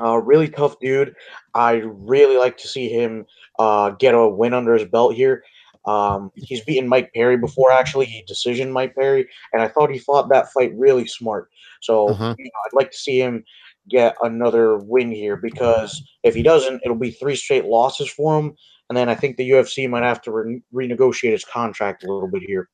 uh, 0.00 0.16
really 0.18 0.48
tough 0.48 0.78
dude. 0.80 1.14
I 1.54 1.82
really 1.84 2.36
like 2.36 2.56
to 2.58 2.68
see 2.68 2.88
him 2.88 3.26
uh, 3.58 3.90
get 3.90 4.14
a 4.14 4.28
win 4.28 4.54
under 4.54 4.74
his 4.74 4.88
belt 4.88 5.14
here. 5.14 5.42
Um, 5.86 6.32
he's 6.34 6.64
beaten 6.64 6.88
Mike 6.88 7.12
Perry 7.14 7.36
before, 7.36 7.70
actually. 7.70 8.06
He 8.06 8.24
decision 8.26 8.72
Mike 8.72 8.94
Perry, 8.94 9.28
and 9.52 9.62
I 9.62 9.68
thought 9.68 9.90
he 9.90 9.98
fought 9.98 10.28
that 10.30 10.52
fight 10.52 10.72
really 10.74 11.06
smart. 11.06 11.48
So 11.80 12.08
uh-huh. 12.08 12.34
you 12.38 12.44
know, 12.44 12.50
I'd 12.66 12.76
like 12.76 12.90
to 12.90 12.96
see 12.96 13.20
him 13.20 13.44
get 13.88 14.16
another 14.22 14.78
win 14.78 15.12
here 15.12 15.36
because 15.36 16.02
if 16.24 16.34
he 16.34 16.42
doesn't, 16.42 16.80
it'll 16.84 16.96
be 16.96 17.12
three 17.12 17.36
straight 17.36 17.66
losses 17.66 18.10
for 18.10 18.38
him, 18.38 18.56
and 18.88 18.96
then 18.96 19.08
I 19.08 19.14
think 19.14 19.36
the 19.36 19.48
UFC 19.48 19.88
might 19.88 20.02
have 20.02 20.20
to 20.22 20.32
re- 20.32 20.62
renegotiate 20.74 21.32
his 21.32 21.44
contract 21.44 22.02
a 22.02 22.12
little 22.12 22.28
bit 22.28 22.42
here. 22.42 22.68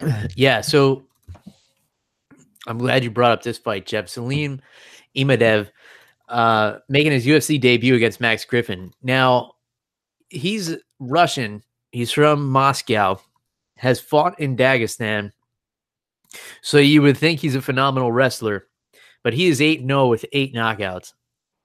Yeah, 0.34 0.60
so 0.60 1.04
I'm 2.66 2.78
glad 2.78 3.04
you 3.04 3.10
brought 3.10 3.32
up 3.32 3.42
this 3.42 3.58
fight, 3.58 3.86
Jeff. 3.86 4.06
Zalim 4.06 4.60
Imadaev 5.16 5.68
uh, 6.28 6.78
making 6.88 7.12
his 7.12 7.26
UFC 7.26 7.60
debut 7.60 7.94
against 7.94 8.20
Max 8.20 8.44
Griffin. 8.44 8.92
Now, 9.02 9.52
he's 10.30 10.76
Russian. 10.98 11.62
He's 11.92 12.10
from 12.10 12.48
Moscow, 12.48 13.20
has 13.76 14.00
fought 14.00 14.40
in 14.40 14.56
Dagestan. 14.56 15.30
So 16.62 16.78
you 16.78 17.02
would 17.02 17.16
think 17.16 17.40
he's 17.40 17.54
a 17.54 17.62
phenomenal 17.62 18.10
wrestler, 18.10 18.66
but 19.22 19.32
he 19.32 19.46
is 19.46 19.60
8 19.60 19.86
0 19.86 20.08
with 20.08 20.24
eight 20.32 20.54
knockouts. 20.54 21.12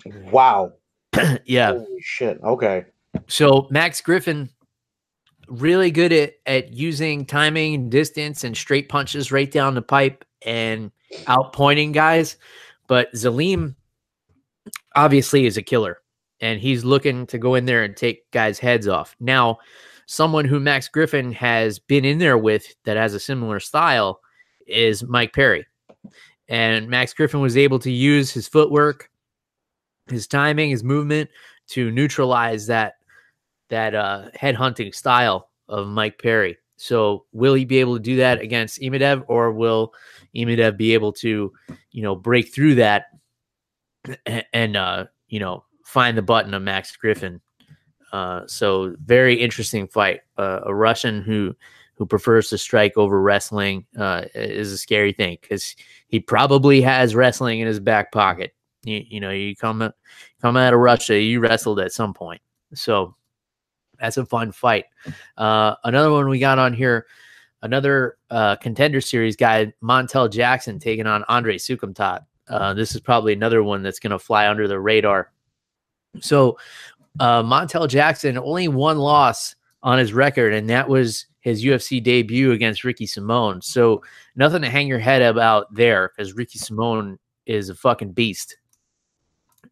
Wow. 0.05 0.73
yeah. 1.45 1.71
Holy 1.71 2.01
shit. 2.01 2.39
Okay. 2.43 2.85
So 3.27 3.67
Max 3.71 4.01
Griffin, 4.01 4.49
really 5.47 5.89
good 5.89 6.13
at, 6.13 6.33
at 6.45 6.73
using 6.73 7.25
timing 7.25 7.73
and 7.73 7.91
distance 7.91 8.43
and 8.43 8.55
straight 8.55 8.87
punches 8.87 9.31
right 9.31 9.51
down 9.51 9.73
the 9.73 9.81
pipe 9.81 10.23
and 10.45 10.91
outpointing 11.25 11.91
guys. 11.91 12.37
But 12.87 13.11
Zalim 13.13 13.75
obviously 14.95 15.45
is 15.45 15.57
a 15.57 15.61
killer. 15.61 16.01
and 16.41 16.59
he's 16.59 16.85
looking 16.85 17.25
to 17.27 17.37
go 17.37 17.55
in 17.55 17.65
there 17.65 17.83
and 17.83 17.95
take 17.95 18.29
guys' 18.31 18.59
heads 18.59 18.87
off. 18.87 19.15
Now, 19.19 19.59
someone 20.05 20.45
who 20.45 20.59
Max 20.59 20.87
Griffin 20.87 21.31
has 21.33 21.79
been 21.79 22.05
in 22.05 22.17
there 22.17 22.37
with 22.37 22.65
that 22.85 22.97
has 22.97 23.13
a 23.13 23.19
similar 23.19 23.59
style 23.59 24.21
is 24.67 25.03
Mike 25.03 25.33
Perry. 25.33 25.65
And 26.47 26.87
Max 26.87 27.13
Griffin 27.13 27.41
was 27.41 27.57
able 27.57 27.79
to 27.79 27.91
use 27.91 28.31
his 28.31 28.47
footwork, 28.47 29.09
his 30.09 30.27
timing, 30.27 30.71
his 30.71 30.83
movement 30.83 31.29
to 31.69 31.91
neutralize 31.91 32.67
that 32.67 32.93
that 33.69 33.93
uh, 33.93 34.29
head 34.33 34.55
hunting 34.55 34.91
style 34.91 35.49
of 35.67 35.87
Mike 35.87 36.19
Perry. 36.19 36.57
So 36.77 37.25
will 37.33 37.53
he 37.53 37.65
be 37.65 37.77
able 37.77 37.97
to 37.97 38.01
do 38.01 38.15
that 38.15 38.41
against 38.41 38.81
Imadaev, 38.81 39.25
or 39.27 39.51
will 39.51 39.93
Imadaev 40.35 40.75
be 40.75 40.95
able 40.95 41.11
to, 41.13 41.53
you 41.91 42.01
know, 42.01 42.15
break 42.15 42.51
through 42.51 42.75
that 42.75 43.07
and, 44.53 44.75
uh, 44.75 45.05
you 45.27 45.39
know 45.39 45.63
find 45.83 46.17
the 46.17 46.21
button 46.21 46.53
of 46.53 46.61
Max 46.61 46.95
Griffin? 46.95 47.41
Uh, 48.11 48.41
so 48.47 48.95
very 49.03 49.35
interesting 49.35 49.87
fight. 49.87 50.21
Uh, 50.37 50.61
a 50.63 50.73
Russian 50.73 51.21
who 51.21 51.55
who 51.95 52.05
prefers 52.05 52.49
to 52.49 52.57
strike 52.57 52.97
over 52.97 53.21
wrestling 53.21 53.85
uh, 53.97 54.23
is 54.33 54.71
a 54.71 54.77
scary 54.77 55.11
thing 55.11 55.37
because 55.41 55.75
he 56.07 56.19
probably 56.19 56.81
has 56.81 57.13
wrestling 57.13 57.59
in 57.59 57.67
his 57.67 57.79
back 57.79 58.11
pocket. 58.11 58.53
You, 58.83 59.03
you 59.05 59.19
know, 59.19 59.31
you 59.31 59.55
come 59.55 59.91
come 60.41 60.57
out 60.57 60.73
of 60.73 60.79
Russia, 60.79 61.19
you 61.19 61.41
wrestled 61.41 61.79
at 61.81 61.91
some 61.91 62.13
point. 62.13 62.41
So 62.73 63.15
that's 63.99 64.15
a 64.17 64.25
fun 64.25 64.53
fight. 64.53 64.85
Uh, 65.37 65.75
another 65.83 66.11
one 66.11 66.29
we 66.29 66.39
got 66.39 66.57
on 66.57 66.73
here, 66.73 67.05
another 67.61 68.17
uh, 68.29 68.55
contender 68.55 69.01
series 69.01 69.35
guy, 69.35 69.73
Montel 69.83 70.31
Jackson 70.31 70.79
taking 70.79 71.05
on 71.05 71.25
Andre 71.27 71.57
Soukhamthath. 71.57 72.25
Uh, 72.49 72.73
this 72.73 72.95
is 72.95 73.01
probably 73.01 73.33
another 73.33 73.63
one 73.63 73.83
that's 73.83 73.99
going 73.99 74.11
to 74.11 74.19
fly 74.19 74.47
under 74.47 74.67
the 74.67 74.79
radar. 74.79 75.31
So 76.19 76.57
uh, 77.19 77.43
Montel 77.43 77.87
Jackson 77.87 78.37
only 78.37 78.67
one 78.67 78.97
loss 78.97 79.55
on 79.83 79.99
his 79.99 80.13
record, 80.13 80.53
and 80.53 80.69
that 80.69 80.89
was 80.89 81.25
his 81.41 81.63
UFC 81.63 82.01
debut 82.03 82.51
against 82.51 82.83
Ricky 82.83 83.05
Simón. 83.05 83.63
So 83.63 84.03
nothing 84.35 84.61
to 84.61 84.69
hang 84.69 84.87
your 84.87 84.99
head 84.99 85.21
about 85.21 85.73
there 85.73 86.09
because 86.09 86.33
Ricky 86.33 86.59
Simón 86.59 87.17
is 87.45 87.69
a 87.69 87.75
fucking 87.75 88.11
beast. 88.11 88.57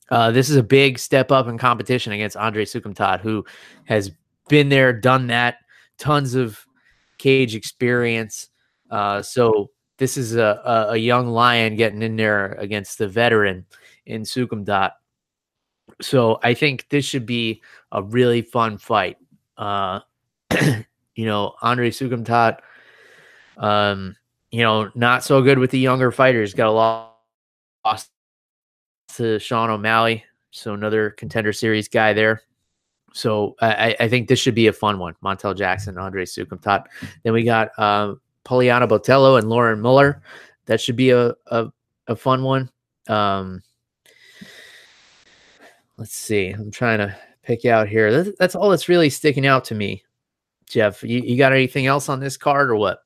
Uh, 0.10 0.32
this 0.32 0.50
is 0.50 0.56
a 0.56 0.64
big 0.64 0.98
step 1.00 1.32
up 1.32 1.48
in 1.48 1.58
competition 1.58 2.14
against 2.14 2.38
Andre 2.38 2.64
Soukhamthath, 2.64 3.20
who 3.20 3.46
has 3.86 4.12
been 4.48 4.70
there, 4.70 4.94
done 4.94 5.28
that, 5.28 5.58
tons 5.98 6.36
of 6.36 6.66
cage 7.18 7.56
experience. 7.56 8.50
Uh, 8.90 9.22
so 9.22 9.70
this 9.98 10.18
is 10.18 10.36
a, 10.36 10.62
a, 10.66 10.94
a, 10.94 10.98
young 10.98 11.28
lion 11.28 11.76
getting 11.76 12.02
in 12.02 12.16
there 12.16 12.54
against 12.54 12.98
the 12.98 13.08
veteran 13.08 13.66
in 14.06 14.22
Soukhamthath. 14.22 14.92
So 16.02 16.40
I 16.44 16.54
think 16.54 16.88
this 16.90 17.06
should 17.06 17.26
be 17.26 17.62
a 17.92 18.04
really 18.04 18.42
fun 18.42 18.78
fight. 18.78 19.18
Uh, 19.58 20.02
you 21.16 21.26
know, 21.26 21.56
Andre 21.62 21.90
Soukhamthath, 21.90 22.60
um, 23.58 24.16
you 24.52 24.62
know, 24.62 24.92
not 24.94 25.24
so 25.24 25.42
good 25.42 25.58
with 25.58 25.72
the 25.72 25.80
younger 25.80 26.12
fighters. 26.12 26.54
Got 26.54 26.68
a 26.68 26.72
loss 27.86 28.10
to 29.16 29.40
Sean 29.40 29.70
O'Malley, 29.70 30.24
so 30.52 30.74
another 30.74 31.10
contender 31.12 31.54
series 31.54 31.88
guy 31.88 32.14
there. 32.14 32.42
So 33.14 33.56
I, 33.60 33.96
I 34.00 34.10
think 34.10 34.28
this 34.28 34.38
should 34.38 34.54
be 34.54 34.68
a 34.68 34.74
fun 34.74 35.00
one. 35.00 35.16
Montel 35.24 35.58
Jackson, 35.58 35.98
Andre 35.98 36.24
Soukhamthath. 36.24 36.86
Then 37.24 37.34
we 37.34 37.44
got 37.44 37.78
um, 37.80 38.22
Poliana 38.48 38.88
Botelho 38.88 39.38
and 39.38 39.50
Lauren 39.50 39.82
Mueller. 39.82 40.22
That 40.66 40.80
should 40.80 40.96
be 40.96 41.12
a 41.12 41.34
a, 41.48 41.68
a 42.08 42.16
fun 42.16 42.44
one. 42.44 42.70
Um, 43.08 43.62
let's 45.98 46.16
see. 46.16 46.50
I'm 46.50 46.72
trying 46.72 47.00
to 47.00 47.16
pick 47.44 47.66
out 47.66 47.88
here. 47.88 48.12
That's, 48.12 48.38
that's 48.38 48.56
all 48.56 48.70
that's 48.70 48.90
really 48.90 49.10
sticking 49.10 49.46
out 49.46 49.66
to 49.66 49.76
me. 49.76 50.04
Jeff, 50.70 51.04
you, 51.04 51.22
you 51.22 51.38
got 51.38 51.54
anything 51.54 51.86
else 51.86 52.10
on 52.10 52.20
this 52.20 52.38
card 52.38 52.70
or 52.70 52.76
what? 52.76 53.00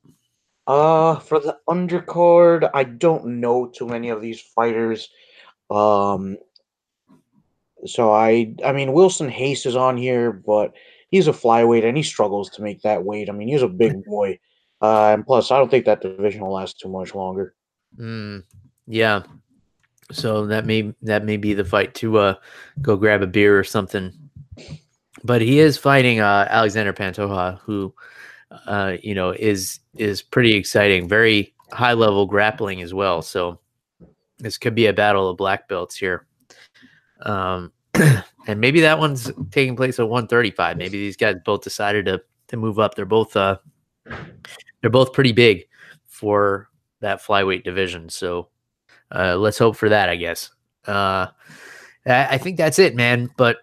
Uh, 0.68 1.20
for 1.20 1.40
the 1.40 1.58
undercard, 1.68 2.70
I 2.74 2.84
don't 2.84 3.40
know 3.40 3.68
too 3.68 3.88
many 3.88 4.10
of 4.10 4.22
these 4.22 4.42
fighters. 4.42 5.10
Um, 5.70 6.38
so 7.86 8.12
I, 8.12 8.56
I 8.66 8.72
mean, 8.72 8.94
Wilson 8.94 9.28
Reis 9.28 9.66
is 9.66 9.76
on 9.76 9.98
here, 9.98 10.32
but 10.32 10.74
he's 11.10 11.28
a 11.28 11.34
flyweight 11.34 11.86
and 11.86 11.98
he 11.98 12.04
struggles 12.04 12.50
to 12.52 12.62
make 12.62 12.82
that 12.82 13.04
weight. 13.04 13.30
I 13.30 13.34
mean, 13.34 13.48
he's 13.48 13.62
a 13.62 13.68
big 13.68 14.04
boy, 14.06 14.40
uh, 14.82 15.14
and 15.14 15.26
plus, 15.26 15.52
I 15.52 15.58
don't 15.58 15.70
think 15.70 15.86
that 15.86 16.02
division 16.02 16.42
will 16.42 16.54
last 16.54 16.80
too 16.80 16.90
much 16.90 17.14
longer. 17.14 17.54
Mm, 18.00 18.44
yeah. 18.88 19.24
So 20.12 20.46
that 20.48 20.66
may 20.66 20.94
that 21.04 21.24
may 21.24 21.38
be 21.38 21.54
the 21.54 21.64
fight 21.64 21.94
to 21.96 22.18
uh, 22.18 22.36
go 22.82 22.98
grab 22.98 23.22
a 23.22 23.28
beer 23.28 23.58
or 23.58 23.64
something. 23.64 24.12
But 25.24 25.42
he 25.42 25.60
is 25.60 25.78
fighting 25.78 26.20
uh, 26.20 26.48
Alexander 26.50 26.94
Pantoja, 26.94 27.60
who 27.60 27.94
uh, 28.66 28.98
you 29.02 29.16
know 29.16 29.32
is 29.32 29.80
is 29.96 30.22
pretty 30.22 30.56
exciting, 30.56 31.08
very 31.08 31.54
high 31.72 31.94
level 31.94 32.26
grappling 32.26 32.82
as 32.82 32.94
well. 32.94 33.22
So 33.22 33.60
this 34.40 34.58
could 34.58 34.76
be 34.76 34.88
a 34.88 34.94
battle 34.94 35.30
of 35.30 35.38
black 35.38 35.68
belts 35.70 35.96
here. 35.96 36.26
Um, 37.22 37.72
and 38.48 38.60
maybe 38.60 38.82
that 38.82 39.00
one's 39.00 39.32
taking 39.52 39.76
place 39.76 40.00
at 40.00 40.10
135. 40.10 40.78
Maybe 40.78 40.98
these 40.98 41.18
guys 41.18 41.36
both 41.46 41.62
decided 41.62 42.06
to 42.06 42.22
to 42.48 42.58
move 42.58 42.80
up. 42.80 42.96
They're 42.96 43.06
both 43.06 43.38
uh, 43.38 43.60
they're 44.82 44.90
both 44.90 45.14
pretty 45.14 45.32
big 45.32 45.66
for 46.08 46.70
that 47.00 47.22
flyweight 47.22 47.64
division. 47.64 48.10
So 48.10 48.50
uh, 49.14 49.38
let's 49.38 49.58
hope 49.58 49.76
for 49.76 49.90
that. 49.90 50.10
I 50.10 50.16
guess. 50.16 50.52
Uh, 50.86 51.28
I, 52.06 52.38
think 52.38 52.58
that's 52.58 52.80
it, 52.80 52.96
man. 52.96 53.30
But 53.38 53.58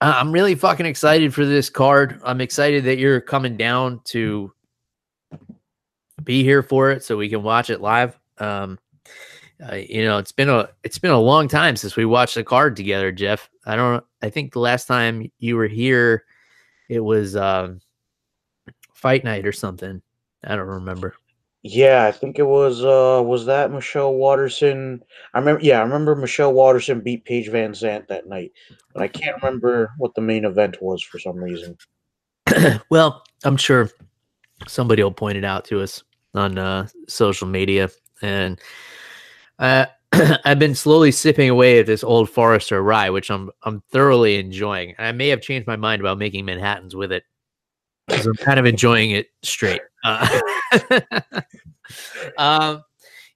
I'm 0.00 0.32
really 0.32 0.54
fucking 0.54 0.86
excited 0.86 1.34
for 1.34 1.44
this 1.44 1.68
card. 1.70 2.20
I'm 2.24 2.40
excited 2.40 2.84
that 2.84 2.98
you're 2.98 3.20
coming 3.20 3.56
down 3.56 4.00
to 4.06 4.52
be 6.22 6.42
here 6.42 6.62
for 6.62 6.90
it, 6.90 7.04
so 7.04 7.16
we 7.16 7.28
can 7.28 7.42
watch 7.42 7.70
it 7.70 7.80
live. 7.80 8.18
Um, 8.38 8.78
uh, 9.70 9.76
you 9.76 10.04
know, 10.04 10.18
it's 10.18 10.32
been 10.32 10.48
a 10.48 10.68
it's 10.82 10.98
been 10.98 11.10
a 11.10 11.20
long 11.20 11.48
time 11.48 11.76
since 11.76 11.96
we 11.96 12.04
watched 12.04 12.34
the 12.34 12.44
card 12.44 12.76
together, 12.76 13.12
Jeff. 13.12 13.48
I 13.66 13.76
don't. 13.76 14.04
I 14.22 14.30
think 14.30 14.52
the 14.52 14.60
last 14.60 14.86
time 14.86 15.30
you 15.38 15.56
were 15.56 15.68
here, 15.68 16.24
it 16.88 17.00
was 17.00 17.36
um, 17.36 17.80
fight 18.92 19.24
night 19.24 19.46
or 19.46 19.52
something. 19.52 20.02
I 20.44 20.56
don't 20.56 20.66
remember. 20.66 21.14
Yeah, 21.62 22.04
I 22.04 22.10
think 22.10 22.38
it 22.38 22.46
was. 22.46 22.84
uh 22.84 23.22
Was 23.24 23.46
that 23.46 23.70
Michelle 23.70 24.14
Waterson? 24.14 25.02
I 25.32 25.38
remember. 25.38 25.62
Yeah, 25.62 25.78
I 25.78 25.82
remember 25.82 26.16
Michelle 26.16 26.52
Waterson 26.52 27.00
beat 27.00 27.24
Paige 27.24 27.50
VanZant 27.50 28.08
that 28.08 28.28
night, 28.28 28.52
but 28.92 29.02
I 29.02 29.08
can't 29.08 29.40
remember 29.42 29.92
what 29.98 30.14
the 30.14 30.22
main 30.22 30.44
event 30.44 30.82
was 30.82 31.02
for 31.02 31.20
some 31.20 31.36
reason. 31.36 31.76
well, 32.90 33.22
I'm 33.44 33.56
sure 33.56 33.90
somebody 34.66 35.02
will 35.02 35.12
point 35.12 35.38
it 35.38 35.44
out 35.44 35.64
to 35.66 35.80
us 35.80 36.02
on 36.34 36.58
uh, 36.58 36.88
social 37.06 37.46
media, 37.46 37.90
and 38.22 38.60
uh, 39.60 39.86
I've 40.44 40.58
been 40.58 40.74
slowly 40.74 41.12
sipping 41.12 41.48
away 41.48 41.78
at 41.78 41.86
this 41.86 42.02
old 42.02 42.28
Forester 42.28 42.82
rye, 42.82 43.10
which 43.10 43.30
I'm 43.30 43.50
I'm 43.62 43.82
thoroughly 43.92 44.36
enjoying. 44.36 44.96
I 44.98 45.12
may 45.12 45.28
have 45.28 45.40
changed 45.40 45.68
my 45.68 45.76
mind 45.76 46.00
about 46.00 46.18
making 46.18 46.44
Manhattan's 46.44 46.96
with 46.96 47.12
it 47.12 47.22
because 48.06 48.26
I'm 48.26 48.34
kind 48.34 48.58
of 48.58 48.66
enjoying 48.66 49.12
it 49.12 49.28
straight. 49.42 49.80
Uh, 50.04 50.40
um, 52.38 52.82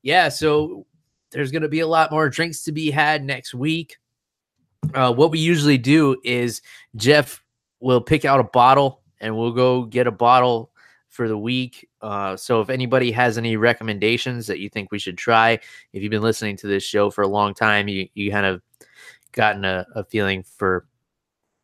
yeah, 0.03 0.29
so 0.29 0.87
there's 1.31 1.51
going 1.51 1.63
to 1.63 1.69
be 1.69 1.81
a 1.81 1.87
lot 1.87 2.11
more 2.11 2.29
drinks 2.29 2.65
to 2.65 2.73
be 2.73 2.91
had 2.91 3.25
next 3.25 3.55
week. 3.55 3.97
Uh, 4.95 5.13
what 5.13 5.31
we 5.31 5.39
usually 5.39 5.79
do 5.79 6.17
is 6.25 6.63
Jeff 6.95 7.43
will 7.81 8.01
pick 8.01 8.25
out 8.25 8.41
a 8.41 8.45
bottle 8.45 9.03
and 9.21 9.37
we'll 9.37 9.53
go 9.53 9.85
get 9.85 10.07
a 10.07 10.13
bottle 10.13 10.71
for 11.09 11.29
the 11.29 11.39
week. 11.39 11.89
Uh, 12.01 12.37
so 12.37 12.61
if 12.61 12.71
anybody 12.71 13.11
has 13.11 13.39
any 13.39 13.57
recommendations 13.57 14.47
that 14.47 14.61
you 14.61 14.69
think 14.69 14.93
we 14.93 14.99
should 14.99 15.19
try, 15.19 15.59
if 15.93 16.03
you've 16.03 16.11
been 16.11 16.23
listening 16.23 16.57
to 16.59 16.67
this 16.67 16.85
show 16.85 17.11
for 17.11 17.23
a 17.23 17.29
long 17.29 17.55
time, 17.55 17.89
you 17.89 18.09
you 18.15 18.31
kind 18.31 18.47
of 18.47 18.63
gotten 19.33 19.65
a, 19.65 19.87
a 19.95 20.05
feeling 20.05 20.43
for 20.43 20.87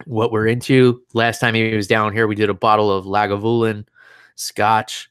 what 0.07 0.33
we're 0.33 0.47
into. 0.47 1.03
Last 1.15 1.39
time 1.39 1.55
he 1.55 1.75
was 1.75 1.87
down 1.87 2.13
here, 2.13 2.27
we 2.27 2.35
did 2.35 2.51
a 2.51 2.55
bottle 2.55 2.91
of 2.91 3.05
Lagavulin 3.05 3.87
Scotch. 4.35 5.11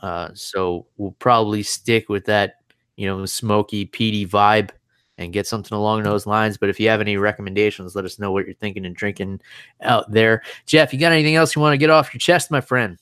Uh, 0.00 0.30
so 0.34 0.86
we'll 0.96 1.12
probably 1.12 1.62
stick 1.62 2.08
with 2.08 2.24
that, 2.24 2.56
you 2.96 3.06
know, 3.06 3.24
smoky, 3.26 3.84
peaty 3.84 4.26
vibe 4.26 4.70
and 5.18 5.32
get 5.32 5.46
something 5.46 5.76
along 5.76 6.02
those 6.02 6.26
lines. 6.26 6.56
But 6.56 6.68
if 6.68 6.80
you 6.80 6.88
have 6.88 7.00
any 7.00 7.16
recommendations, 7.16 7.94
let 7.94 8.04
us 8.04 8.18
know 8.18 8.32
what 8.32 8.44
you're 8.46 8.54
thinking 8.54 8.84
and 8.84 8.96
drinking 8.96 9.40
out 9.80 10.10
there. 10.10 10.42
Jeff, 10.66 10.92
you 10.92 10.98
got 10.98 11.12
anything 11.12 11.36
else 11.36 11.54
you 11.54 11.62
want 11.62 11.74
to 11.74 11.78
get 11.78 11.90
off 11.90 12.12
your 12.12 12.18
chest, 12.18 12.50
my 12.50 12.60
friend? 12.60 12.98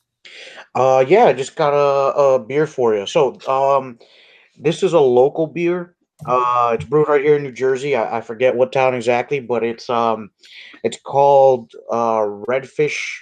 Uh, 0.74 1.05
yeah, 1.07 1.24
I 1.24 1.32
just 1.32 1.57
got 1.57 1.72
a, 1.72 2.16
a 2.16 2.38
beer 2.38 2.66
for 2.66 2.95
you. 2.95 3.07
So, 3.07 3.38
um, 3.49 3.99
this 4.59 4.82
is 4.82 4.93
a 4.93 5.01
local 5.01 5.47
beer. 5.47 5.95
Uh, 6.26 6.72
it's 6.74 6.84
brewed 6.84 7.08
right 7.08 7.22
here 7.22 7.36
in 7.36 7.42
New 7.42 7.52
Jersey. 7.52 7.96
I, 7.96 8.18
I 8.18 8.20
forget 8.20 8.54
what 8.54 8.72
town 8.72 8.94
exactly, 8.94 9.40
but 9.40 9.64
it's 9.64 9.88
um, 9.88 10.30
it's 10.84 10.98
called 10.98 11.72
uh, 11.90 12.20
Redfish. 12.48 13.18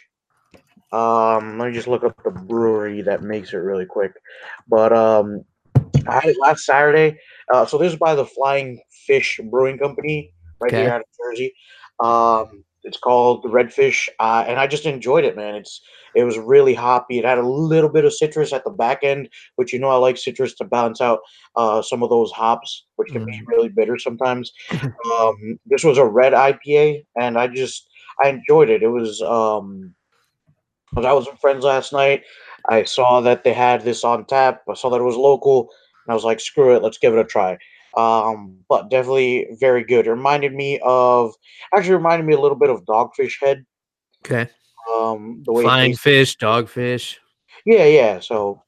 Um, 0.90 1.59
let 1.59 1.68
me 1.68 1.74
just 1.74 1.88
look 1.88 2.05
up 2.05 2.20
the 2.24 2.30
brewery 2.30 3.03
that 3.03 3.22
makes 3.22 3.53
it 3.53 3.59
really 3.59 3.86
quick. 3.86 4.12
But 4.68 4.92
um, 4.92 5.44
I 6.07 6.14
had 6.14 6.24
it 6.24 6.36
last 6.40 6.64
Saturday. 6.64 7.18
Uh, 7.53 7.66
so 7.66 7.78
this 7.78 7.92
is 7.92 7.99
by 7.99 8.14
the 8.14 8.26
Flying 8.26 8.80
Fish 9.07 9.40
Brewing 9.51 9.78
Company 9.78 10.32
right 10.61 10.72
okay. 10.72 10.82
here 10.82 10.90
out 10.90 11.01
of 11.01 11.07
Jersey. 11.22 11.55
Um, 12.01 12.64
it's 12.89 12.99
called 12.99 13.43
the 13.43 13.49
Redfish, 13.49 14.09
uh, 14.18 14.45
and 14.49 14.59
I 14.59 14.66
just 14.66 14.86
enjoyed 14.86 15.24
it, 15.24 15.36
man. 15.36 15.55
It's 15.55 15.80
it 16.14 16.24
was 16.24 16.39
really 16.39 16.74
hoppy. 16.74 17.18
It 17.18 17.24
had 17.24 17.39
a 17.39 17.47
little 17.47 17.91
bit 17.91 18.05
of 18.05 18.14
citrus 18.14 18.53
at 18.53 18.64
the 18.64 18.70
back 18.70 19.05
end, 19.05 19.28
which 19.57 19.72
you 19.72 19.78
know 19.78 19.91
I 19.91 19.97
like 19.97 20.16
citrus 20.16 20.55
to 20.55 20.64
balance 20.64 21.01
out 21.01 21.20
uh, 21.55 21.82
some 21.82 22.03
of 22.03 22.11
those 22.11 22.32
hops, 22.32 22.86
which 22.97 23.12
can 23.12 23.22
mm. 23.22 23.26
be 23.26 23.43
really 23.47 23.68
bitter 23.68 23.99
sometimes. 23.99 24.53
um, 24.72 25.59
this 25.66 25.84
was 25.84 25.99
a 25.99 26.07
red 26.07 26.32
IPA, 26.32 27.05
and 27.20 27.39
I 27.39 27.47
just 27.47 27.86
I 28.24 28.30
enjoyed 28.30 28.70
it. 28.70 28.82
It 28.82 28.89
was 28.89 29.20
um, 29.22 29.95
I 30.97 31.12
was 31.12 31.26
with 31.26 31.41
friends 31.41 31.64
last 31.64 31.93
night. 31.93 32.22
I 32.70 32.84
saw 32.84 33.20
that 33.20 33.45
they 33.45 33.53
had 33.53 33.82
this 33.82 34.03
on 34.03 34.24
tap. 34.24 34.62
I 34.68 34.74
saw 34.74 34.89
that 34.91 35.01
it 35.01 35.05
was 35.05 35.16
local, 35.16 35.68
and 36.07 36.12
I 36.12 36.14
was 36.14 36.24
like, 36.24 36.41
"Screw 36.41 36.74
it, 36.74 36.82
let's 36.82 36.99
give 36.99 37.12
it 37.12 37.20
a 37.20 37.24
try." 37.24 37.59
Um, 37.99 38.59
but 38.68 38.90
definitely 38.90 39.49
very 39.59 39.82
good. 39.82 40.07
It 40.07 40.11
reminded 40.11 40.55
me 40.55 40.78
of 40.84 41.34
actually 41.74 41.94
reminded 41.96 42.26
me 42.26 42.34
a 42.34 42.40
little 42.40 42.57
bit 42.57 42.70
of 42.70 42.84
Dogfish 42.84 43.40
Head. 43.42 43.66
Okay. 44.24 44.49
Um, 44.92 45.42
the 45.44 45.53
way 45.53 45.64
flying 45.64 45.96
fish, 45.96 46.36
dogfish. 46.36 47.16
Yeah, 47.66 47.86
yeah. 47.86 48.20
So, 48.20 48.62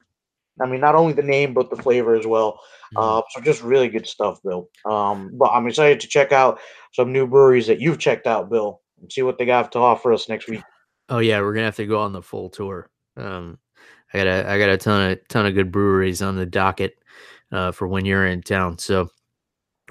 I 0.61 0.67
mean, 0.67 0.81
not 0.81 0.97
only 0.97 1.13
the 1.13 1.23
name 1.23 1.55
but 1.55 1.71
the 1.71 1.81
flavor 1.81 2.17
as 2.17 2.27
well. 2.27 2.61
Mm. 2.95 3.21
Uh, 3.21 3.23
so 3.31 3.41
just 3.41 3.63
really 3.63 3.89
good 3.89 4.07
stuff, 4.07 4.41
Bill. 4.43 4.69
Um, 4.85 5.31
but 5.35 5.51
I'm 5.51 5.69
excited 5.69 6.01
to 6.01 6.09
check 6.09 6.33
out 6.33 6.59
some 6.93 7.13
new 7.13 7.27
breweries 7.29 7.69
that 7.69 7.81
you've 7.81 8.01
checked 8.01 8.27
out, 8.27 8.51
Bill, 8.51 8.81
and 9.01 9.13
see 9.13 9.23
what 9.23 9.39
they 9.39 9.47
got 9.47 9.71
to 9.73 9.79
offer 9.79 10.13
us 10.13 10.29
next 10.29 10.49
week. 10.49 10.63
Oh 11.09 11.19
yeah, 11.19 11.41
we're 11.41 11.55
gonna 11.55 11.67
have 11.67 11.77
to 11.77 11.87
go 11.87 12.01
on 12.01 12.13
the 12.13 12.23
full 12.23 12.51
tour. 12.51 12.91
Um, 13.17 13.59
I 14.13 14.19
got 14.19 14.27
a 14.27 14.51
I 14.51 14.59
got 14.59 14.71
a 14.71 14.77
ton 14.77 15.13
of 15.13 15.29
ton 15.29 15.47
of 15.47 15.55
good 15.55 15.71
breweries 15.71 16.21
on 16.21 16.35
the 16.35 16.47
docket 16.47 16.99
uh, 17.53 17.71
for 17.71 17.87
when 17.87 18.05
you're 18.05 18.27
in 18.27 18.43
town. 18.43 18.77
So 18.79 19.09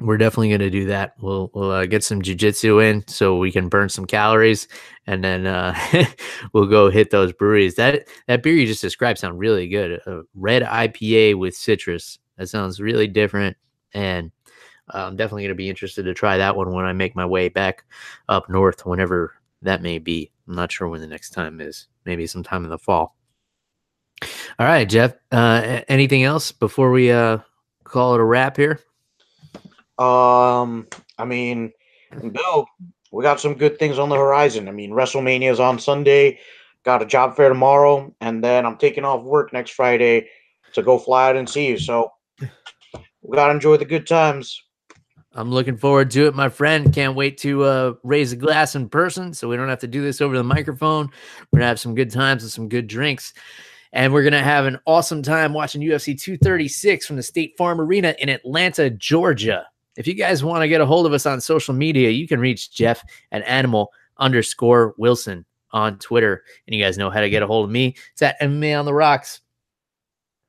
we're 0.01 0.17
definitely 0.17 0.49
going 0.49 0.59
to 0.61 0.69
do 0.69 0.85
that. 0.85 1.13
We'll 1.19 1.51
we'll 1.53 1.71
uh, 1.71 1.85
get 1.85 2.03
some 2.03 2.21
jujitsu 2.21 2.83
in 2.83 3.07
so 3.07 3.37
we 3.37 3.51
can 3.51 3.69
burn 3.69 3.89
some 3.89 4.05
calories, 4.05 4.67
and 5.07 5.23
then 5.23 5.45
uh, 5.45 5.77
we'll 6.53 6.67
go 6.67 6.89
hit 6.89 7.11
those 7.11 7.33
breweries. 7.33 7.75
That 7.75 8.07
that 8.27 8.43
beer 8.43 8.53
you 8.53 8.65
just 8.67 8.81
described 8.81 9.19
sounds 9.19 9.37
really 9.37 9.67
good. 9.67 9.99
A 10.05 10.21
red 10.35 10.63
IPA 10.63 11.37
with 11.37 11.55
citrus. 11.55 12.19
That 12.37 12.47
sounds 12.47 12.79
really 12.79 13.07
different, 13.07 13.57
and 13.93 14.31
uh, 14.93 15.05
I'm 15.07 15.15
definitely 15.15 15.43
going 15.43 15.49
to 15.49 15.55
be 15.55 15.69
interested 15.69 16.03
to 16.03 16.13
try 16.13 16.37
that 16.37 16.55
one 16.55 16.71
when 16.73 16.85
I 16.85 16.93
make 16.93 17.15
my 17.15 17.25
way 17.25 17.49
back 17.49 17.85
up 18.27 18.49
north, 18.49 18.85
whenever 18.85 19.33
that 19.61 19.81
may 19.81 19.99
be. 19.99 20.31
I'm 20.47 20.55
not 20.55 20.71
sure 20.71 20.87
when 20.87 21.01
the 21.01 21.07
next 21.07 21.31
time 21.31 21.61
is. 21.61 21.87
Maybe 22.05 22.25
sometime 22.27 22.63
in 22.63 22.69
the 22.69 22.79
fall. 22.79 23.15
All 24.57 24.65
right, 24.65 24.87
Jeff. 24.87 25.13
Uh, 25.31 25.81
anything 25.87 26.23
else 26.23 26.51
before 26.51 26.91
we 26.91 27.11
uh, 27.11 27.39
call 27.83 28.15
it 28.15 28.21
a 28.21 28.23
wrap 28.23 28.57
here? 28.57 28.79
Um, 29.99 30.87
I 31.17 31.25
mean, 31.25 31.71
Bill, 32.31 32.65
we 33.11 33.23
got 33.23 33.39
some 33.39 33.53
good 33.53 33.77
things 33.77 33.99
on 33.99 34.09
the 34.09 34.15
horizon. 34.15 34.67
I 34.67 34.71
mean, 34.71 34.91
WrestleMania 34.91 35.51
is 35.51 35.59
on 35.59 35.77
Sunday. 35.79 36.39
Got 36.85 37.01
a 37.01 37.05
job 37.05 37.35
fair 37.35 37.49
tomorrow, 37.49 38.13
and 38.21 38.43
then 38.43 38.65
I'm 38.65 38.77
taking 38.77 39.03
off 39.03 39.23
work 39.23 39.51
next 39.51 39.71
Friday 39.71 40.29
to 40.73 40.81
go 40.81 40.97
fly 40.97 41.29
out 41.29 41.35
and 41.35 41.49
see 41.49 41.67
you. 41.67 41.77
So 41.77 42.11
we 43.21 43.35
gotta 43.35 43.53
enjoy 43.53 43.77
the 43.77 43.85
good 43.85 44.07
times. 44.07 44.63
I'm 45.33 45.51
looking 45.51 45.77
forward 45.77 46.09
to 46.11 46.27
it, 46.27 46.35
my 46.35 46.49
friend. 46.49 46.91
Can't 46.93 47.15
wait 47.15 47.37
to 47.39 47.63
uh, 47.63 47.93
raise 48.03 48.31
a 48.31 48.35
glass 48.35 48.75
in 48.75 48.89
person 48.89 49.33
so 49.33 49.47
we 49.47 49.57
don't 49.57 49.69
have 49.69 49.79
to 49.79 49.87
do 49.87 50.01
this 50.01 50.21
over 50.21 50.35
the 50.35 50.43
microphone. 50.43 51.09
We're 51.51 51.59
going 51.59 51.61
to 51.61 51.67
have 51.67 51.79
some 51.79 51.93
good 51.93 52.11
times 52.11 52.43
and 52.43 52.51
some 52.51 52.67
good 52.67 52.87
drinks. 52.87 53.33
And 53.93 54.11
we're 54.11 54.23
going 54.23 54.33
to 54.33 54.41
have 54.41 54.65
an 54.65 54.79
awesome 54.85 55.21
time 55.21 55.53
watching 55.53 55.81
UFC 55.81 56.19
236 56.19 57.05
from 57.05 57.15
the 57.15 57.23
State 57.23 57.55
Farm 57.57 57.79
Arena 57.79 58.15
in 58.19 58.29
Atlanta, 58.29 58.89
Georgia. 58.89 59.67
If 59.97 60.07
you 60.07 60.13
guys 60.13 60.43
want 60.43 60.61
to 60.61 60.67
get 60.67 60.81
a 60.81 60.85
hold 60.85 61.05
of 61.05 61.13
us 61.13 61.25
on 61.25 61.41
social 61.41 61.73
media, 61.73 62.09
you 62.09 62.27
can 62.27 62.39
reach 62.39 62.71
Jeff 62.71 63.03
at 63.31 63.43
animal 63.43 63.91
underscore 64.17 64.93
Wilson 64.97 65.45
on 65.71 65.97
Twitter. 65.99 66.43
And 66.67 66.75
you 66.75 66.83
guys 66.83 66.97
know 66.97 67.09
how 67.09 67.21
to 67.21 67.29
get 67.29 67.43
a 67.43 67.47
hold 67.47 67.65
of 67.65 67.71
me. 67.71 67.95
It's 68.13 68.21
at 68.21 68.39
MMA 68.41 68.77
on 68.77 68.85
the 68.85 68.93
Rocks, 68.93 69.41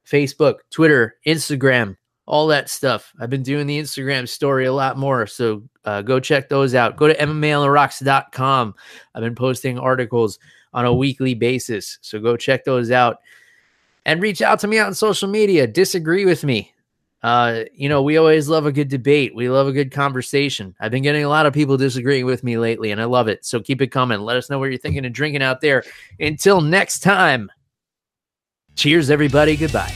Facebook, 0.07 0.57
Twitter, 0.70 1.16
Instagram, 1.26 1.97
all 2.26 2.47
that 2.49 2.70
stuff. 2.70 3.12
I've 3.20 3.30
been 3.30 3.43
doing 3.43 3.66
the 3.66 3.80
Instagram 3.80 4.28
story 4.28 4.66
a 4.66 4.72
lot 4.72 4.97
more. 4.97 5.26
So 5.26 5.62
uh, 5.84 6.03
go 6.03 6.20
check 6.20 6.49
those 6.49 6.74
out. 6.74 6.97
Go 6.97 7.09
to 7.09 7.14
MMA 7.14 7.26
on 7.26 7.32
the 7.32 7.68
MMAonTheRocks.com. 7.68 8.74
I've 9.14 9.22
been 9.22 9.34
posting 9.34 9.78
articles 9.78 10.38
on 10.72 10.84
a 10.84 10.95
weekly 10.95 11.34
basis. 11.34 11.99
So 12.03 12.20
go 12.20 12.36
check 12.36 12.64
those 12.64 12.91
out 12.91 13.18
and 14.07 14.22
reach 14.22 14.43
out 14.43 14.61
to 14.61 14.68
me 14.68 14.78
on 14.78 14.95
social 14.95 15.28
media. 15.28 15.66
Disagree 15.66 16.24
with 16.24 16.45
me. 16.45 16.72
Uh, 17.23 17.64
you 17.75 17.89
know, 17.89 18.03
we 18.03 18.16
always 18.16 18.49
love 18.49 18.66
a 18.66 18.73
good 18.73 18.89
debate. 18.89 19.35
We 19.35 19.51
love 19.51 19.66
a 19.66 19.73
good 19.73 19.93
conversation. 19.93 20.75
I've 20.81 20.91
been 20.91 21.03
getting 21.03 21.25
a 21.25 21.29
lot 21.29 21.47
of 21.47 21.53
people 21.53 21.77
disagreeing 21.77 22.25
with 22.25 22.43
me 22.43 22.57
lately, 22.57 22.91
and 22.91 23.01
I 23.01 23.05
love 23.05 23.29
it. 23.29 23.45
So 23.45 23.61
keep 23.61 23.83
it 23.83 23.89
coming. 23.89 24.21
Let 24.21 24.37
us 24.37 24.49
know 24.49 24.59
what 24.59 24.71
you're 24.71 24.79
thinking 24.79 25.05
and 25.05 25.14
drinking 25.14 25.43
out 25.43 25.61
there. 25.61 25.85
Until 26.18 26.61
next 26.61 27.01
time, 27.01 27.51
cheers, 28.75 29.11
everybody. 29.11 29.57
Goodbye. 29.57 29.93